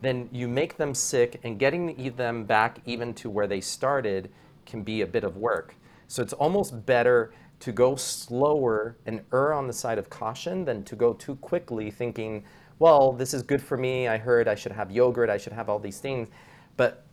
then 0.00 0.28
you 0.32 0.48
make 0.48 0.76
them 0.76 0.94
sick, 0.94 1.40
and 1.42 1.58
getting 1.58 2.12
them 2.16 2.44
back 2.44 2.80
even 2.86 3.14
to 3.14 3.30
where 3.30 3.46
they 3.46 3.60
started 3.60 4.30
can 4.66 4.82
be 4.82 5.00
a 5.00 5.06
bit 5.06 5.24
of 5.24 5.36
work. 5.36 5.74
So 6.06 6.22
it's 6.22 6.32
almost 6.32 6.86
better 6.86 7.32
to 7.60 7.72
go 7.72 7.96
slower 7.96 8.96
and 9.06 9.20
err 9.32 9.52
on 9.52 9.66
the 9.66 9.72
side 9.72 9.98
of 9.98 10.08
caution 10.08 10.64
than 10.64 10.84
to 10.84 10.94
go 10.94 11.12
too 11.12 11.36
quickly 11.36 11.90
thinking, 11.90 12.44
well, 12.78 13.12
this 13.12 13.34
is 13.34 13.42
good 13.42 13.60
for 13.60 13.76
me. 13.76 14.06
I 14.06 14.18
heard 14.18 14.46
I 14.46 14.54
should 14.54 14.72
have 14.72 14.90
yogurt, 14.90 15.28
I 15.28 15.38
should 15.38 15.52
have 15.52 15.68
all 15.68 15.80
these 15.80 15.98
things. 15.98 16.28
But 16.76 17.04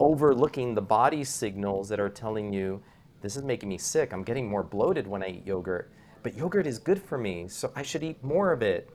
overlooking 0.00 0.74
the 0.74 0.82
body 0.82 1.24
signals 1.24 1.88
that 1.90 2.00
are 2.00 2.08
telling 2.08 2.52
you, 2.52 2.82
this 3.20 3.36
is 3.36 3.42
making 3.42 3.68
me 3.68 3.78
sick. 3.78 4.12
I'm 4.12 4.22
getting 4.22 4.48
more 4.48 4.62
bloated 4.62 5.06
when 5.06 5.22
I 5.22 5.28
eat 5.28 5.46
yogurt. 5.46 5.90
But 6.22 6.34
yogurt 6.34 6.66
is 6.66 6.78
good 6.78 7.02
for 7.02 7.18
me, 7.18 7.48
so 7.48 7.70
I 7.76 7.82
should 7.82 8.02
eat 8.02 8.22
more 8.24 8.50
of 8.52 8.62
it 8.62 8.88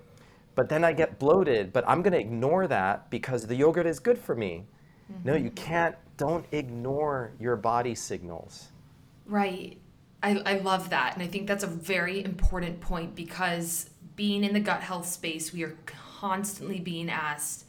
but 0.56 0.70
then 0.70 0.84
I 0.84 0.94
get 0.94 1.20
bloated, 1.20 1.72
but 1.72 1.84
I'm 1.88 2.02
going 2.02 2.14
to 2.14 2.20
ignore 2.20 2.68
that 2.68 3.10
because 3.10 3.48
the 3.48 3.56
yogurt 3.56 3.86
is 3.86 4.00
good 4.00 4.18
for 4.18 4.36
me. 4.36 4.66
Mm-hmm. 5.12 5.28
No, 5.28 5.36
you 5.36 5.52
can't. 5.52 5.96
Don't 6.18 6.46
ignore 6.52 7.32
your 7.40 7.56
body 7.56 7.96
signals. 7.96 8.70
Right. 9.26 9.78
I, 10.22 10.42
I 10.46 10.58
love 10.58 10.90
that. 10.90 11.14
And 11.14 11.24
I 11.24 11.28
think 11.28 11.48
that's 11.48 11.64
a 11.64 11.68
very 11.68 12.24
important 12.24 12.82
point 12.82 13.16
because 13.16 13.90
being 14.16 14.44
in 14.44 14.54
the 14.54 14.60
gut 14.60 14.82
health 14.82 15.08
space, 15.08 15.54
we 15.54 15.64
are 15.64 15.78
constantly 15.86 16.80
being 16.80 17.10
asked, 17.10 17.66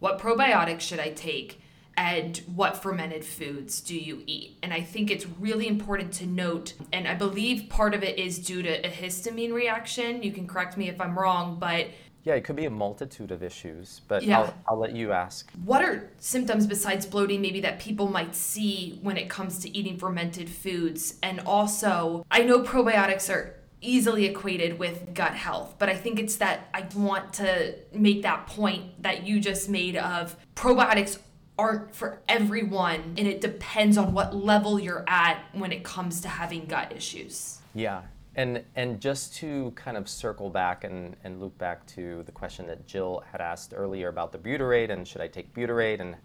what 0.00 0.18
probiotics 0.18 0.82
should 0.82 1.00
I 1.00 1.10
take? 1.10 1.62
and 1.96 2.38
what 2.54 2.82
fermented 2.82 3.24
foods 3.24 3.80
do 3.80 3.96
you 3.96 4.22
eat? 4.26 4.58
And 4.62 4.72
I 4.72 4.80
think 4.80 5.10
it's 5.10 5.26
really 5.26 5.68
important 5.68 6.12
to 6.14 6.26
note, 6.26 6.74
and 6.92 7.06
I 7.06 7.14
believe 7.14 7.68
part 7.68 7.94
of 7.94 8.02
it 8.02 8.18
is 8.18 8.38
due 8.38 8.62
to 8.62 8.86
a 8.86 8.90
histamine 8.90 9.52
reaction. 9.52 10.22
You 10.22 10.32
can 10.32 10.46
correct 10.46 10.76
me 10.76 10.88
if 10.88 11.00
I'm 11.00 11.18
wrong, 11.18 11.58
but 11.58 11.88
yeah, 12.24 12.34
it 12.34 12.44
could 12.44 12.56
be 12.56 12.64
a 12.64 12.70
multitude 12.70 13.30
of 13.30 13.42
issues, 13.42 14.00
but 14.08 14.22
yeah. 14.22 14.40
I'll, 14.40 14.54
I'll 14.68 14.78
let 14.78 14.96
you 14.96 15.12
ask. 15.12 15.50
What 15.64 15.84
are 15.84 16.10
symptoms 16.18 16.66
besides 16.66 17.04
bloating 17.04 17.42
maybe 17.42 17.60
that 17.60 17.78
people 17.78 18.08
might 18.08 18.34
see 18.34 18.98
when 19.02 19.18
it 19.18 19.28
comes 19.28 19.58
to 19.60 19.76
eating 19.76 19.98
fermented 19.98 20.48
foods? 20.48 21.16
And 21.22 21.40
also, 21.40 22.24
I 22.30 22.42
know 22.42 22.62
probiotics 22.62 23.32
are 23.32 23.56
easily 23.82 24.24
equated 24.24 24.78
with 24.78 25.12
gut 25.12 25.34
health, 25.34 25.74
but 25.78 25.90
I 25.90 25.96
think 25.96 26.18
it's 26.18 26.36
that 26.36 26.68
I 26.72 26.86
want 26.96 27.34
to 27.34 27.74
make 27.92 28.22
that 28.22 28.46
point 28.46 29.02
that 29.02 29.26
you 29.26 29.38
just 29.38 29.68
made 29.68 29.96
of 29.96 30.34
probiotics 30.56 31.18
aren't 31.58 31.94
for 31.94 32.20
everyone 32.28 33.14
and 33.16 33.28
it 33.28 33.40
depends 33.40 33.96
on 33.96 34.12
what 34.12 34.34
level 34.34 34.80
you're 34.80 35.04
at 35.06 35.40
when 35.52 35.70
it 35.70 35.84
comes 35.84 36.20
to 36.22 36.28
having 36.28 36.64
gut 36.64 36.92
issues. 36.96 37.60
Yeah, 37.74 38.02
and, 38.36 38.64
and 38.74 39.00
just 39.00 39.34
to 39.36 39.70
kind 39.76 39.96
of 39.96 40.08
circle 40.08 40.50
back 40.50 40.84
and, 40.84 41.16
and 41.24 41.40
loop 41.40 41.56
back 41.58 41.86
to 41.86 42.22
the 42.24 42.32
question 42.32 42.66
that 42.66 42.86
Jill 42.86 43.22
had 43.30 43.40
asked 43.40 43.72
earlier 43.76 44.08
about 44.08 44.32
the 44.32 44.38
butyrate 44.38 44.90
and 44.90 45.06
should 45.06 45.20
I 45.20 45.28
take 45.28 45.54
butyrate 45.54 46.00
and 46.00 46.16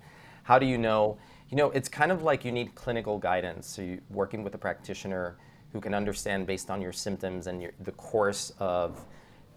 how 0.43 0.57
do 0.57 0.65
you 0.65 0.77
know? 0.77 1.17
You 1.49 1.57
know, 1.57 1.69
it's 1.71 1.89
kind 1.89 2.11
of 2.11 2.23
like 2.23 2.43
you 2.43 2.51
need 2.51 2.73
clinical 2.73 3.19
guidance. 3.19 3.67
So 3.67 3.81
you 3.83 4.01
working 4.09 4.43
with 4.43 4.55
a 4.55 4.57
practitioner 4.57 5.37
who 5.71 5.79
can 5.79 5.93
understand 5.93 6.47
based 6.47 6.71
on 6.71 6.81
your 6.81 6.91
symptoms 6.91 7.45
and 7.45 7.61
your, 7.61 7.71
the 7.81 7.91
course 7.91 8.51
of, 8.57 9.05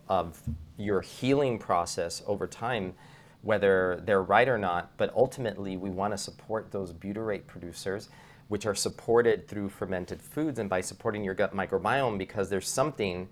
of 0.09 0.39
your 0.77 1.01
healing 1.01 1.59
process 1.59 2.23
over 2.27 2.47
time, 2.47 2.93
whether 3.41 4.03
they're 4.05 4.23
right 4.23 4.49
or 4.49 4.59
not. 4.59 4.97
But 4.99 5.13
ultimately, 5.17 5.79
we 5.79 5.89
want 5.89 6.13
to 6.13 6.19
support 6.19 6.71
those 6.71 6.93
butyrate 6.93 7.47
producers 7.47 8.11
which 8.53 8.67
are 8.67 8.75
supported 8.75 9.49
through 9.49 9.67
fermented 9.67 10.21
foods 10.21 10.59
and 10.59 10.69
by 10.69 10.79
supporting 10.79 11.25
your 11.25 11.33
gut 11.33 11.57
microbiome 11.57 12.19
because 12.19 12.51
there's 12.51 12.69
something 12.69 13.27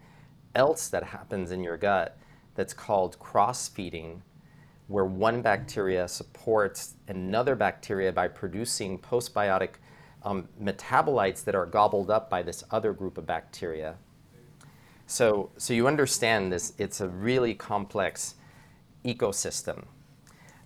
else 0.54 0.88
that 0.88 1.02
happens 1.02 1.50
in 1.50 1.62
your 1.62 1.76
gut 1.76 2.16
that's 2.54 2.72
called 2.72 3.18
cross 3.18 3.68
feeding, 3.68 4.22
where 4.86 5.04
one 5.04 5.42
bacteria 5.42 6.08
supports 6.08 6.94
another 7.06 7.54
bacteria 7.54 8.10
by 8.10 8.26
producing 8.26 8.98
postbiotic 8.98 9.72
um, 10.22 10.48
metabolites 10.58 11.44
that 11.44 11.54
are 11.54 11.66
gobbled 11.66 12.10
up 12.10 12.30
by 12.30 12.42
this 12.42 12.64
other 12.70 12.94
group 12.94 13.18
of 13.18 13.26
bacteria. 13.26 13.96
So, 15.06 15.50
so 15.58 15.74
you 15.74 15.86
understand 15.86 16.50
this, 16.50 16.72
it's 16.78 17.02
a 17.02 17.08
really 17.10 17.52
complex 17.52 18.36
ecosystem. 19.04 19.84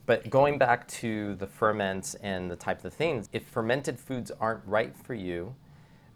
But 0.06 0.28
going 0.28 0.58
back 0.58 0.86
to 0.88 1.34
the 1.36 1.46
ferments 1.46 2.14
and 2.16 2.50
the 2.50 2.56
type 2.56 2.84
of 2.84 2.92
things, 2.92 3.28
if 3.32 3.46
fermented 3.46 3.98
foods 3.98 4.30
aren't 4.38 4.64
right 4.66 4.94
for 4.94 5.14
you, 5.14 5.54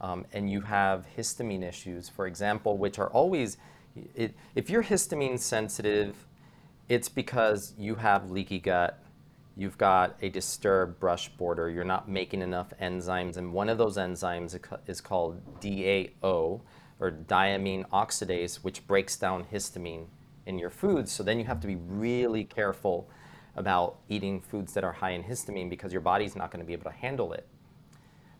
um, 0.00 0.26
and 0.32 0.50
you 0.50 0.60
have 0.60 1.06
histamine 1.16 1.62
issues, 1.62 2.08
for 2.08 2.26
example, 2.26 2.76
which 2.76 2.98
are 2.98 3.08
always, 3.08 3.56
it, 4.14 4.34
if 4.54 4.68
you're 4.70 4.84
histamine 4.84 5.38
sensitive, 5.38 6.26
it's 6.88 7.08
because 7.08 7.74
you 7.78 7.94
have 7.96 8.30
leaky 8.30 8.58
gut, 8.58 9.02
you've 9.56 9.78
got 9.78 10.16
a 10.22 10.28
disturbed 10.28 11.00
brush 11.00 11.28
border, 11.30 11.68
you're 11.68 11.82
not 11.82 12.08
making 12.08 12.42
enough 12.42 12.72
enzymes, 12.80 13.38
and 13.38 13.52
one 13.52 13.68
of 13.68 13.78
those 13.78 13.96
enzymes 13.96 14.58
is 14.86 15.00
called 15.00 15.40
DAO, 15.60 16.60
or 17.00 17.10
diamine 17.10 17.88
oxidase, 17.90 18.56
which 18.56 18.86
breaks 18.86 19.16
down 19.16 19.44
histamine 19.44 20.06
in 20.46 20.58
your 20.58 20.70
foods. 20.70 21.10
So 21.12 21.22
then 21.22 21.38
you 21.38 21.44
have 21.44 21.60
to 21.60 21.66
be 21.66 21.76
really 21.76 22.44
careful 22.44 23.08
about 23.58 23.98
eating 24.08 24.40
foods 24.40 24.72
that 24.74 24.84
are 24.84 24.92
high 24.92 25.10
in 25.10 25.24
histamine 25.24 25.68
because 25.68 25.92
your 25.92 26.00
body's 26.00 26.36
not 26.36 26.50
going 26.50 26.60
to 26.60 26.66
be 26.66 26.72
able 26.72 26.90
to 26.90 26.96
handle 26.96 27.32
it. 27.32 27.46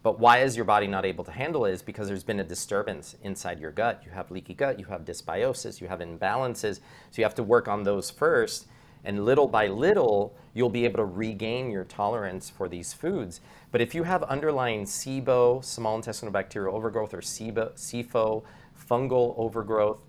But 0.03 0.21
why 0.21 0.39
is 0.39 0.55
your 0.55 0.65
body 0.65 0.87
not 0.87 1.05
able 1.05 1.25
to 1.25 1.33
handle 1.33 1.65
it? 1.65 1.73
Is 1.73 1.83
because 1.83 2.09
there's 2.09 2.25
been 2.25 2.41
a 2.41 2.45
disturbance 2.45 3.17
inside 3.23 3.59
your 3.59 3.73
gut. 3.73 4.03
You 4.05 4.13
have 4.13 4.31
leaky 4.31 4.55
gut, 4.55 4.79
you 4.79 4.87
have 4.87 5.05
dysbiosis, 5.05 5.81
you 5.81 5.89
have 5.89 5.99
imbalances. 5.99 6.77
So 7.11 7.17
you 7.17 7.25
have 7.25 7.35
to 7.35 7.43
work 7.43 7.67
on 7.69 7.83
those 7.83 8.11
first. 8.11 8.67
And 9.05 9.25
little 9.25 9.49
by 9.49 9.67
little, 9.67 10.37
you'll 10.55 10.71
be 10.71 10.85
able 10.85 10.99
to 10.99 11.05
regain 11.05 11.71
your 11.71 11.85
tolerance 11.85 12.51
for 12.51 12.69
these 12.69 12.93
foods. 12.93 13.41
But 13.71 13.81
if 13.81 13.95
you 13.95 14.05
have 14.05 14.23
underlying 14.25 14.85
SIBO, 14.85 15.65
small 15.65 15.97
intestinal 15.97 16.33
bacterial 16.33 16.75
overgrowth, 16.75 17.15
or 17.15 17.21
SIBO, 17.21 17.75
SIFO, 17.75 18.43
fungal 18.89 19.35
overgrowth, 19.37 20.01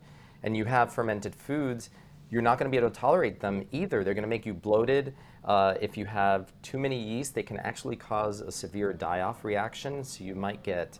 and 0.43 0.55
you 0.55 0.65
have 0.65 0.93
fermented 0.93 1.35
foods, 1.35 1.89
you're 2.29 2.41
not 2.41 2.57
going 2.57 2.69
to 2.69 2.71
be 2.71 2.77
able 2.77 2.91
to 2.91 2.99
tolerate 2.99 3.39
them 3.39 3.65
either. 3.71 4.03
They're 4.03 4.13
going 4.13 4.23
to 4.23 4.29
make 4.29 4.45
you 4.45 4.53
bloated. 4.53 5.15
Uh, 5.43 5.73
if 5.81 5.97
you 5.97 6.05
have 6.05 6.51
too 6.61 6.77
many 6.77 7.01
yeast, 7.01 7.33
they 7.33 7.43
can 7.43 7.57
actually 7.57 7.95
cause 7.95 8.41
a 8.41 8.51
severe 8.51 8.93
die 8.93 9.21
off 9.21 9.43
reaction. 9.43 10.03
So 10.03 10.23
you 10.23 10.35
might 10.35 10.61
get 10.63 10.99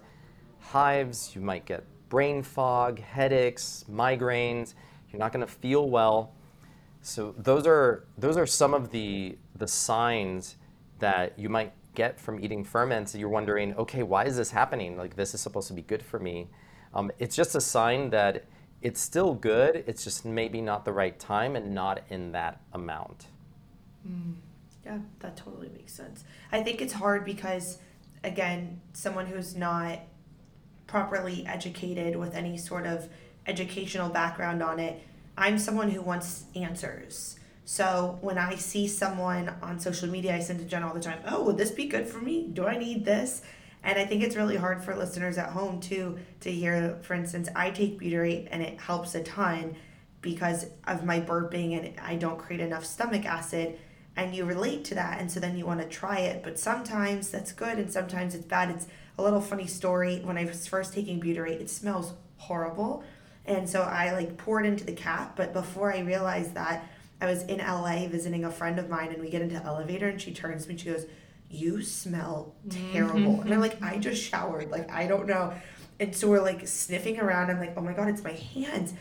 hives, 0.60 1.36
you 1.36 1.42
might 1.42 1.66
get 1.66 1.84
brain 2.10 2.42
fog, 2.42 3.00
headaches, 3.00 3.86
migraines. 3.90 4.74
You're 5.12 5.20
not 5.20 5.32
going 5.32 5.46
to 5.46 5.52
feel 5.52 5.90
well. 5.90 6.34
So 7.02 7.34
those 7.38 7.66
are 7.66 8.06
those 8.18 8.36
are 8.36 8.46
some 8.46 8.74
of 8.74 8.92
the 8.92 9.38
the 9.56 9.68
signs 9.68 10.58
that 11.00 11.38
you 11.40 11.48
might 11.48 11.72
get 11.96 12.20
from 12.20 12.44
eating 12.44 12.64
ferments. 12.64 13.16
You're 13.16 13.30
wondering, 13.30 13.74
okay, 13.76 14.04
why 14.04 14.26
is 14.26 14.36
this 14.36 14.52
happening? 14.52 14.98
Like 14.98 15.16
this 15.16 15.34
is 15.34 15.42
supposed 15.42 15.68
to 15.70 15.74
be 15.74 15.82
good 15.82 16.04
for 16.04 16.20
me. 16.20 16.48
Um, 16.94 17.12
it's 17.20 17.36
just 17.36 17.56
a 17.56 17.62
sign 17.62 18.10
that 18.10 18.46
it's 18.82 19.02
still 19.02 19.34
good. 19.34 19.84
It's 19.88 20.04
just 20.04 20.26
maybe 20.26 20.62
not 20.62 20.86
the 20.86 20.94
right 20.94 21.18
time 21.20 21.56
and 21.56 21.74
not 21.74 22.02
in 22.10 22.32
that 22.32 22.62
amount. 22.74 23.26
Mm, 24.08 24.36
yeah, 24.86 25.00
that 25.20 25.36
totally 25.36 25.70
makes 25.70 25.94
sense. 25.94 26.24
I 26.52 26.64
think 26.64 26.82
it's 26.82 26.94
hard 26.94 27.26
because, 27.26 27.80
again, 28.24 28.82
someone 28.94 29.26
who's 29.26 29.56
not 29.56 30.00
properly 30.88 31.46
educated 31.46 32.16
with 32.16 32.34
any 32.34 32.58
sort 32.58 32.88
of 32.88 33.10
educational 33.46 34.10
background 34.10 34.64
on 34.64 34.80
it, 34.80 35.02
I'm 35.38 35.58
someone 35.58 35.90
who 35.90 36.02
wants 36.02 36.46
answers. 36.56 37.40
So 37.66 38.18
when 38.22 38.38
I 38.38 38.56
see 38.56 38.88
someone 38.88 39.54
on 39.62 39.80
social 39.80 40.10
media, 40.10 40.36
I 40.36 40.40
send 40.40 40.60
to 40.60 40.66
Jen 40.66 40.84
all 40.84 40.94
the 40.94 41.00
time, 41.00 41.20
oh, 41.28 41.44
would 41.44 41.58
this 41.58 41.72
be 41.72 41.86
good 41.86 42.08
for 42.08 42.20
me? 42.20 42.48
Do 42.52 42.66
I 42.66 42.78
need 42.78 43.06
this? 43.06 43.44
And 43.84 43.98
I 43.98 44.06
think 44.06 44.24
it's 44.24 44.36
really 44.36 44.58
hard 44.58 44.84
for 44.84 44.96
listeners 44.96 45.38
at 45.38 45.50
home 45.50 45.80
too 45.80 46.18
to 46.42 46.52
hear, 46.52 47.00
for 47.02 47.14
instance, 47.14 47.50
I 47.56 47.72
take 47.72 48.00
butyrate 48.00 48.48
and 48.52 48.62
it 48.62 48.80
helps 48.80 49.16
a 49.16 49.24
ton 49.24 49.76
because 50.22 50.66
of 50.86 51.06
my 51.06 51.22
burping 51.22 51.78
and 51.78 52.00
I 52.00 52.16
don't 52.16 52.38
create 52.38 52.62
enough 52.62 52.86
stomach 52.86 53.26
acid. 53.26 53.80
And 54.16 54.36
you 54.36 54.44
relate 54.44 54.84
to 54.86 54.96
that. 54.96 55.22
And 55.22 55.32
so 55.32 55.40
then 55.40 55.58
you 55.58 55.66
want 55.66 55.80
to 55.82 55.88
try 55.88 56.20
it. 56.20 56.44
But 56.44 56.60
sometimes 56.60 57.30
that's 57.30 57.54
good 57.54 57.78
and 57.78 57.90
sometimes 57.90 58.36
it's 58.36 58.46
bad. 58.46 58.70
It's 58.70 58.88
a 59.18 59.24
little 59.24 59.40
funny 59.40 59.68
story. 59.68 60.20
When 60.20 60.38
I 60.38 60.44
was 60.44 60.68
first 60.68 60.94
taking 60.94 61.22
butyrate, 61.22 61.62
it 61.62 61.70
smells 61.70 62.14
horrible. 62.36 63.04
And 63.46 63.70
so 63.70 63.84
I 63.84 64.12
like 64.12 64.36
poured 64.36 64.66
into 64.66 64.84
the 64.84 64.92
cap. 64.92 65.38
But 65.38 65.54
before 65.54 65.94
I 65.94 66.00
realized 66.00 66.54
that, 66.56 66.90
I 67.22 67.26
was 67.26 67.44
in 67.44 67.60
LA 67.60 68.08
visiting 68.08 68.46
a 68.46 68.52
friend 68.52 68.78
of 68.80 68.90
mine 68.90 69.10
and 69.10 69.22
we 69.22 69.30
get 69.30 69.42
into 69.42 69.64
elevator 69.64 70.08
and 70.08 70.22
she 70.22 70.34
turns 70.34 70.64
to 70.64 70.70
me 70.70 70.74
and 70.74 70.82
she 70.82 70.90
goes, 70.90 71.06
you 71.50 71.82
smell 71.82 72.56
terrible. 72.70 73.38
Mm-hmm. 73.38 73.42
And 73.44 73.54
I'm 73.54 73.60
like, 73.60 73.82
I 73.82 73.98
just 73.98 74.22
showered. 74.22 74.70
Like, 74.70 74.92
I 74.92 75.08
don't 75.08 75.28
know. 75.28 75.54
And 76.00 76.16
so 76.16 76.30
we're 76.30 76.42
like 76.42 76.68
sniffing 76.68 77.20
around. 77.20 77.50
I'm 77.50 77.60
like, 77.60 77.74
oh 77.76 77.82
my 77.82 77.94
God, 77.94 78.08
it's 78.08 78.24
my 78.24 78.32
hands. 78.32 78.94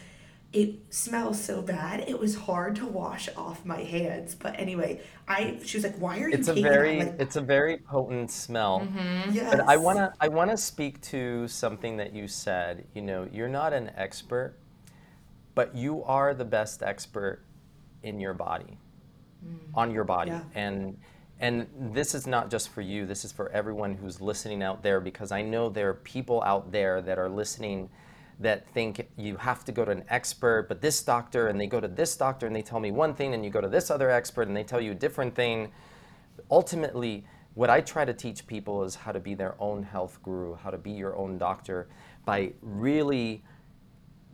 It 0.51 0.77
smells 0.89 1.39
so 1.43 1.61
bad. 1.61 2.09
It 2.09 2.19
was 2.19 2.35
hard 2.35 2.77
to 2.77 2.87
wash 2.87 3.29
off 3.37 3.67
my 3.67 3.83
hands. 3.83 4.35
But 4.35 4.59
anyway, 4.59 5.03
I 5.29 5.61
she 5.63 5.77
was 5.77 5.85
like, 5.85 5.97
why 5.99 6.19
are 6.21 6.29
you 6.31 6.35
it's 6.35 6.49
a 6.49 6.55
very 6.55 7.01
like, 7.01 7.17
it's 7.19 7.37
a 7.37 7.41
very 7.43 7.77
potent 7.77 8.31
smell. 8.31 8.81
Mm-hmm. 8.81 9.33
Yes. 9.33 9.55
But 9.55 9.69
I 9.69 9.77
wanna 9.77 10.15
I 10.21 10.29
wanna 10.29 10.57
speak 10.57 11.03
to 11.03 11.47
something 11.49 11.99
that 11.99 12.15
you 12.15 12.27
said. 12.27 12.87
You 12.95 13.03
know, 13.03 13.29
you're 13.31 13.49
not 13.49 13.75
an 13.75 13.91
expert, 13.95 14.55
but 15.55 15.77
you 15.77 16.03
are 16.05 16.33
the 16.33 16.47
best 16.47 16.83
expert 16.83 17.45
in 18.03 18.19
your 18.19 18.33
body. 18.33 18.79
Mm. 19.47 19.59
On 19.75 19.91
your 19.91 20.05
body. 20.05 20.31
Yeah. 20.31 20.43
And 20.55 20.97
and 21.41 21.69
this 21.93 22.15
is 22.15 22.27
not 22.27 22.51
just 22.51 22.71
for 22.71 22.81
you, 22.81 23.07
this 23.07 23.25
is 23.25 23.31
for 23.31 23.49
everyone 23.51 23.95
who's 23.95 24.21
listening 24.21 24.63
out 24.63 24.83
there 24.83 25.01
because 25.01 25.31
I 25.31 25.43
know 25.43 25.69
there 25.69 25.89
are 25.91 25.95
people 25.95 26.43
out 26.43 26.73
there 26.73 27.01
that 27.03 27.19
are 27.19 27.29
listening 27.29 27.91
that 28.41 28.69
think 28.73 29.09
you 29.17 29.37
have 29.37 29.65
to 29.65 29.73
go 29.73 29.85
to 29.85 29.91
an 29.91 30.05
expert, 30.09 30.67
but 30.69 30.81
this 30.81 31.03
doctor, 31.03 31.49
and 31.49 31.61
they 31.61 31.67
go 31.67 31.81
to 31.81 31.89
this 31.89 32.17
doctor 32.17 32.47
and 32.47 32.55
they 32.55 32.63
tell 32.63 32.81
me 32.81 32.91
one 32.91 33.15
thing, 33.15 33.35
and 33.35 33.45
you 33.45 33.51
go 33.51 33.61
to 33.61 33.69
this 33.69 33.91
other 33.91 34.11
expert 34.11 34.49
and 34.49 34.57
they 34.57 34.65
tell 34.65 34.81
you 34.81 34.93
a 34.93 34.95
different 34.95 35.35
thing. 35.35 35.71
Ultimately, 36.51 37.25
what 37.55 37.71
I 37.71 37.81
try 37.81 38.05
to 38.05 38.13
teach 38.13 38.47
people 38.47 38.85
is 38.85 38.95
how 38.95 39.13
to 39.13 39.21
be 39.21 39.35
their 39.35 39.55
own 39.61 39.83
health 39.83 40.21
guru, 40.23 40.55
how 40.57 40.71
to 40.71 40.79
be 40.79 40.93
your 40.93 41.17
own 41.17 41.39
doctor 41.39 41.89
by 42.25 42.53
really 42.63 43.43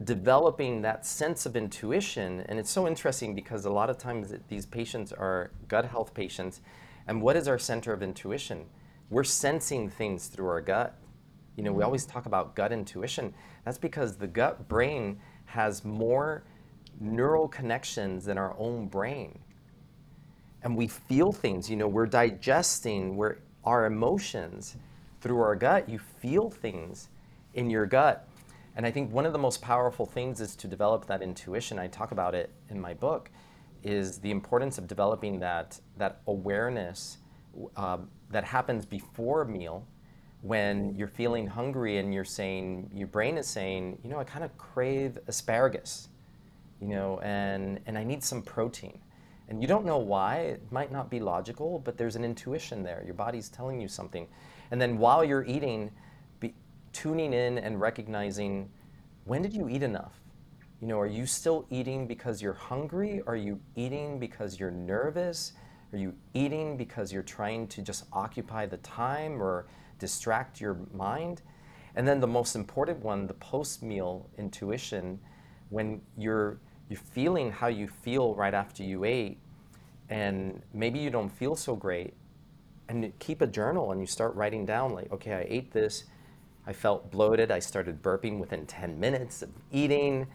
developing 0.03 0.83
that 0.83 1.07
sense 1.07 1.47
of 1.47 1.57
intuition. 1.57 2.41
And 2.49 2.59
it's 2.59 2.71
so 2.71 2.87
interesting 2.87 3.35
because 3.35 3.65
a 3.65 3.71
lot 3.71 3.89
of 3.89 3.97
times 3.97 4.35
these 4.49 4.67
patients 4.67 5.13
are 5.13 5.51
gut 5.69 5.87
health 5.87 6.13
patients 6.13 6.61
and 7.07 7.21
what 7.21 7.37
is 7.37 7.49
our 7.49 7.59
center 7.59 7.93
of 7.93 8.03
intuition? 8.03 8.67
We're 9.11 9.25
sensing 9.25 9.89
things 9.89 10.29
through 10.29 10.49
our 10.49 10.61
gut. 10.61 10.97
You 11.57 11.63
know, 11.63 11.73
we 11.73 11.79
mm-hmm. 11.79 11.87
always 11.87 12.07
talk 12.07 12.27
about 12.27 12.57
gut 12.57 12.73
intuition. 12.73 13.35
That's 13.65 13.79
because 13.79 14.17
the 14.17 14.27
gut 14.27 14.69
brain 14.69 15.21
has 15.47 15.85
more 15.85 16.45
neural 17.01 17.49
connections 17.49 18.25
than 18.25 18.39
our 18.39 18.55
own 18.59 18.89
brain. 18.89 19.39
And 20.63 20.77
we 20.77 20.87
feel 20.87 21.31
things, 21.31 21.69
you 21.69 21.77
know, 21.77 21.89
we're 21.89 22.07
digesting 22.07 23.17
we're, 23.17 23.37
our 23.65 23.85
emotions 23.85 24.77
through 25.21 25.41
our 25.41 25.55
gut. 25.55 25.89
You 25.89 25.99
feel 25.99 26.51
things 26.51 27.09
in 27.53 27.69
your 27.69 27.87
gut. 27.87 28.27
And 28.77 28.87
I 28.87 28.91
think 28.91 29.13
one 29.13 29.27
of 29.27 29.33
the 29.33 29.39
most 29.39 29.63
powerful 29.63 30.07
things 30.07 30.41
is 30.41 30.57
to 30.57 30.67
develop 30.67 31.07
that 31.07 31.23
intuition. 31.23 31.79
I 31.79 31.87
talk 31.87 32.13
about 32.13 32.35
it 32.35 32.51
in 32.71 32.81
my 32.81 32.95
book 32.95 33.31
is 33.85 34.19
the 34.19 34.31
importance 34.31 34.79
of 34.79 34.89
developing 34.89 35.39
that, 35.41 35.79
that 35.99 36.21
awareness 36.27 37.19
uh, 37.77 37.99
that 38.31 38.45
happens 38.45 38.85
before 38.85 39.43
a 39.43 39.47
meal 39.47 39.87
when 40.43 40.95
you're 40.95 41.09
feeling 41.09 41.47
hungry 41.47 41.99
and 41.99 42.13
you're 42.13 42.25
saying, 42.25 42.91
your 42.93 43.07
brain 43.07 43.39
is 43.39 43.47
saying, 43.47 43.99
you 44.03 44.11
know, 44.11 44.19
I 44.19 44.25
kind 44.25 44.45
of 44.45 44.57
crave 44.59 45.19
asparagus, 45.27 46.09
you 46.81 46.89
know, 46.89 47.19
and, 47.21 47.81
and 47.87 47.97
I 47.97 48.05
need 48.05 48.23
some 48.23 48.43
protein. 48.43 48.99
And 49.49 49.61
you 49.61 49.69
don't 49.69 49.85
know 49.85 49.99
why, 49.99 50.37
it 50.37 50.73
might 50.73 50.91
not 50.91 51.11
be 51.11 51.21
logical, 51.21 51.79
but 51.79 51.97
there's 51.97 52.17
an 52.17 52.25
intuition 52.25 52.83
there. 52.83 53.03
Your 53.05 53.15
body's 53.15 53.49
telling 53.49 53.81
you 53.81 53.89
something. 53.89 54.27
And 54.71 54.81
then 54.81 54.99
while 54.99 55.25
you're 55.25 55.45
eating, 55.45 55.91
be 56.41 56.55
tuning 56.93 57.33
in 57.33 57.59
and 57.59 57.81
recognizing 57.81 58.71
when 59.25 59.43
did 59.43 59.55
you 59.55 59.69
eat 59.69 59.83
enough? 59.83 60.24
You 60.85 60.89
know, 60.89 61.01
are 61.01 61.07
you 61.07 61.25
still 61.25 61.65
eating 61.71 62.07
because 62.07 62.43
you're 62.43 62.53
hungry? 62.53 63.23
Are 63.27 63.37
you 63.37 63.59
eating 63.75 64.19
because 64.19 64.61
you're 64.61 64.71
nervous? 64.71 65.55
Are 65.95 65.97
you 65.97 66.13
eating 66.35 66.77
because 66.77 67.11
you're 67.11 67.23
trying 67.23 67.69
to 67.69 67.81
just 67.81 68.05
occupy 68.13 68.67
the 68.67 68.77
time 68.77 69.43
or 69.43 69.65
distract 69.99 70.61
your 70.61 70.77
mind? 70.93 71.41
And 71.97 72.07
then 72.07 72.21
the 72.21 72.27
most 72.27 72.55
important 72.55 72.99
one, 72.99 73.27
the 73.27 73.33
post-meal 73.33 74.29
intuition, 74.37 75.19
when 75.71 76.03
you're 76.19 76.59
you're 76.91 77.01
feeling 77.01 77.51
how 77.51 77.69
you 77.69 77.89
feel 77.89 78.35
right 78.35 78.53
after 78.53 78.83
you 78.83 79.05
ate, 79.05 79.39
and 80.11 80.61
maybe 80.75 80.99
you 80.99 81.09
don't 81.09 81.31
feel 81.31 81.57
so 81.57 81.75
great, 81.75 82.13
and 82.91 83.11
keep 83.21 83.41
a 83.41 83.47
journal 83.47 83.91
and 83.93 84.03
you 84.03 84.07
start 84.07 84.35
writing 84.35 84.67
down 84.67 84.93
like, 84.93 85.11
okay, 85.11 85.33
I 85.33 85.47
ate 85.49 85.73
this, 85.73 86.05
I 86.67 86.75
felt 86.75 87.11
bloated, 87.11 87.51
I 87.51 87.61
started 87.61 88.03
burping 88.03 88.39
within 88.39 88.67
10 88.67 89.01
minutes 89.01 89.41
of 89.41 89.49
eating 89.73 90.27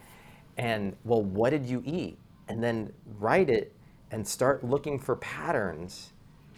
and 0.60 0.96
well 1.06 1.24
what 1.24 1.52
did 1.52 1.66
you 1.66 1.82
eat? 1.86 2.20
And 2.50 2.62
then 2.62 2.92
write 3.18 3.50
it 3.50 3.74
and 4.12 4.28
start 4.28 4.64
looking 4.64 5.00
for 5.00 5.16
patterns 5.16 6.12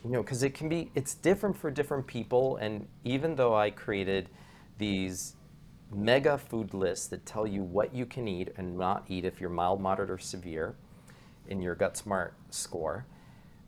you 0.04 0.10
know 0.10 0.24
because 0.24 0.42
it 0.42 0.54
can 0.56 0.68
be 0.68 0.92
it's 0.96 1.14
different 1.14 1.56
for 1.56 1.70
different 1.72 2.08
people. 2.08 2.58
And 2.58 2.88
even 3.06 3.36
though 3.36 3.56
i 3.56 3.70
created 3.70 4.28
these 4.78 5.36
mega 5.94 6.38
food 6.38 6.74
lists 6.74 7.08
that 7.08 7.26
tell 7.26 7.46
you 7.46 7.62
what 7.64 7.94
you 7.94 8.06
can 8.06 8.28
eat 8.28 8.50
and 8.58 8.78
not 8.78 9.06
eat 9.08 9.24
if 9.24 9.40
you're 9.40 9.50
mild 9.50 9.80
moderate 9.80 10.10
or 10.10 10.18
severe 10.18 10.76
in 11.48 11.62
your 11.62 11.76
GutSMART 11.76 12.32
score 12.50 13.06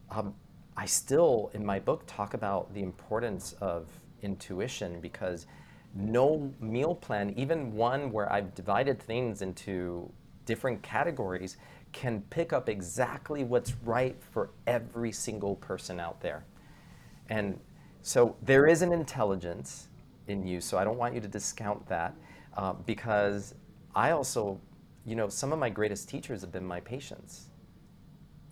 um, 0.10 0.34
i 0.78 0.86
still 0.86 1.52
in 1.54 1.66
my 1.66 1.80
book 1.80 2.04
talk 2.08 2.34
about 2.34 2.74
the 2.74 2.82
importance 2.82 3.54
of 3.60 3.88
intuition 4.22 5.02
because 5.02 5.48
no 5.94 6.52
meal 6.60 6.96
plan, 6.96 7.34
even 7.38 7.74
one 7.74 8.12
where 8.12 8.32
I've 8.32 8.56
divided 8.56 9.00
things 9.00 9.42
into 9.42 10.12
different 10.46 10.82
categories, 10.82 11.58
can 11.92 12.22
pick 12.30 12.54
up 12.54 12.70
exactly 12.70 13.44
what's 13.44 13.74
right 13.84 14.16
for 14.32 14.50
every 14.68 15.12
single 15.12 15.56
person 15.56 16.00
out 16.00 16.20
there. 16.22 16.46
And 17.30 17.60
so 18.02 18.36
there 18.42 18.68
is 18.68 18.82
an 18.82 18.92
intelligence 18.92 19.88
in 20.28 20.46
you, 20.46 20.60
so 20.60 20.78
I 20.78 20.84
don't 20.84 20.98
want 20.98 21.14
you 21.14 21.22
to 21.22 21.28
discount 21.28 21.88
that 21.88 22.16
uh, 22.58 22.74
because 22.74 23.56
I 23.96 24.12
also, 24.12 24.60
you 25.06 25.16
know, 25.16 25.30
some 25.30 25.54
of 25.54 25.60
my 25.60 25.70
greatest 25.70 26.10
teachers 26.10 26.42
have 26.42 26.52
been 26.52 26.66
my 26.66 26.80
patients. 26.80 27.50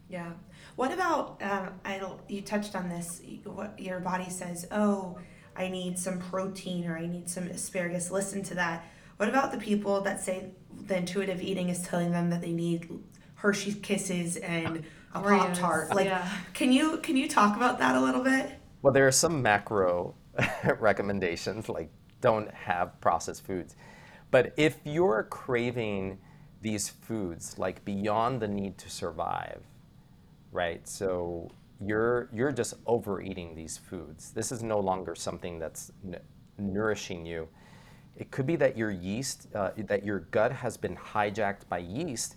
Yeah. 0.09 0.31
What 0.75 0.91
about, 0.91 1.41
um, 1.41 1.69
I 1.85 1.97
don't, 1.97 2.19
you 2.29 2.41
touched 2.41 2.75
on 2.75 2.89
this, 2.89 3.21
what 3.43 3.79
your 3.79 3.99
body 3.99 4.29
says, 4.29 4.67
oh, 4.71 5.17
I 5.55 5.67
need 5.67 5.97
some 5.97 6.19
protein 6.19 6.85
or 6.85 6.97
I 6.97 7.07
need 7.07 7.29
some 7.29 7.47
asparagus. 7.47 8.11
Listen 8.11 8.43
to 8.43 8.55
that. 8.55 8.85
What 9.17 9.29
about 9.29 9.51
the 9.51 9.57
people 9.57 10.01
that 10.01 10.21
say 10.21 10.51
the 10.87 10.97
intuitive 10.97 11.41
eating 11.41 11.69
is 11.69 11.81
telling 11.81 12.11
them 12.11 12.29
that 12.29 12.41
they 12.41 12.51
need 12.51 12.89
Hershey's 13.35 13.75
Kisses 13.75 14.37
and 14.37 14.83
a 15.13 15.21
Pop 15.21 15.53
Tart? 15.53 15.95
Like, 15.95 16.05
yeah. 16.05 16.29
can 16.53 16.71
you 16.71 16.97
can 16.97 17.17
you 17.17 17.27
talk 17.27 17.55
about 17.55 17.79
that 17.79 17.95
a 17.95 17.99
little 17.99 18.23
bit? 18.23 18.51
Well, 18.81 18.93
there 18.93 19.07
are 19.07 19.11
some 19.11 19.41
macro 19.41 20.15
recommendations, 20.79 21.69
like 21.69 21.89
don't 22.21 22.51
have 22.53 22.99
processed 23.01 23.45
foods. 23.45 23.75
But 24.29 24.53
if 24.55 24.77
you're 24.85 25.23
craving 25.29 26.19
these 26.61 26.89
foods, 26.89 27.57
like 27.57 27.83
beyond 27.83 28.41
the 28.41 28.47
need 28.47 28.77
to 28.77 28.89
survive, 28.89 29.61
right? 30.51 30.87
So 30.87 31.49
you're 31.83 32.29
you're 32.31 32.51
just 32.51 32.75
overeating 32.85 33.55
these 33.55 33.77
foods. 33.77 34.31
This 34.31 34.51
is 34.51 34.63
no 34.63 34.79
longer 34.79 35.15
something 35.15 35.59
that's 35.59 35.91
n- 36.05 36.19
nourishing 36.57 37.25
you. 37.25 37.47
It 38.17 38.31
could 38.31 38.45
be 38.45 38.55
that 38.57 38.77
your 38.77 38.91
yeast, 38.91 39.47
uh, 39.55 39.71
that 39.77 40.03
your 40.03 40.19
gut 40.19 40.51
has 40.51 40.77
been 40.77 40.95
hijacked 40.95 41.67
by 41.69 41.79
yeast, 41.79 42.35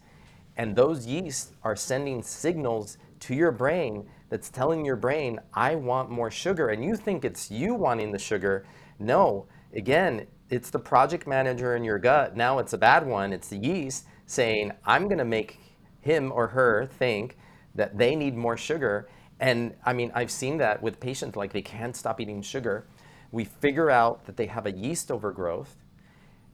and 0.57 0.77
those 0.77 1.07
yeast 1.07 1.53
are 1.63 1.77
sending 1.77 2.23
signals 2.23 2.97
to 3.21 3.35
your 3.35 3.53
brain 3.53 4.07
that's 4.29 4.51
telling 4.51 4.85
your 4.85 4.97
brain, 4.97 5.41
I 5.53 5.75
want 5.75 6.11
more 6.11 6.31
sugar. 6.31 6.69
And 6.69 6.85
you 6.85 6.97
think 6.97 7.25
it's 7.25 7.51
you 7.51 7.75
wanting 7.75 8.13
the 8.13 8.19
sugar. 8.19 8.67
No, 8.99 9.47
again, 9.75 10.27
it's 10.51 10.71
the 10.71 10.79
project 10.79 11.27
manager 11.27 11.77
in 11.77 11.85
your 11.85 11.99
gut. 11.99 12.37
Now 12.37 12.59
it's 12.59 12.73
a 12.73 12.79
bad 12.79 13.07
one. 13.07 13.33
It's 13.33 13.49
the 13.49 13.57
yeast 13.57 14.05
saying, 14.27 14.73
I'm 14.85 15.05
going 15.05 15.19
to 15.19 15.25
make 15.25 15.59
him 16.01 16.33
or 16.33 16.49
her 16.49 16.87
think 16.87 17.37
that 17.75 17.97
they 17.97 18.15
need 18.15 18.37
more 18.37 18.57
sugar. 18.57 19.09
And 19.41 19.75
I 19.85 19.93
mean, 19.93 20.13
I've 20.15 20.31
seen 20.31 20.59
that 20.59 20.83
with 20.83 21.01
patients, 21.01 21.37
like 21.37 21.53
they 21.53 21.63
can't 21.63 21.97
stop 21.97 22.21
eating 22.21 22.43
sugar. 22.43 22.87
We 23.35 23.43
figure 23.43 23.91
out 23.91 24.27
that 24.27 24.37
they 24.37 24.47
have 24.47 24.65
a 24.65 24.71
yeast 24.71 25.11
overgrowth. 25.11 25.75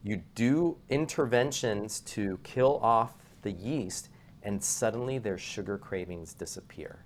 You 0.01 0.23
do 0.33 0.79
interventions 0.89 1.99
to 1.99 2.39
kill 2.41 2.79
off 2.81 3.13
the 3.43 3.51
yeast, 3.51 4.09
and 4.41 4.63
suddenly 4.63 5.19
their 5.19 5.37
sugar 5.37 5.77
cravings 5.77 6.33
disappear. 6.33 7.05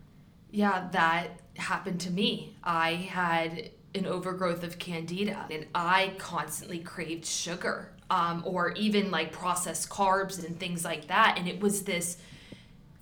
Yeah, 0.49 0.87
that 0.93 1.41
happened 1.57 1.99
to 1.99 2.09
me. 2.09 2.55
I 2.63 2.93
had 2.93 3.71
an 3.93 4.05
overgrowth 4.05 4.63
of 4.63 4.79
candida 4.79 5.45
and 5.51 5.65
I 5.75 6.13
constantly 6.19 6.79
craved 6.79 7.25
sugar 7.25 7.91
um, 8.09 8.43
or 8.45 8.71
even 8.71 9.11
like 9.11 9.33
processed 9.33 9.89
carbs 9.89 10.45
and 10.45 10.57
things 10.57 10.85
like 10.85 11.07
that. 11.07 11.35
And 11.37 11.49
it 11.49 11.59
was 11.59 11.81
this 11.83 12.17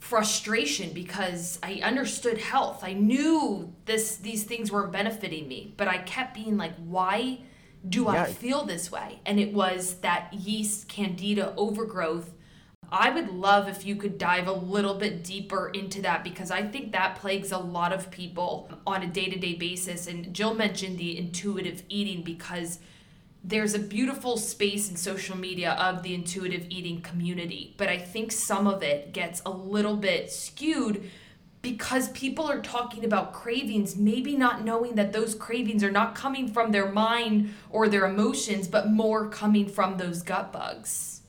frustration 0.03 0.91
because 0.91 1.57
I 1.63 1.79
understood 1.81 2.37
health. 2.37 2.83
I 2.83 2.91
knew 2.91 3.73
this 3.85 4.17
these 4.17 4.43
things 4.43 4.69
were 4.69 4.85
benefiting 4.85 5.47
me, 5.47 5.73
but 5.77 5.87
I 5.87 5.99
kept 5.99 6.35
being 6.35 6.57
like, 6.57 6.75
why 6.75 7.39
do 7.87 8.09
I 8.09 8.25
feel 8.25 8.65
this 8.65 8.91
way? 8.91 9.21
And 9.25 9.39
it 9.39 9.53
was 9.53 9.95
that 10.01 10.33
yeast 10.33 10.89
candida 10.89 11.53
overgrowth. 11.55 12.33
I 12.91 13.11
would 13.11 13.29
love 13.29 13.69
if 13.69 13.85
you 13.85 13.95
could 13.95 14.17
dive 14.17 14.47
a 14.47 14.51
little 14.51 14.95
bit 14.95 15.23
deeper 15.23 15.69
into 15.69 16.01
that 16.01 16.25
because 16.25 16.51
I 16.51 16.63
think 16.63 16.91
that 16.91 17.15
plagues 17.15 17.53
a 17.53 17.57
lot 17.57 17.93
of 17.93 18.11
people 18.11 18.69
on 18.85 19.03
a 19.03 19.07
day-to-day 19.07 19.55
basis. 19.55 20.07
And 20.07 20.33
Jill 20.33 20.53
mentioned 20.53 20.97
the 20.97 21.17
intuitive 21.17 21.81
eating 21.87 22.23
because 22.23 22.79
there's 23.43 23.73
a 23.73 23.79
beautiful 23.79 24.37
space 24.37 24.89
in 24.89 24.95
social 24.95 25.37
media 25.37 25.73
of 25.73 26.01
the 26.01 26.13
intuitive 26.13 26.65
eating 26.69 27.01
community, 27.01 27.75
but 27.77 27.89
I 27.89 27.97
think 27.97 28.31
some 28.31 28.67
of 28.67 28.81
it 28.83 29.11
gets 29.11 29.41
a 29.45 29.51
little 29.51 29.97
bit 29.97 30.31
skewed 30.31 31.09
because 31.61 32.09
people 32.09 32.49
are 32.49 32.61
talking 32.61 33.05
about 33.05 33.33
cravings, 33.33 33.95
maybe 33.95 34.35
not 34.35 34.63
knowing 34.63 34.95
that 34.95 35.13
those 35.13 35.35
cravings 35.35 35.83
are 35.83 35.91
not 35.91 36.13
coming 36.13 36.47
from 36.47 36.71
their 36.71 36.91
mind 36.91 37.53
or 37.69 37.87
their 37.87 38.05
emotions, 38.05 38.67
but 38.67 38.89
more 38.89 39.29
coming 39.29 39.67
from 39.67 39.97
those 39.97 40.21
gut 40.21 40.51
bugs. 40.51 41.21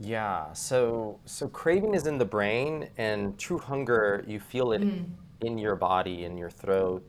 Yeah, 0.00 0.52
so 0.52 1.20
so 1.24 1.46
craving 1.46 1.94
is 1.94 2.08
in 2.08 2.18
the 2.18 2.24
brain, 2.24 2.88
and 2.98 3.38
true 3.38 3.58
hunger, 3.58 4.24
you 4.26 4.40
feel 4.40 4.72
it 4.72 4.82
mm. 4.82 5.04
in 5.40 5.58
your 5.58 5.76
body, 5.76 6.24
in 6.24 6.36
your 6.36 6.50
throat, 6.50 7.08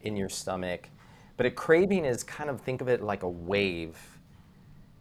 in 0.00 0.16
your 0.16 0.30
stomach. 0.30 0.88
But 1.40 1.46
a 1.46 1.50
craving 1.50 2.04
is 2.04 2.22
kind 2.22 2.50
of 2.50 2.60
think 2.60 2.82
of 2.82 2.88
it 2.88 3.00
like 3.00 3.22
a 3.22 3.28
wave, 3.30 3.96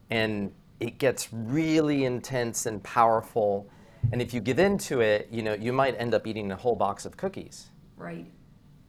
and 0.10 0.54
it 0.80 0.98
gets 0.98 1.28
really 1.34 2.06
intense 2.06 2.66
and 2.66 2.82
powerful. 2.82 3.70
And 4.14 4.22
if 4.22 4.34
you 4.34 4.40
give 4.40 4.58
in 4.58 4.78
to 4.78 5.02
it, 5.02 5.28
you 5.30 5.44
know, 5.44 5.54
you 5.54 5.74
might 5.74 6.00
end 6.00 6.14
up 6.14 6.26
eating 6.26 6.50
a 6.54 6.56
whole 6.56 6.78
box 6.78 7.06
of 7.06 7.18
cookies. 7.18 7.72
Right. 7.98 8.32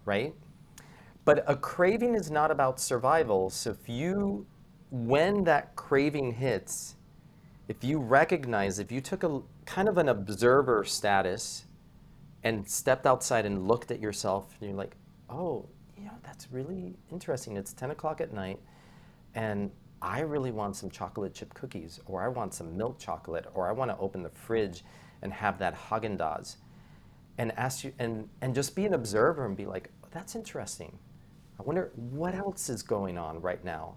right? 0.04 0.32
But 1.24 1.42
a 1.48 1.56
craving 1.56 2.14
is 2.14 2.30
not 2.30 2.52
about 2.52 2.78
survival. 2.78 3.50
So 3.50 3.70
if 3.70 3.88
you, 3.88 4.46
when 4.92 5.42
that 5.42 5.74
craving 5.74 6.34
hits, 6.34 6.94
if 7.66 7.82
you 7.82 7.98
recognize, 7.98 8.78
if 8.78 8.92
you 8.92 9.00
took 9.00 9.24
a 9.24 9.42
kind 9.66 9.88
of 9.88 9.98
an 9.98 10.08
observer 10.08 10.84
status 10.84 11.64
and 12.44 12.68
stepped 12.68 13.06
outside 13.06 13.44
and 13.44 13.66
looked 13.66 13.90
at 13.90 13.98
yourself, 13.98 14.56
and 14.60 14.70
you're 14.70 14.78
like, 14.78 14.94
oh, 15.28 15.66
that's 16.40 16.50
really 16.50 16.96
interesting. 17.12 17.58
It's 17.58 17.74
10 17.74 17.90
o'clock 17.90 18.22
at 18.22 18.32
night, 18.32 18.58
and 19.34 19.70
I 20.00 20.20
really 20.20 20.50
want 20.50 20.74
some 20.74 20.88
chocolate 20.88 21.34
chip 21.34 21.52
cookies, 21.52 22.00
or 22.06 22.22
I 22.22 22.28
want 22.28 22.54
some 22.54 22.78
milk 22.78 22.98
chocolate, 22.98 23.44
or 23.52 23.68
I 23.68 23.72
want 23.72 23.90
to 23.90 23.98
open 23.98 24.22
the 24.22 24.30
fridge 24.30 24.82
and 25.20 25.34
have 25.34 25.58
that 25.58 25.76
Haagen 25.76 26.16
Dazs 26.16 26.56
and 27.36 27.52
ask 27.58 27.84
you 27.84 27.92
and 27.98 28.26
and 28.40 28.54
just 28.54 28.74
be 28.74 28.86
an 28.86 28.94
observer 28.94 29.44
and 29.44 29.54
be 29.54 29.66
like 29.66 29.90
oh, 30.02 30.08
that's 30.12 30.34
interesting. 30.34 30.98
I 31.58 31.62
wonder 31.62 31.90
what 31.94 32.34
else 32.34 32.70
is 32.70 32.82
going 32.82 33.18
on 33.18 33.42
right 33.42 33.62
now? 33.62 33.96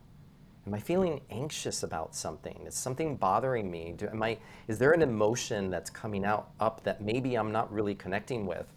Am 0.67 0.73
i 0.73 0.79
feeling 0.79 1.21
anxious 1.29 1.83
about 1.83 2.13
something? 2.13 2.65
Is 2.67 2.75
something 2.75 3.15
bothering 3.15 3.71
me? 3.71 3.93
Do, 3.95 4.07
am 4.07 4.21
i 4.21 4.37
is 4.67 4.79
there 4.79 4.91
an 4.91 5.01
emotion 5.01 5.69
that's 5.69 5.89
coming 5.89 6.25
out 6.25 6.49
up 6.59 6.83
that 6.83 7.01
maybe 7.01 7.35
i'm 7.35 7.53
not 7.53 7.71
really 7.71 7.95
connecting 7.95 8.45
with? 8.45 8.67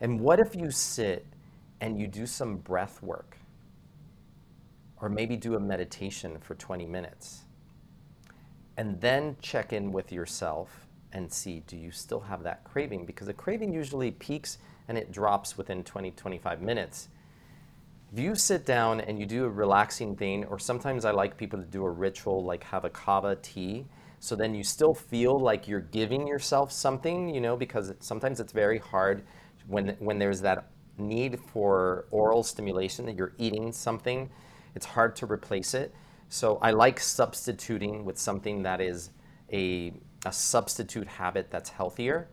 And 0.00 0.18
what 0.18 0.40
if 0.40 0.56
you 0.56 0.72
sit 0.72 1.24
and 1.80 1.98
you 1.98 2.06
do 2.06 2.26
some 2.26 2.56
breath 2.56 3.02
work 3.02 3.36
or 5.00 5.08
maybe 5.08 5.36
do 5.36 5.56
a 5.56 5.60
meditation 5.60 6.38
for 6.40 6.54
20 6.54 6.86
minutes 6.86 7.44
and 8.76 9.00
then 9.00 9.36
check 9.40 9.72
in 9.72 9.92
with 9.92 10.12
yourself 10.12 10.86
and 11.12 11.32
see 11.32 11.62
do 11.66 11.76
you 11.76 11.90
still 11.90 12.20
have 12.20 12.42
that 12.42 12.64
craving? 12.64 13.06
Because 13.06 13.28
a 13.28 13.32
craving 13.32 13.72
usually 13.72 14.10
peaks 14.10 14.58
and 14.88 14.98
it 14.98 15.12
drops 15.12 15.56
within 15.56 15.84
20 15.84 16.10
25 16.10 16.60
minutes. 16.60 17.08
If 18.12 18.18
you 18.18 18.34
sit 18.34 18.66
down 18.66 19.00
and 19.00 19.18
you 19.18 19.26
do 19.26 19.44
a 19.44 19.48
relaxing 19.48 20.14
thing 20.14 20.44
or 20.44 20.58
sometimes 20.58 21.04
i 21.04 21.10
like 21.10 21.36
people 21.36 21.58
to 21.58 21.64
do 21.64 21.84
a 21.84 21.90
ritual 21.90 22.44
like 22.44 22.62
have 22.62 22.84
a 22.84 22.90
kava 22.90 23.36
tea 23.42 23.86
so 24.20 24.36
then 24.36 24.54
you 24.54 24.62
still 24.62 24.94
feel 24.94 25.36
like 25.40 25.66
you're 25.66 25.80
giving 25.80 26.24
yourself 26.24 26.70
something 26.70 27.34
you 27.34 27.40
know 27.40 27.56
because 27.56 27.92
sometimes 27.98 28.38
it's 28.38 28.52
very 28.52 28.78
hard 28.78 29.24
when 29.66 29.96
when 29.98 30.18
there's 30.20 30.40
that 30.42 30.70
need 30.98 31.40
for 31.40 32.06
oral 32.10 32.42
stimulation 32.42 33.06
that 33.06 33.16
you're 33.16 33.34
eating 33.38 33.72
something 33.72 34.30
it's 34.74 34.86
hard 34.86 35.16
to 35.16 35.26
replace 35.26 35.74
it. 35.74 35.94
So 36.28 36.58
i 36.62 36.70
like 36.70 36.98
substituting 36.98 38.04
with 38.04 38.18
something 38.18 38.62
that 38.64 38.80
is 38.80 39.10
a, 39.52 39.92
a 40.26 40.32
substitute 40.32 41.06
habit 41.06 41.50
that's 41.50 41.70
healthier. 41.70 42.28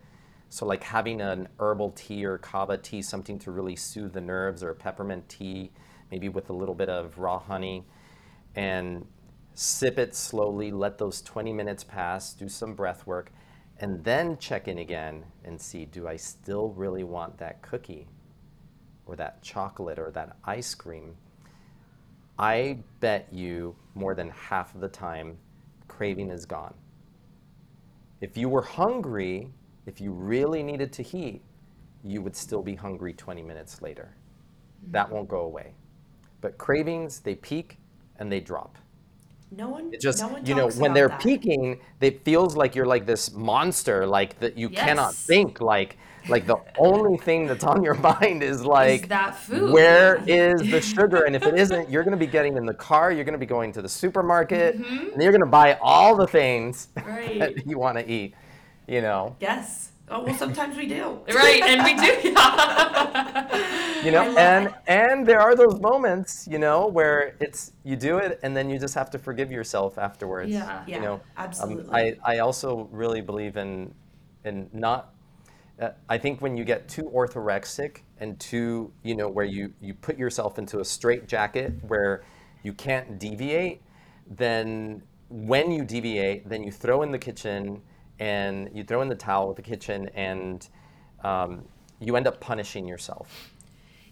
So, 0.50 0.66
like 0.66 0.84
having 0.84 1.22
an 1.22 1.48
herbal 1.60 1.92
tea 1.92 2.26
or 2.26 2.38
kava 2.38 2.78
tea, 2.78 3.02
something 3.02 3.40
to 3.40 3.52
really 3.52 3.78
soothe 3.78 4.12
the 4.12 4.20
nerves, 4.20 4.64
or 4.64 4.72
a 4.72 4.76
peppermint 4.76 5.30
tea, 5.30 5.72
maybe 6.10 6.28
with 6.28 6.50
a 6.50 6.54
little 6.54 6.76
bit 6.76 6.90
of 6.90 7.18
raw 7.18 7.40
honey, 7.40 7.86
and 8.54 9.06
sip 9.54 9.98
it 9.98 10.14
slowly, 10.14 10.70
let 10.72 10.98
those 10.98 11.22
20 11.22 11.54
minutes 11.54 11.86
pass, 11.86 12.34
do 12.34 12.50
some 12.50 12.74
breath 12.74 13.08
work, 13.08 13.32
and 13.80 14.04
then 14.04 14.38
check 14.40 14.68
in 14.68 14.80
again 14.80 15.24
and 15.46 15.62
see 15.62 15.86
do 15.86 16.06
I 16.06 16.18
still 16.18 16.72
really 16.72 17.06
want 17.06 17.38
that 17.38 17.62
cookie 17.62 18.08
or 19.12 19.16
that 19.18 19.42
chocolate 19.42 20.00
or 20.00 20.10
that 20.12 20.38
ice 20.46 20.74
cream? 20.74 21.16
I 22.40 22.80
bet 23.02 23.28
you 23.32 23.76
more 23.94 24.16
than 24.16 24.30
half 24.30 24.74
of 24.74 24.82
the 24.82 24.88
time, 24.88 25.38
craving 25.88 26.30
is 26.32 26.46
gone. 26.46 26.74
If 28.22 28.38
you 28.38 28.48
were 28.50 28.62
hungry, 28.62 29.50
if 29.86 30.00
you 30.00 30.12
really 30.12 30.64
needed 30.64 30.94
to 30.94 31.18
eat, 31.18 31.42
you 32.04 32.22
would 32.22 32.36
still 32.36 32.62
be 32.62 32.76
hungry 32.76 33.14
20 33.14 33.42
minutes 33.42 33.82
later. 33.82 34.16
That 34.92 35.12
won't 35.12 35.28
go 35.28 35.42
away. 35.42 35.74
But 36.40 36.58
cravings, 36.58 37.20
they 37.20 37.36
peak 37.36 37.78
and 38.18 38.32
they 38.32 38.40
drop. 38.40 38.78
No 39.52 39.68
one. 39.68 39.94
It 39.94 40.00
just 40.00 40.20
no 40.20 40.30
one 40.30 40.46
you 40.46 40.56
know 40.56 40.70
when 40.70 40.94
they're 40.94 41.10
that. 41.10 41.22
peaking, 41.22 41.82
it 42.00 42.24
feels 42.24 42.56
like 42.56 42.74
you're 42.74 42.86
like 42.86 43.06
this 43.06 43.34
monster, 43.34 44.08
like 44.08 44.40
that 44.40 44.58
you 44.58 44.70
cannot 44.70 45.14
think. 45.14 45.60
Like 45.60 45.98
like 46.30 46.46
the 46.46 46.58
only 46.78 47.18
thing 47.18 47.48
that's 47.48 47.64
on 47.64 47.84
your 47.84 47.94
mind 48.22 48.44
is 48.44 48.64
like 48.66 49.08
that 49.10 49.36
food. 49.36 49.72
where 49.72 50.18
is 50.28 50.62
the 50.70 50.82
sugar? 50.82 51.24
And 51.26 51.36
if 51.36 51.44
it 51.44 51.58
isn't, 51.58 51.90
you're 51.90 52.04
going 52.04 52.18
to 52.18 52.26
be 52.26 52.32
getting 52.32 52.58
in 52.58 52.66
the 52.66 52.74
car. 52.74 53.12
You're 53.12 53.24
going 53.26 53.34
to 53.34 53.40
be 53.40 53.46
going 53.46 53.72
to 53.74 53.82
the 53.82 53.90
supermarket, 53.90 54.76
and 54.76 55.22
you're 55.22 55.32
going 55.32 55.42
to 55.42 55.46
buy 55.50 55.78
all 55.82 56.16
the 56.16 56.28
things 56.28 56.88
Mm-hmm. 56.96 57.10
Right. 57.12 57.40
that 57.40 57.66
you 57.68 57.78
want 57.80 57.98
to 57.98 58.10
eat. 58.10 58.34
You 58.88 59.02
know, 59.02 59.36
Yes. 59.40 59.90
Oh 60.10 60.24
well, 60.24 60.36
sometimes 60.36 60.76
we 60.76 60.88
do. 60.88 61.20
Right, 61.34 61.62
and 61.64 61.84
we 61.84 61.94
do. 61.96 62.30
you 64.06 64.12
know, 64.12 64.36
and 64.38 64.68
it. 64.68 64.74
and 64.88 65.26
there 65.26 65.40
are 65.40 65.56
those 65.56 65.80
moments, 65.80 66.48
you 66.52 66.60
know, 66.60 66.88
where 66.88 67.36
it's 67.40 67.72
you 67.84 67.96
do 67.96 68.18
it, 68.18 68.40
and 68.44 68.56
then 68.56 68.70
you 68.70 68.78
just 68.80 68.94
have 68.96 69.10
to 69.12 69.20
forgive 69.20 69.52
yourself 69.52 69.98
afterwards. 69.98 70.50
Yeah. 70.52 70.84
Yeah, 70.86 70.96
you 70.98 71.02
know, 71.02 71.14
um, 71.16 71.22
absolutely. 71.38 71.94
I 71.94 72.16
I 72.26 72.40
also 72.40 72.90
really 72.92 73.22
believe 73.22 73.56
in 73.58 73.94
in 74.44 74.70
not. 74.74 75.14
I 76.10 76.18
think 76.18 76.42
when 76.42 76.58
you 76.58 76.64
get 76.64 76.88
too 76.88 77.04
orthorexic 77.04 78.02
and 78.20 78.40
too, 78.40 78.92
you 79.04 79.16
know, 79.16 79.28
where 79.28 79.46
you 79.46 79.74
you 79.82 79.94
put 79.94 80.18
yourself 80.18 80.60
into 80.60 80.80
a 80.80 80.86
straight 80.86 81.28
jacket 81.28 81.74
where 81.88 82.24
you 82.64 82.74
can't 82.74 83.18
deviate, 83.20 83.82
then 84.30 85.02
when 85.30 85.72
you 85.72 85.84
deviate, 85.84 86.48
then 86.48 86.64
you 86.64 86.72
throw 86.72 87.02
in 87.02 87.12
the 87.12 87.18
kitchen 87.18 87.82
and 88.20 88.70
you 88.74 88.84
throw 88.84 89.02
in 89.02 89.08
the 89.08 89.16
towel 89.16 89.50
of 89.50 89.56
the 89.56 89.62
kitchen 89.62 90.10
and 90.14 90.68
um, 91.24 91.64
you 92.00 92.16
end 92.16 92.28
up 92.28 92.40
punishing 92.40 92.88
yourself. 92.88 93.52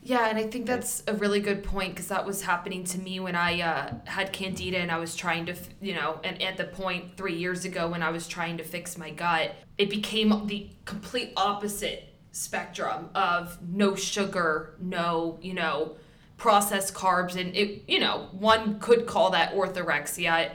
Yeah, 0.02 0.30
and 0.30 0.38
I 0.38 0.48
think 0.48 0.66
that's 0.66 1.04
a 1.08 1.14
really 1.14 1.42
good 1.42 1.64
point 1.64 1.94
because 1.94 2.08
that 2.08 2.26
was 2.26 2.42
happening 2.42 2.86
to 2.86 3.00
me 3.00 3.20
when 3.20 3.36
I 3.36 3.62
uh, 3.62 3.94
had 4.06 4.32
candida 4.32 4.78
and 4.78 4.92
I 4.92 4.98
was 4.98 5.16
trying 5.16 5.46
to, 5.48 5.56
you 5.82 5.94
know, 5.94 6.20
and 6.24 6.42
at 6.42 6.56
the 6.56 6.64
point 6.64 7.18
three 7.18 7.36
years 7.36 7.66
ago 7.66 7.90
when 7.90 8.02
I 8.02 8.10
was 8.10 8.28
trying 8.28 8.58
to 8.58 8.64
fix 8.64 8.98
my 8.98 9.10
gut, 9.10 9.54
it 9.78 9.90
became 9.90 10.48
the 10.48 10.70
complete 10.86 11.34
opposite 11.36 12.14
spectrum 12.32 13.10
of 13.14 13.58
no 13.68 13.96
sugar, 13.96 14.76
no, 14.80 15.38
you 15.42 15.54
know, 15.54 15.98
processed 16.38 16.94
carbs. 16.94 17.36
And 17.36 17.54
it, 17.56 17.84
you 17.88 18.00
know, 18.00 18.30
one 18.32 18.80
could 18.80 19.06
call 19.06 19.32
that 19.32 19.54
orthorexia. 19.54 20.52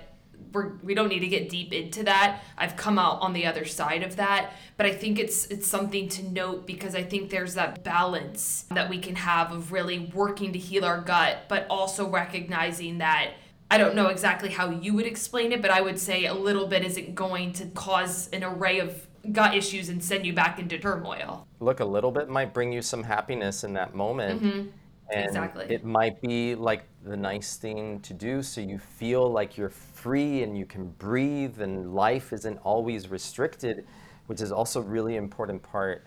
We're, 0.54 0.72
we 0.82 0.94
don't 0.94 1.08
need 1.08 1.20
to 1.20 1.28
get 1.28 1.48
deep 1.48 1.72
into 1.72 2.04
that. 2.04 2.42
I've 2.56 2.76
come 2.76 2.98
out 2.98 3.20
on 3.20 3.32
the 3.32 3.44
other 3.44 3.64
side 3.64 4.02
of 4.02 4.16
that, 4.16 4.52
but 4.76 4.86
I 4.86 4.92
think 4.92 5.18
it's 5.18 5.46
it's 5.46 5.66
something 5.66 6.08
to 6.10 6.22
note 6.22 6.66
because 6.66 6.94
I 6.94 7.02
think 7.02 7.30
there's 7.30 7.54
that 7.54 7.82
balance 7.84 8.64
that 8.70 8.88
we 8.88 8.98
can 8.98 9.16
have 9.16 9.52
of 9.52 9.72
really 9.72 10.10
working 10.14 10.52
to 10.52 10.58
heal 10.58 10.84
our 10.84 11.00
gut, 11.00 11.44
but 11.48 11.66
also 11.68 12.08
recognizing 12.08 12.98
that 12.98 13.32
I 13.70 13.78
don't 13.78 13.96
know 13.96 14.06
exactly 14.08 14.50
how 14.50 14.70
you 14.70 14.94
would 14.94 15.06
explain 15.06 15.50
it, 15.52 15.60
but 15.60 15.70
I 15.70 15.80
would 15.80 15.98
say 15.98 16.26
a 16.26 16.34
little 16.34 16.66
bit 16.68 16.84
isn't 16.84 17.14
going 17.14 17.52
to 17.54 17.66
cause 17.66 18.28
an 18.32 18.44
array 18.44 18.78
of 18.78 19.06
gut 19.32 19.54
issues 19.56 19.88
and 19.88 20.04
send 20.04 20.26
you 20.26 20.32
back 20.32 20.58
into 20.58 20.78
turmoil. 20.78 21.46
look 21.60 21.80
a 21.80 21.84
little 21.84 22.12
bit 22.12 22.28
might 22.28 22.52
bring 22.52 22.70
you 22.72 22.82
some 22.82 23.02
happiness 23.02 23.64
in 23.64 23.72
that 23.72 23.94
moment 23.94 24.42
mm-hmm. 24.42 24.68
and 25.10 25.24
Exactly. 25.26 25.66
it 25.70 25.82
might 25.82 26.20
be 26.20 26.54
like 26.54 26.84
the 27.04 27.16
nice 27.16 27.56
thing 27.56 28.00
to 28.00 28.12
do 28.12 28.42
so 28.42 28.60
you 28.60 28.78
feel 28.78 29.30
like 29.30 29.56
you're 29.56 29.70
free 30.04 30.42
and 30.42 30.56
you 30.56 30.66
can 30.66 30.88
breathe 30.98 31.60
and 31.60 31.94
life 31.94 32.32
isn't 32.32 32.58
always 32.58 33.08
restricted 33.08 33.86
which 34.26 34.40
is 34.40 34.52
also 34.52 34.80
a 34.80 34.82
really 34.82 35.16
important 35.16 35.62
part 35.62 36.06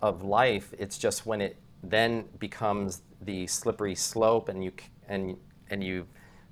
of 0.00 0.22
life. 0.22 0.74
It's 0.78 0.98
just 0.98 1.26
when 1.26 1.40
it 1.40 1.56
then 1.82 2.24
becomes 2.38 3.02
the 3.20 3.46
slippery 3.46 3.94
slope 3.94 4.48
and 4.48 4.62
you 4.64 4.72
and 5.08 5.36
and 5.70 5.82
you 5.82 6.06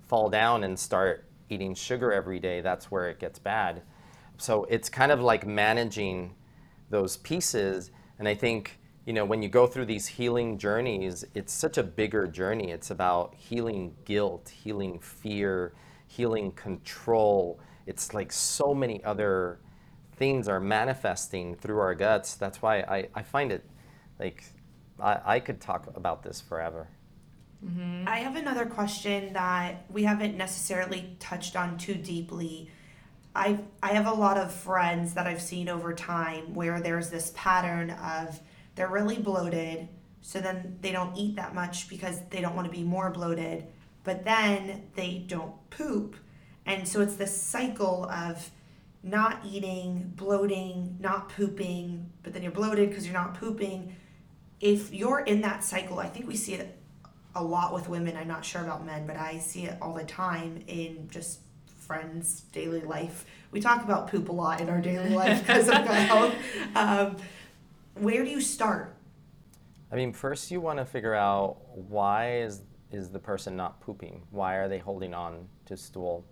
fall 0.09 0.28
down 0.28 0.64
and 0.64 0.78
start 0.78 1.24
eating 1.51 1.74
sugar 1.74 2.12
every 2.12 2.39
day 2.39 2.61
that's 2.61 2.91
where 2.91 3.09
it 3.11 3.18
gets 3.18 3.39
bad. 3.39 3.83
So 4.39 4.64
it's 4.64 4.89
kind 4.89 5.12
of 5.12 5.20
like 5.20 5.47
managing 5.47 6.35
those 6.91 7.16
pieces. 7.18 7.91
And 8.18 8.28
i 8.28 8.35
think 8.35 8.78
you 9.07 9.12
know 9.12 9.24
when 9.24 9.43
you 9.43 9.49
go 9.49 9.66
through 9.66 9.87
these 9.87 10.07
healing 10.07 10.59
journeys 10.59 11.24
it's 11.35 11.53
such 11.53 11.78
a 11.78 11.83
bigger 11.83 12.26
journey. 12.26 12.70
It's 12.70 12.91
about 12.91 13.35
healing 13.37 13.95
guilt 14.05 14.53
healing 14.62 14.99
fear 15.01 15.72
healing 16.11 16.51
control. 16.51 17.61
It's 17.87 18.13
like 18.13 18.33
so 18.33 18.75
many 18.75 19.03
other 19.05 19.61
things 20.17 20.49
are 20.49 20.59
manifesting 20.59 21.55
through 21.55 21.79
our 21.79 21.95
guts. 21.95 22.35
That's 22.35 22.61
why 22.61 22.81
i, 22.81 23.09
I 23.15 23.23
find 23.23 23.53
it 23.53 23.65
like 24.19 24.43
I, 24.99 25.21
I 25.25 25.41
could 25.41 25.61
talk 25.61 25.87
about 25.95 26.25
this 26.25 26.41
forever. 26.41 26.89
Mm-hmm. 27.65 28.09
I 28.09 28.19
have 28.19 28.35
another 28.35 28.67
question 28.67 29.33
that 29.35 29.85
we 29.89 30.03
haven't 30.03 30.37
necessarily 30.37 31.17
touched 31.21 31.55
on 31.55 31.79
too 31.79 31.95
deeply. 31.95 32.71
I 33.37 33.61
I 33.81 33.93
have 33.93 34.07
a 34.07 34.13
lot 34.13 34.37
of 34.37 34.53
friends 34.53 35.15
that 35.15 35.29
I've 35.29 35.41
seen 35.41 35.69
over 35.69 35.95
time 35.95 36.55
where 36.55 36.81
there's 36.81 37.09
this 37.09 37.33
pattern 37.37 37.91
of 37.91 38.41
they're 38.75 38.89
really 38.89 39.19
bloated, 39.19 39.89
so 40.23 40.41
then 40.41 40.77
they 40.81 40.91
don't 40.91 41.17
eat 41.17 41.37
that 41.37 41.55
much 41.55 41.89
because 41.89 42.21
they 42.31 42.41
don't 42.41 42.57
want 42.57 42.67
to 42.67 42.77
be 42.77 42.83
more 42.83 43.11
bloated, 43.11 43.67
but 44.05 44.25
then 44.25 44.85
they 44.95 45.25
don't 45.27 45.55
poop. 45.71 46.17
And 46.67 46.87
so 46.87 47.01
it's 47.01 47.17
this 47.17 47.37
cycle 47.37 48.09
of 48.11 48.51
not 49.03 49.41
eating, 49.45 50.13
bloating, 50.17 50.97
not 51.01 51.31
pooping, 51.31 52.11
but 52.23 52.33
then 52.33 52.43
you're 52.43 52.53
bloated 52.53 52.91
because 52.91 53.05
you're 53.07 53.15
not 53.15 53.35
pooping. 53.35 53.97
If 54.61 54.93
you're 54.93 55.21
in 55.21 55.41
that 55.41 55.65
cycle, 55.65 55.99
I 55.99 56.09
think 56.09 56.27
we 56.29 56.37
see 56.37 56.55
it 56.55 56.79
a 57.35 57.43
lot 57.43 57.73
with 57.73 57.89
women. 57.89 58.17
I'm 58.17 58.29
not 58.29 58.45
sure 58.45 58.63
about 58.63 58.85
men, 58.85 59.07
but 59.07 59.17
I 59.17 59.39
see 59.39 59.65
it 59.65 59.79
all 59.81 59.95
the 59.95 60.05
time 60.05 60.63
in 60.67 61.09
just 61.11 61.41
friends' 61.79 62.43
daily 62.53 62.83
life. 62.83 63.25
We 63.51 63.61
talk 63.61 63.83
about 63.83 64.09
poop 64.11 64.29
a 64.29 64.33
lot 64.33 64.61
in 64.61 64.69
our 64.69 64.81
daily 64.81 65.09
life 65.15 65.41
because 65.41 65.69
of 65.69 65.75
gut 65.75 65.87
health. 65.87 66.35
Um, 66.75 67.17
where 67.95 68.25
do 68.25 68.31
you 68.31 68.41
start? 68.41 68.95
I 69.91 69.97
mean, 69.97 70.13
first 70.13 70.51
you 70.51 70.61
want 70.61 70.79
to 70.79 70.85
figure 70.85 71.15
out 71.15 71.57
why 71.73 72.43
is 72.43 72.63
is 72.93 73.11
the 73.11 73.18
person 73.18 73.57
not 73.57 73.80
pooping? 73.80 74.22
Why 74.30 74.57
are 74.57 74.68
they 74.68 74.78
holding 74.78 75.14
on 75.14 75.49
to 75.66 75.76
stool? 75.76 76.24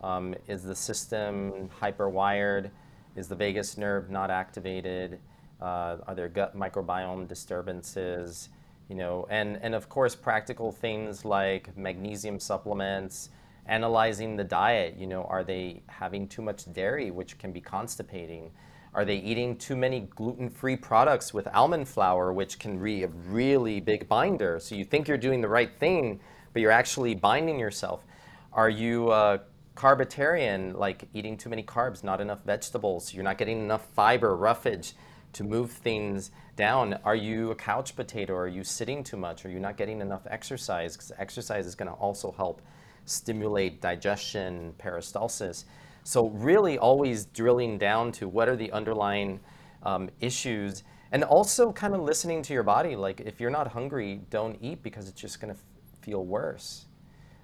Um, 0.00 0.34
is 0.48 0.62
the 0.62 0.74
system 0.74 1.70
hyperwired? 1.80 2.70
Is 3.16 3.28
the 3.28 3.34
vagus 3.34 3.78
nerve 3.78 4.10
not 4.10 4.30
activated? 4.30 5.18
Uh, 5.60 5.98
are 6.06 6.14
there 6.14 6.28
gut 6.28 6.56
microbiome 6.56 7.26
disturbances? 7.26 8.50
You 8.88 8.96
know, 8.96 9.26
and 9.30 9.58
and 9.62 9.74
of 9.74 9.88
course 9.88 10.14
practical 10.14 10.70
things 10.70 11.24
like 11.24 11.74
magnesium 11.76 12.38
supplements, 12.38 13.30
analyzing 13.66 14.36
the 14.36 14.44
diet. 14.44 14.96
You 14.98 15.06
know, 15.06 15.24
are 15.24 15.42
they 15.42 15.82
having 15.86 16.28
too 16.28 16.42
much 16.42 16.70
dairy, 16.72 17.10
which 17.10 17.38
can 17.38 17.50
be 17.50 17.60
constipating? 17.60 18.50
Are 18.94 19.04
they 19.04 19.16
eating 19.16 19.56
too 19.56 19.74
many 19.74 20.00
gluten-free 20.00 20.76
products 20.76 21.34
with 21.34 21.48
almond 21.48 21.88
flour, 21.88 22.32
which 22.32 22.60
can 22.60 22.80
be 22.80 23.02
a 23.02 23.08
really 23.08 23.80
big 23.80 24.08
binder? 24.08 24.60
So 24.60 24.76
you 24.76 24.84
think 24.84 25.08
you're 25.08 25.18
doing 25.18 25.40
the 25.40 25.48
right 25.48 25.74
thing, 25.78 26.20
but 26.52 26.62
you're 26.62 26.70
actually 26.70 27.16
binding 27.16 27.58
yourself. 27.58 28.04
Are 28.52 28.70
you 28.70 29.10
uh, 29.10 29.38
carbitarian, 29.74 30.78
like 30.78 31.08
eating 31.12 31.36
too 31.36 31.48
many 31.48 31.64
carbs, 31.64 32.04
not 32.04 32.20
enough 32.20 32.44
vegetables? 32.44 33.12
You're 33.12 33.24
not 33.24 33.36
getting 33.36 33.58
enough 33.58 33.84
fiber, 33.94 34.36
roughage 34.36 34.92
to 35.32 35.42
move 35.42 35.72
things 35.72 36.30
down. 36.54 36.94
Are 37.04 37.16
you 37.16 37.50
a 37.50 37.56
couch 37.56 37.96
potato? 37.96 38.34
Are 38.36 38.46
you 38.46 38.62
sitting 38.62 39.02
too 39.02 39.16
much? 39.16 39.44
Are 39.44 39.50
you 39.50 39.58
not 39.58 39.76
getting 39.76 40.00
enough 40.00 40.24
exercise? 40.30 40.96
Because 40.96 41.10
exercise 41.18 41.66
is 41.66 41.74
going 41.74 41.88
to 41.88 41.94
also 41.94 42.30
help 42.30 42.62
stimulate 43.06 43.82
digestion, 43.82 44.72
peristalsis. 44.78 45.64
So, 46.04 46.28
really, 46.28 46.78
always 46.78 47.24
drilling 47.26 47.78
down 47.78 48.12
to 48.12 48.28
what 48.28 48.48
are 48.48 48.56
the 48.56 48.70
underlying 48.72 49.40
um, 49.82 50.10
issues, 50.20 50.84
and 51.12 51.24
also 51.24 51.72
kind 51.72 51.94
of 51.94 52.00
listening 52.02 52.42
to 52.42 52.52
your 52.52 52.62
body. 52.62 52.94
Like, 52.94 53.20
if 53.20 53.40
you're 53.40 53.50
not 53.50 53.68
hungry, 53.68 54.20
don't 54.30 54.58
eat 54.60 54.82
because 54.82 55.08
it's 55.08 55.20
just 55.20 55.40
going 55.40 55.54
to 55.54 55.58
f- 55.58 55.64
feel 56.02 56.24
worse. 56.24 56.86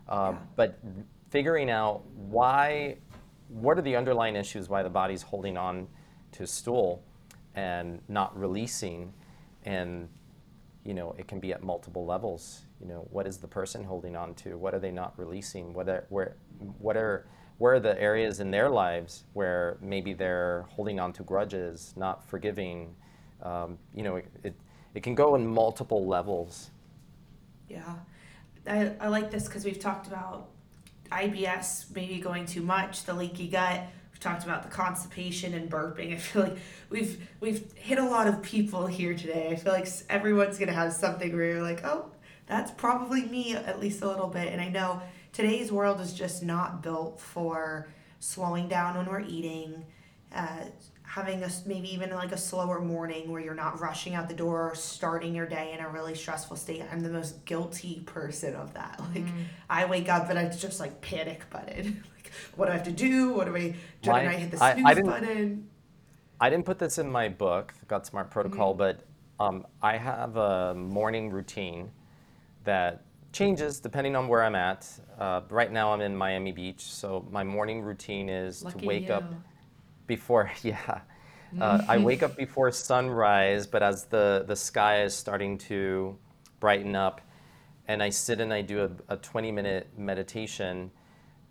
Uh, 0.08 0.34
But 0.56 0.78
figuring 1.30 1.70
out 1.70 2.02
why, 2.14 2.96
what 3.48 3.78
are 3.78 3.82
the 3.82 3.96
underlying 3.96 4.36
issues 4.36 4.68
why 4.68 4.82
the 4.82 4.90
body's 4.90 5.22
holding 5.22 5.56
on 5.56 5.88
to 6.32 6.46
stool 6.46 7.02
and 7.54 8.00
not 8.08 8.38
releasing, 8.38 9.12
and 9.64 10.08
you 10.84 10.94
know 10.94 11.14
it 11.18 11.28
can 11.28 11.40
be 11.40 11.52
at 11.52 11.62
multiple 11.62 12.04
levels. 12.04 12.62
You 12.80 12.88
know, 12.88 13.06
what 13.10 13.26
is 13.26 13.38
the 13.38 13.48
person 13.48 13.84
holding 13.84 14.16
on 14.16 14.34
to? 14.36 14.56
What 14.56 14.74
are 14.74 14.78
they 14.78 14.90
not 14.90 15.18
releasing? 15.18 15.72
What 15.72 15.88
are 15.88 16.04
where, 16.08 16.36
what 16.78 16.96
are 16.96 17.26
where 17.60 17.74
are 17.74 17.80
the 17.80 18.00
areas 18.00 18.40
in 18.40 18.50
their 18.50 18.70
lives 18.70 19.24
where 19.34 19.76
maybe 19.82 20.14
they're 20.14 20.64
holding 20.70 20.98
on 20.98 21.12
to 21.12 21.22
grudges, 21.22 21.92
not 21.94 22.26
forgiving? 22.26 22.96
Um, 23.42 23.76
you 23.94 24.02
know, 24.02 24.16
it, 24.16 24.54
it 24.94 25.02
can 25.02 25.14
go 25.14 25.34
in 25.34 25.46
multiple 25.46 26.06
levels. 26.06 26.70
Yeah, 27.68 27.96
I, 28.66 28.92
I 28.98 29.08
like 29.08 29.30
this 29.30 29.44
because 29.44 29.66
we've 29.66 29.78
talked 29.78 30.06
about 30.06 30.48
IBS 31.12 31.94
maybe 31.94 32.18
going 32.18 32.46
too 32.46 32.62
much, 32.62 33.04
the 33.04 33.12
leaky 33.12 33.48
gut. 33.48 33.82
We've 34.10 34.20
talked 34.20 34.44
about 34.44 34.62
the 34.62 34.70
constipation 34.70 35.52
and 35.52 35.70
burping. 35.70 36.12
I 36.14 36.16
feel 36.16 36.44
like 36.44 36.56
we've 36.88 37.28
we've 37.40 37.70
hit 37.74 37.98
a 37.98 38.08
lot 38.08 38.26
of 38.26 38.40
people 38.40 38.86
here 38.86 39.12
today. 39.12 39.50
I 39.50 39.56
feel 39.56 39.74
like 39.74 39.86
everyone's 40.08 40.58
gonna 40.58 40.72
have 40.72 40.94
something 40.94 41.30
where 41.30 41.44
you're 41.44 41.62
like, 41.62 41.84
oh, 41.84 42.06
That's 42.46 42.70
probably 42.70 43.26
me 43.26 43.54
at 43.54 43.78
least 43.80 44.00
a 44.00 44.08
little 44.08 44.28
bit. 44.28 44.50
And 44.50 44.62
I 44.62 44.70
know 44.70 45.02
today's 45.40 45.72
world 45.72 46.00
is 46.00 46.12
just 46.12 46.42
not 46.42 46.82
built 46.82 47.18
for 47.20 47.88
slowing 48.18 48.68
down 48.68 48.96
when 48.96 49.06
we're 49.06 49.20
eating, 49.20 49.84
uh, 50.34 50.64
having 51.02 51.42
a 51.42 51.48
maybe 51.66 51.92
even 51.92 52.10
like 52.10 52.30
a 52.32 52.36
slower 52.36 52.80
morning 52.80 53.30
where 53.32 53.40
you're 53.40 53.54
not 53.54 53.80
rushing 53.80 54.14
out 54.14 54.28
the 54.28 54.34
door 54.34 54.70
or 54.70 54.74
starting 54.74 55.34
your 55.34 55.46
day 55.46 55.72
in 55.76 55.80
a 55.84 55.88
really 55.88 56.14
stressful 56.14 56.56
state. 56.56 56.82
I'm 56.92 57.00
the 57.00 57.08
most 57.08 57.44
guilty 57.46 58.00
person 58.06 58.54
of 58.54 58.74
that. 58.74 59.00
Like 59.14 59.24
Mm. 59.24 59.44
I 59.68 59.84
wake 59.86 60.08
up 60.08 60.28
and 60.30 60.38
it's 60.38 60.60
just 60.60 60.78
like 60.78 61.00
panic 61.00 61.48
button. 61.50 62.04
like 62.16 62.30
what 62.54 62.66
do 62.66 62.72
I 62.72 62.74
have 62.76 62.84
to 62.84 62.92
do? 62.92 63.32
What 63.32 63.46
do 63.46 63.56
I 63.56 63.74
do? 64.02 64.10
My- 64.10 64.28
I 64.28 64.34
hit 64.34 64.50
the 64.52 64.62
I- 64.62 64.70
I 64.70 64.74
snooze 64.74 64.94
didn't- 64.94 65.06
button? 65.10 65.68
I 66.42 66.48
didn't 66.48 66.64
put 66.64 66.78
this 66.78 66.96
in 66.98 67.10
my 67.10 67.28
book, 67.28 67.74
GutSMART 67.86 68.30
Protocol, 68.30 68.72
but 68.72 69.00
um, 69.38 69.66
I 69.82 69.96
have 69.98 70.36
a 70.36 70.74
morning 70.74 71.28
routine 71.30 71.90
that 72.64 73.02
changes 73.32 73.78
depending 73.78 74.16
on 74.16 74.26
where 74.26 74.42
I'm 74.42 74.54
at. 74.54 74.88
Uh, 75.20 75.42
right 75.50 75.70
now, 75.70 75.92
I'm 75.92 76.00
in 76.00 76.16
Miami 76.16 76.50
Beach, 76.50 76.80
so 76.80 77.26
my 77.30 77.44
morning 77.44 77.82
routine 77.82 78.30
is 78.30 78.64
Lucky 78.64 78.80
to 78.80 78.86
wake 78.86 79.10
up 79.10 79.24
before, 80.06 80.50
yeah. 80.62 81.02
Uh, 81.60 81.82
I 81.86 81.98
wake 82.08 82.22
up 82.22 82.36
before 82.36 82.72
sunrise, 82.72 83.66
but 83.66 83.82
as 83.82 84.06
the, 84.06 84.44
the 84.48 84.56
sky 84.56 85.02
is 85.02 85.14
starting 85.14 85.58
to 85.58 86.16
brighten 86.58 86.96
up, 86.96 87.20
and 87.86 88.02
I 88.02 88.08
sit 88.08 88.40
and 88.40 88.52
I 88.52 88.62
do 88.62 88.84
a, 89.08 89.14
a 89.14 89.16
20 89.18 89.52
minute 89.52 89.88
meditation, 89.94 90.90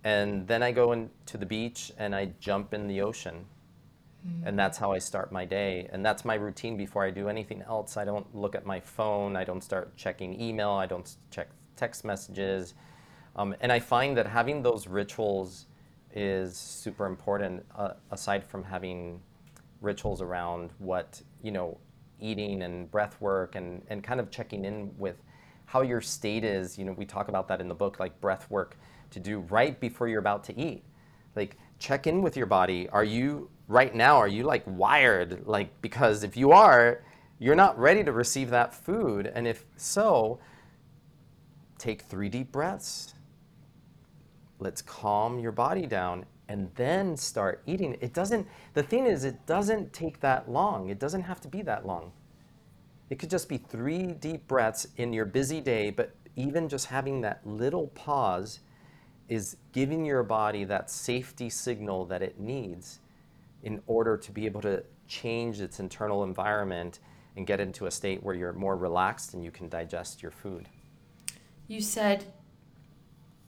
and 0.04 0.48
then 0.48 0.64
I 0.64 0.72
go 0.72 0.94
into 0.94 1.38
the 1.38 1.46
beach 1.46 1.92
and 1.98 2.16
I 2.16 2.32
jump 2.40 2.74
in 2.74 2.88
the 2.88 3.02
ocean. 3.02 3.46
And 4.44 4.60
that's 4.60 4.78
how 4.78 4.92
I 4.92 5.00
start 5.00 5.32
my 5.32 5.46
day. 5.46 5.88
And 5.94 6.06
that's 6.06 6.26
my 6.26 6.36
routine 6.36 6.76
before 6.76 7.06
I 7.06 7.10
do 7.10 7.30
anything 7.30 7.62
else. 7.62 7.96
I 7.96 8.04
don't 8.04 8.34
look 8.36 8.54
at 8.54 8.66
my 8.66 8.80
phone. 8.80 9.38
I 9.38 9.46
don't 9.46 9.62
start 9.62 9.96
checking 9.96 10.40
email. 10.40 10.72
I 10.72 10.88
don't 10.88 11.10
check 11.32 11.48
text 11.78 12.04
messages. 12.04 12.74
Um, 13.36 13.56
and 13.62 13.72
I 13.72 13.80
find 13.80 14.18
that 14.18 14.28
having 14.28 14.62
those 14.62 14.88
rituals 14.88 15.66
is 16.14 16.58
super 16.58 17.06
important, 17.06 17.66
uh, 17.76 17.94
aside 18.12 18.44
from 18.44 18.64
having 18.64 19.22
rituals 19.82 20.22
around 20.22 20.72
what, 20.80 21.22
you 21.42 21.52
know, 21.52 21.78
eating 22.20 22.64
and 22.64 22.90
breath 22.92 23.20
work 23.22 23.56
and, 23.56 23.82
and 23.90 24.04
kind 24.04 24.20
of 24.20 24.30
checking 24.30 24.66
in 24.66 24.92
with 24.98 25.22
how 25.66 25.82
your 25.82 26.02
state 26.02 26.44
is. 26.44 26.78
You 26.78 26.86
know, 26.86 26.94
we 26.94 27.06
talk 27.06 27.28
about 27.28 27.48
that 27.48 27.62
in 27.62 27.68
the 27.68 27.76
book, 27.76 28.00
like 28.00 28.20
breath 28.20 28.50
work 28.50 28.78
to 29.12 29.20
do 29.20 29.40
right 29.42 29.80
before 29.80 30.08
you're 30.08 30.20
about 30.20 30.44
to 30.46 30.60
eat. 30.60 30.84
Like 31.36 31.58
check 31.78 32.08
in 32.08 32.22
with 32.22 32.36
your 32.36 32.48
body. 32.48 32.90
Are 32.90 33.04
you 33.04 33.50
right 33.68 33.94
now 33.94 34.18
are 34.18 34.28
you 34.28 34.44
like 34.44 34.64
wired? 34.66 35.46
Like 35.46 35.82
because 35.82 36.24
if 36.24 36.36
you 36.36 36.52
are 36.52 37.04
you're 37.40 37.56
not 37.56 37.80
ready 37.80 38.04
to 38.04 38.12
receive 38.12 38.50
that 38.50 38.74
food. 38.74 39.32
And 39.34 39.48
if 39.48 39.66
so 39.78 40.40
take 41.78 42.02
three 42.02 42.28
deep 42.28 42.52
breaths 42.52 43.14
let's 44.60 44.82
calm 44.82 45.39
your 45.39 45.51
body 45.51 45.86
down 45.86 46.26
and 46.47 46.70
then 46.76 47.16
start 47.16 47.62
eating. 47.66 47.97
It 48.01 48.14
doesn't 48.14 48.47
the 48.74 48.84
thing 48.84 49.05
is 49.05 49.24
it 49.24 49.45
doesn't 49.45 49.93
take 49.93 50.20
that 50.22 50.49
long. 50.49 50.89
It 50.89 50.99
doesn't 50.99 51.24
have 51.24 51.41
to 51.41 51.47
be 51.47 51.62
that 51.64 51.86
long. 51.86 52.12
It 53.10 53.18
could 53.18 53.30
just 53.30 53.49
be 53.49 53.57
three 53.57 54.07
deep 54.07 54.47
breaths 54.47 54.88
in 54.97 55.14
your 55.14 55.26
busy 55.26 55.62
day 55.62 55.89
but 55.89 56.16
even 56.36 56.70
just 56.70 56.88
having 56.88 57.22
that 57.22 57.45
little 57.45 57.88
pause 57.88 58.60
is 59.28 59.57
giving 59.74 60.05
your 60.05 60.24
body 60.24 60.64
that 60.64 60.89
safety 60.89 61.49
signal 61.49 62.05
that 62.05 62.22
it 62.22 62.39
needs 62.39 62.99
in 63.64 63.82
order 63.88 64.18
to 64.18 64.32
be 64.32 64.45
able 64.45 64.62
to 64.62 64.84
change 65.07 65.60
its 65.60 65.80
internal 65.80 66.24
environment 66.24 66.99
and 67.36 67.45
get 67.45 67.60
into 67.60 67.86
a 67.86 67.91
state 67.91 68.24
where 68.24 68.36
you're 68.36 68.53
more 68.53 68.76
relaxed 68.76 69.34
and 69.34 69.43
you 69.43 69.51
can 69.51 69.70
digest 69.70 70.22
your 70.22 70.32
food. 70.32 70.68
You 71.68 71.82
said 71.82 72.26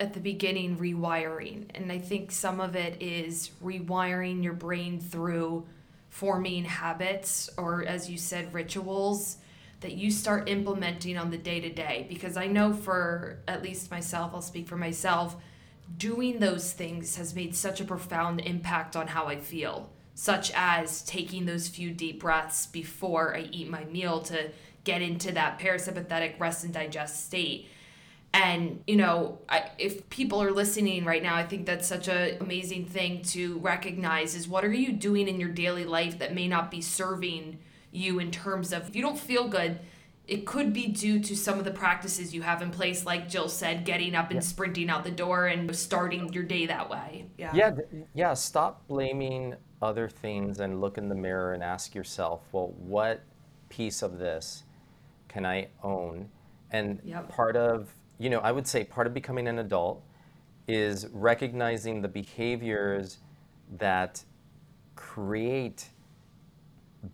at 0.02 0.14
the 0.16 0.20
beginning 0.20 0.78
rewiring, 0.78 1.66
and 1.76 1.92
I 1.92 2.00
think 2.00 2.32
some 2.32 2.60
of 2.60 2.76
it 2.76 3.00
is 3.00 3.52
rewiring 3.64 4.44
your 4.44 4.54
brain 4.54 5.00
through 5.00 5.68
forming 6.10 6.66
habits 6.66 7.52
or, 7.56 7.86
as 7.86 8.10
you 8.10 8.18
said, 8.18 8.52
rituals 8.52 9.38
that 9.82 9.94
you 9.94 10.10
start 10.10 10.50
implementing 10.50 11.20
on 11.20 11.30
the 11.30 11.38
day 11.38 11.60
to 11.60 11.70
day. 11.70 12.08
Because 12.10 12.36
I 12.36 12.48
know 12.48 12.74
for 12.74 13.38
at 13.48 13.62
least 13.62 13.92
myself, 13.92 14.32
I'll 14.34 14.42
speak 14.42 14.68
for 14.68 14.76
myself, 14.76 15.36
doing 15.98 16.40
those 16.40 16.74
things 16.74 17.16
has 17.18 17.36
made 17.36 17.56
such 17.56 17.80
a 17.80 17.86
profound 17.86 18.42
impact 18.42 18.96
on 18.96 19.06
how 19.06 19.28
I 19.28 19.38
feel, 19.38 19.92
such 20.16 20.52
as 20.56 21.04
taking 21.04 21.46
those 21.46 21.68
few 21.68 21.92
deep 21.92 22.22
breaths 22.22 22.66
before 22.66 23.36
I 23.36 23.42
eat 23.52 23.70
my 23.70 23.86
meal 23.86 24.20
to 24.22 24.50
get 24.84 25.04
into 25.04 25.32
that 25.34 25.60
parasympathetic 25.60 26.40
rest 26.40 26.64
and 26.64 26.74
digest 26.74 27.28
state. 27.28 27.68
And 28.34 28.82
you 28.88 28.96
know, 28.96 29.40
I, 29.50 29.70
if 29.78 30.10
people 30.10 30.42
are 30.42 30.52
listening 30.52 31.04
right 31.04 31.22
now, 31.22 31.36
I 31.36 31.44
think 31.46 31.66
that's 31.66 31.88
such 31.88 32.08
an 32.08 32.38
amazing 32.40 32.86
thing 32.86 33.24
to 33.24 33.60
recognize 33.60 34.36
is 34.36 34.48
what 34.48 34.64
are 34.64 34.72
you 34.74 34.94
doing 34.94 35.28
in 35.28 35.40
your 35.40 35.50
daily 35.50 35.84
life 35.84 36.20
that 36.20 36.34
may 36.34 36.48
not 36.48 36.72
be 36.72 36.82
serving 36.82 37.60
you 37.92 38.20
in 38.20 38.32
terms 38.32 38.72
of 38.72 38.88
if 38.88 38.96
you 38.96 39.02
don't 39.02 39.20
feel 39.20 39.50
good, 39.50 39.80
it 40.28 40.46
could 40.46 40.72
be 40.72 40.88
due 40.88 41.20
to 41.20 41.36
some 41.36 41.60
of 41.60 41.66
the 41.66 41.72
practices 41.72 42.34
you 42.34 42.42
have 42.42 42.62
in 42.62 42.72
place, 42.72 43.06
like 43.06 43.28
Jill 43.28 43.50
said, 43.50 43.84
getting 43.84 44.16
up 44.16 44.32
and 44.32 44.42
sprinting 44.42 44.90
out 44.90 45.04
the 45.04 45.12
door 45.12 45.48
and 45.48 45.76
starting 45.76 46.32
your 46.32 46.44
day 46.44 46.68
that 46.68 46.90
way. 46.90 47.26
Yeah. 47.38 47.52
Yeah, 47.54 47.72
th- 47.72 48.06
yeah, 48.14 48.34
stop 48.34 48.88
blaming 48.88 49.56
other 49.82 50.08
things 50.08 50.62
and 50.62 50.80
look 50.80 50.98
in 50.98 51.10
the 51.10 51.16
mirror 51.16 51.54
and 51.54 51.62
ask 51.62 51.94
yourself, 51.94 52.44
well, 52.54 52.74
what 52.78 53.24
piece 53.68 54.02
of 54.02 54.20
this 54.20 54.64
can 55.28 55.46
I 55.46 55.68
own? 55.84 56.30
And 56.72 57.02
Yep. 57.04 57.30
part 57.30 57.58
of, 57.58 57.94
you 58.22 58.30
know, 58.30 58.40
I 58.40 58.52
would 58.52 58.68
say 58.68 58.84
part 58.84 59.08
of 59.08 59.16
becoming 59.16 59.48
an 59.48 59.58
adult 59.58 60.04
is 60.68 61.08
recognizing 61.12 62.04
the 62.04 62.08
behaviors 62.08 63.18
that 63.80 64.24
create 64.96 65.90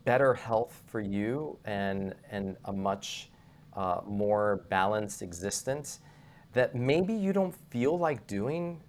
better 0.03 0.34
health 0.34 0.84
for 0.88 0.99
you 0.99 1.58
and 1.64 2.14
and 2.30 2.58
a 2.66 2.74
much 2.74 3.30
uh, 3.74 4.01
more 4.05 4.66
balanced 4.70 5.22
existence 5.22 5.99
that 6.51 6.76
maybe 6.76 7.14
you 7.14 7.32
don't 7.32 7.55
feel 7.70 7.97
like 7.97 8.28
doing 8.28 8.82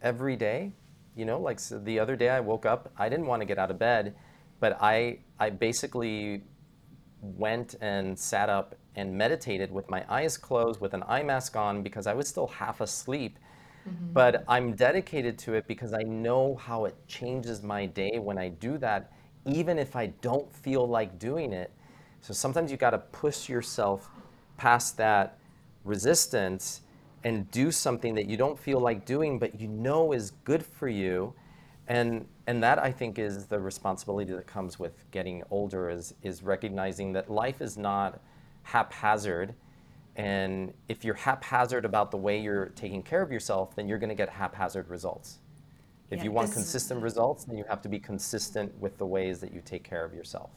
every 0.00 0.36
day. 0.36 0.72
You 1.16 1.24
know 1.24 1.40
like 1.40 1.58
so 1.58 1.80
the 1.80 1.98
other 1.98 2.16
day 2.16 2.28
i 2.28 2.40
woke 2.40 2.66
up 2.66 2.90
i 2.98 3.08
didn't 3.08 3.26
want 3.26 3.40
to 3.40 3.46
get 3.46 3.56
out 3.56 3.70
of 3.70 3.78
bed 3.78 4.16
but 4.58 4.76
i 4.80 5.20
i 5.38 5.48
basically 5.48 6.42
went 7.20 7.76
and 7.80 8.18
sat 8.18 8.48
up 8.48 8.74
and 8.96 9.12
meditated 9.16 9.70
with 9.70 9.88
my 9.90 10.04
eyes 10.08 10.36
closed 10.36 10.80
with 10.80 10.94
an 10.94 11.02
eye 11.06 11.22
mask 11.22 11.56
on 11.56 11.82
because 11.82 12.06
i 12.06 12.14
was 12.14 12.28
still 12.28 12.46
half 12.46 12.80
asleep. 12.80 13.38
Mm-hmm. 13.88 14.12
But 14.12 14.44
i'm 14.48 14.74
dedicated 14.74 15.38
to 15.40 15.54
it 15.54 15.66
because 15.66 15.92
i 15.92 16.02
know 16.02 16.54
how 16.56 16.86
it 16.86 16.94
changes 17.06 17.62
my 17.62 17.86
day 17.86 18.18
when 18.18 18.38
i 18.38 18.48
do 18.48 18.78
that 18.78 19.12
even 19.46 19.78
if 19.78 19.94
i 19.94 20.06
don't 20.22 20.50
feel 20.54 20.86
like 20.88 21.18
doing 21.18 21.52
it. 21.52 21.70
So 22.20 22.32
sometimes 22.32 22.70
you 22.70 22.78
got 22.78 22.90
to 22.90 22.98
push 22.98 23.48
yourself 23.48 24.08
past 24.56 24.96
that 24.96 25.38
resistance 25.84 26.80
and 27.24 27.50
do 27.50 27.70
something 27.70 28.14
that 28.14 28.26
you 28.26 28.36
don't 28.36 28.58
feel 28.58 28.80
like 28.80 29.04
doing 29.04 29.38
but 29.38 29.60
you 29.60 29.68
know 29.68 30.12
is 30.12 30.30
good 30.44 30.64
for 30.64 30.88
you. 30.88 31.34
And 31.86 32.26
and 32.46 32.62
that 32.62 32.78
i 32.78 32.90
think 32.90 33.18
is 33.18 33.46
the 33.46 33.58
responsibility 33.58 34.32
that 34.32 34.46
comes 34.46 34.78
with 34.78 34.92
getting 35.10 35.42
older 35.50 35.90
is 35.90 36.14
is 36.22 36.42
recognizing 36.42 37.12
that 37.12 37.30
life 37.30 37.60
is 37.60 37.76
not 37.76 38.20
haphazard 38.64 39.56
and 40.16 40.74
if 40.88 41.04
you're 41.04 41.14
haphazard 41.14 41.84
about 41.86 42.10
the 42.12 42.18
way 42.18 42.40
you're 42.40 42.68
taking 42.70 43.02
care 43.02 43.22
of 43.22 43.32
yourself 43.32 43.76
then 43.76 43.88
you're 43.88 43.98
going 43.98 44.10
to 44.10 44.16
get 44.16 44.30
haphazard 44.30 44.88
results 44.90 45.40
if 46.10 46.22
Yeah, 46.22 46.24
you 46.24 46.32
want 46.32 46.52
consistent 46.52 47.02
results 47.02 47.44
then 47.44 47.58
you 47.58 47.64
have 47.68 47.82
to 47.82 47.90
be 47.90 48.00
consistent 48.00 48.76
with 48.80 48.98
the 48.98 49.06
ways 49.06 49.40
that 49.40 49.52
you 49.52 49.62
take 49.64 49.84
care 49.84 50.04
of 50.04 50.14
yourself 50.14 50.50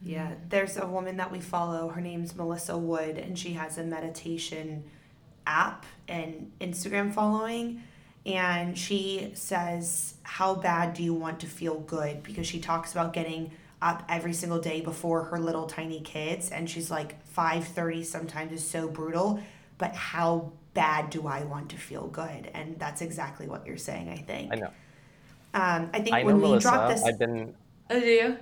Yeah, 0.00 0.34
there's 0.48 0.76
a 0.76 0.86
woman 0.86 1.16
that 1.18 1.30
we 1.30 1.40
follow. 1.40 1.88
Her 1.88 2.00
name's 2.00 2.34
Melissa 2.34 2.76
Wood, 2.76 3.18
and 3.18 3.38
she 3.38 3.52
has 3.54 3.78
a 3.78 3.84
meditation 3.84 4.84
app 5.46 5.86
and 6.08 6.52
Instagram 6.60 7.12
following. 7.14 7.82
And 8.26 8.76
she 8.78 9.32
says, 9.34 10.16
How 10.24 10.54
bad 10.56 10.94
do 10.94 11.02
you 11.04 11.14
want 11.14 11.40
to 11.40 11.46
feel 11.46 11.80
good? 11.80 12.22
Because 12.22 12.46
she 12.46 12.60
talks 12.60 12.92
about 12.92 13.12
getting 13.12 13.52
up 13.80 14.04
every 14.08 14.32
single 14.32 14.60
day 14.60 14.80
before 14.80 15.24
her 15.24 15.38
little 15.40 15.66
tiny 15.66 16.00
kids. 16.00 16.50
And 16.50 16.68
she's 16.70 16.90
like, 16.90 17.18
5.30 17.36 18.04
sometimes 18.04 18.52
is 18.52 18.66
so 18.68 18.88
brutal. 18.88 19.40
But 19.78 19.94
how 19.94 20.52
bad 20.74 21.10
do 21.10 21.26
I 21.26 21.44
want 21.44 21.70
to 21.70 21.76
feel 21.76 22.06
good? 22.06 22.50
And 22.54 22.78
that's 22.78 23.02
exactly 23.02 23.46
what 23.48 23.66
you're 23.66 23.76
saying, 23.76 24.08
I 24.08 24.16
think. 24.16 24.52
i 24.52 24.56
know 24.56 24.70
Um, 25.54 25.90
I 25.92 26.00
think 26.00 26.14
i 26.14 26.20
know 26.20 26.26
when 26.26 26.36
we 26.36 26.42
melissa 26.42 26.70
drop 26.70 26.88
this. 26.90 27.02
i've 27.04 27.18
been 27.18 27.54
Oh, 27.90 28.00
do 28.00 28.06
you? 28.06 28.36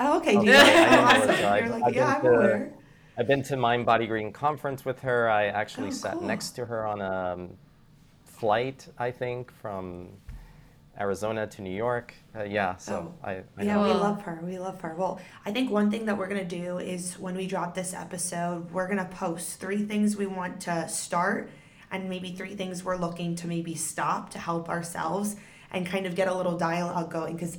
oh, 0.00 0.16
okay. 0.18 0.36
Do 0.36 0.46
you? 0.46 0.52
I 0.54 0.90
know 0.96 1.00
awesome. 1.02 1.20
Melissa. 1.28 1.48
I've- 1.50 1.60
You're 1.66 1.74
like, 1.74 1.84
I've 1.84 1.94
yeah, 1.94 2.04
been 2.06 2.14
I'm 2.14 2.22
to- 2.32 2.38
aware. 2.38 2.72
I've 3.18 3.26
been 3.28 3.42
to 3.44 3.56
Mind 3.56 3.84
Body 3.86 4.06
Green 4.06 4.32
conference 4.32 4.84
with 4.84 5.00
her. 5.02 5.28
I 5.28 5.46
actually 5.46 5.88
Oh, 5.88 5.90
sat 5.90 6.14
cool. 6.14 6.22
next 6.26 6.50
to 6.52 6.64
her 6.64 6.86
on 6.86 7.00
a 7.02 7.32
um, 7.34 7.50
flight, 8.24 8.88
I 8.98 9.10
think, 9.10 9.52
from 9.52 10.08
Arizona 11.00 11.46
to 11.46 11.62
New 11.62 11.74
York. 11.74 12.14
Uh, 12.36 12.42
yeah, 12.44 12.76
so 12.76 13.14
Oh. 13.22 13.26
I, 13.26 13.32
I 13.56 13.62
Yeah, 13.62 13.76
know. 13.76 13.82
we 13.84 13.88
love 13.94 14.22
her. 14.22 14.38
We 14.44 14.58
love 14.58 14.80
her. 14.82 14.94
Well, 14.96 15.18
I 15.46 15.50
think 15.50 15.70
one 15.70 15.90
thing 15.90 16.04
that 16.06 16.18
we're 16.18 16.28
going 16.28 16.46
to 16.46 16.56
do 16.62 16.78
is 16.78 17.18
when 17.18 17.34
we 17.34 17.46
drop 17.46 17.74
this 17.74 17.94
episode, 17.94 18.70
we're 18.70 18.86
going 18.86 18.98
to 18.98 19.06
post 19.06 19.58
three 19.60 19.82
things 19.84 20.16
we 20.16 20.26
want 20.26 20.60
to 20.62 20.88
start 20.88 21.50
and 21.90 22.08
maybe 22.08 22.32
three 22.32 22.54
things 22.54 22.84
we're 22.84 22.96
looking 22.96 23.34
to 23.36 23.46
maybe 23.48 23.74
stop 23.74 24.30
to 24.30 24.38
help 24.38 24.68
ourselves 24.68 25.36
and 25.72 25.86
kind 25.86 26.04
of 26.06 26.14
get 26.14 26.28
a 26.28 26.34
little 26.34 26.56
dialogue 26.58 27.10
going 27.10 27.34
because 27.34 27.56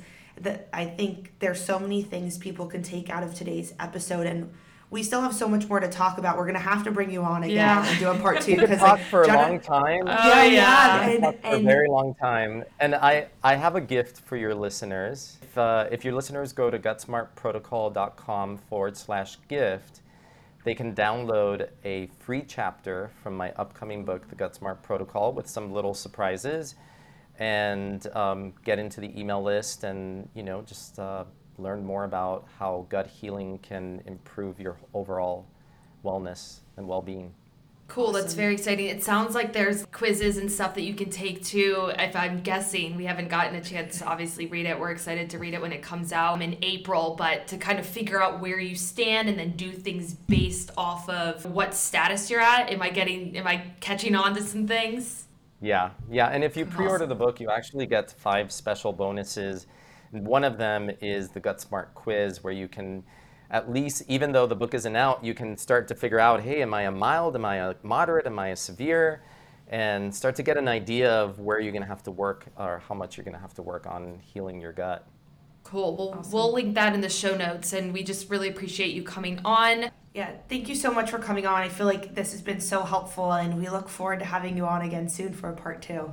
I 0.72 0.86
think 0.86 1.32
there's 1.40 1.62
so 1.62 1.78
many 1.78 2.02
things 2.02 2.38
people 2.38 2.66
can 2.66 2.82
take 2.82 3.10
out 3.10 3.22
of 3.22 3.34
today's 3.34 3.74
episode 3.78 4.26
and 4.26 4.50
we 4.92 5.02
still 5.02 5.22
have 5.22 5.34
so 5.34 5.48
much 5.48 5.66
more 5.68 5.80
to 5.80 5.88
talk 5.88 6.18
about. 6.18 6.36
We're 6.36 6.44
going 6.44 6.54
to 6.54 6.60
have 6.60 6.84
to 6.84 6.90
bring 6.92 7.10
you 7.10 7.22
on 7.24 7.42
again 7.44 7.56
Yeah. 7.56 7.86
and 7.88 7.98
do 7.98 8.10
a 8.10 8.18
part 8.18 8.40
two 8.42 8.52
We 8.52 8.58
could 8.58 8.68
because 8.68 8.78
talk 8.80 8.98
like, 8.98 9.06
for 9.06 9.22
a 9.22 9.26
Jenna- 9.26 9.38
long 9.42 9.60
time. 9.60 10.02
Oh, 10.06 10.10
yeah, 10.28 10.44
yeah. 10.44 10.50
yeah, 10.52 11.06
We 11.08 11.14
and, 11.14 11.22
talk 11.24 11.40
for 11.40 11.56
a 11.56 11.60
very 11.60 11.88
long 11.88 12.14
time. 12.14 12.64
And 12.78 12.94
I, 12.94 13.26
I 13.42 13.54
have 13.56 13.74
a 13.74 13.80
gift 13.80 14.20
for 14.20 14.36
your 14.36 14.54
listeners. 14.54 15.38
If, 15.42 15.56
uh, 15.56 15.88
if 15.90 16.04
your 16.04 16.14
listeners 16.14 16.52
go 16.52 16.70
to 16.70 16.78
gutsmartprotocol.com 16.78 18.58
forward 18.58 18.96
slash 18.96 19.38
gift, 19.48 20.00
they 20.64 20.74
can 20.74 20.94
download 20.94 21.68
a 21.84 22.06
free 22.18 22.44
chapter 22.46 23.10
from 23.22 23.36
my 23.36 23.50
upcoming 23.52 24.04
book, 24.04 24.28
The 24.28 24.36
GutSMART 24.36 24.82
Protocol, 24.82 25.32
with 25.32 25.48
some 25.48 25.72
little 25.72 25.94
surprises, 25.94 26.74
and 27.38 28.06
um, 28.14 28.52
get 28.64 28.78
into 28.78 29.00
the 29.00 29.18
email 29.18 29.42
list 29.42 29.84
and 29.84 30.28
you 30.34 30.42
know 30.44 30.62
just 30.62 30.98
uh, 31.00 31.24
learn 31.58 31.84
more 31.84 32.04
about 32.04 32.46
how 32.58 32.86
gut 32.88 33.06
healing 33.06 33.58
can 33.58 34.02
improve 34.06 34.58
your 34.60 34.76
overall 34.94 35.46
wellness 36.04 36.60
and 36.76 36.88
well-being. 36.88 37.32
Cool, 37.88 38.12
that's 38.12 38.32
very 38.32 38.54
exciting. 38.54 38.86
It 38.86 39.02
sounds 39.02 39.34
like 39.34 39.52
there's 39.52 39.84
quizzes 39.92 40.38
and 40.38 40.50
stuff 40.50 40.74
that 40.76 40.82
you 40.82 40.94
can 40.94 41.10
take 41.10 41.44
too. 41.44 41.92
If 41.98 42.16
I'm 42.16 42.40
guessing, 42.40 42.96
we 42.96 43.04
haven't 43.04 43.28
gotten 43.28 43.54
a 43.54 43.60
chance 43.60 43.98
to 43.98 44.06
obviously 44.06 44.46
read 44.46 44.64
it. 44.64 44.80
We're 44.80 44.92
excited 44.92 45.28
to 45.28 45.38
read 45.38 45.52
it 45.52 45.60
when 45.60 45.72
it 45.72 45.82
comes 45.82 46.10
out 46.10 46.40
in 46.40 46.56
April, 46.62 47.14
but 47.18 47.46
to 47.48 47.58
kind 47.58 47.78
of 47.78 47.84
figure 47.84 48.22
out 48.22 48.40
where 48.40 48.58
you 48.58 48.76
stand 48.76 49.28
and 49.28 49.38
then 49.38 49.50
do 49.56 49.72
things 49.72 50.14
based 50.14 50.70
off 50.78 51.06
of 51.10 51.44
what 51.44 51.74
status 51.74 52.30
you're 52.30 52.40
at. 52.40 52.70
Am 52.70 52.80
I 52.80 52.88
getting 52.88 53.36
am 53.36 53.46
I 53.46 53.62
catching 53.80 54.14
on 54.14 54.34
to 54.36 54.42
some 54.42 54.66
things? 54.66 55.26
Yeah, 55.60 55.90
yeah. 56.10 56.28
And 56.28 56.42
if 56.42 56.56
you 56.56 56.64
pre-order 56.64 57.04
the 57.04 57.14
book, 57.14 57.40
you 57.40 57.50
actually 57.50 57.84
get 57.84 58.10
five 58.10 58.50
special 58.50 58.94
bonuses. 58.94 59.66
One 60.12 60.44
of 60.44 60.58
them 60.58 60.90
is 61.00 61.30
the 61.30 61.40
GutSMART 61.40 61.94
quiz, 61.94 62.44
where 62.44 62.52
you 62.52 62.68
can, 62.68 63.02
at 63.50 63.70
least, 63.72 64.02
even 64.08 64.32
though 64.32 64.46
the 64.46 64.54
book 64.54 64.74
isn't 64.74 64.94
out, 64.94 65.24
you 65.24 65.32
can 65.32 65.56
start 65.56 65.88
to 65.88 65.94
figure 65.94 66.20
out, 66.20 66.42
hey, 66.42 66.62
am 66.62 66.74
I 66.74 66.82
a 66.82 66.90
mild? 66.90 67.34
Am 67.34 67.44
I 67.44 67.56
a 67.56 67.74
moderate? 67.82 68.26
Am 68.26 68.38
I 68.38 68.48
a 68.48 68.56
severe? 68.56 69.22
And 69.68 70.14
start 70.14 70.36
to 70.36 70.42
get 70.42 70.58
an 70.58 70.68
idea 70.68 71.10
of 71.10 71.38
where 71.38 71.58
you're 71.58 71.72
going 71.72 71.82
to 71.82 71.88
have 71.88 72.02
to 72.02 72.10
work 72.10 72.46
or 72.58 72.82
how 72.86 72.94
much 72.94 73.16
you're 73.16 73.24
going 73.24 73.34
to 73.34 73.40
have 73.40 73.54
to 73.54 73.62
work 73.62 73.86
on 73.86 74.20
healing 74.22 74.60
your 74.60 74.72
gut. 74.72 75.06
Cool. 75.64 75.96
Well, 75.96 76.26
we'll 76.30 76.52
link 76.52 76.74
that 76.74 76.92
in 76.92 77.00
the 77.00 77.08
show 77.08 77.36
notes, 77.36 77.72
and 77.72 77.94
we 77.94 78.02
just 78.02 78.28
really 78.28 78.48
appreciate 78.48 78.94
you 78.94 79.02
coming 79.02 79.40
on. 79.44 79.90
Yeah, 80.12 80.32
thank 80.48 80.68
you 80.68 80.74
so 80.74 80.92
much 80.92 81.10
for 81.10 81.18
coming 81.18 81.46
on. 81.46 81.62
I 81.62 81.70
feel 81.70 81.86
like 81.86 82.14
this 82.14 82.32
has 82.32 82.42
been 82.42 82.60
so 82.60 82.82
helpful, 82.82 83.32
and 83.32 83.58
we 83.58 83.70
look 83.70 83.88
forward 83.88 84.18
to 84.18 84.26
having 84.26 84.58
you 84.58 84.66
on 84.66 84.82
again 84.82 85.08
soon 85.08 85.32
for 85.32 85.48
a 85.48 85.54
part 85.54 85.80
two. 85.80 86.12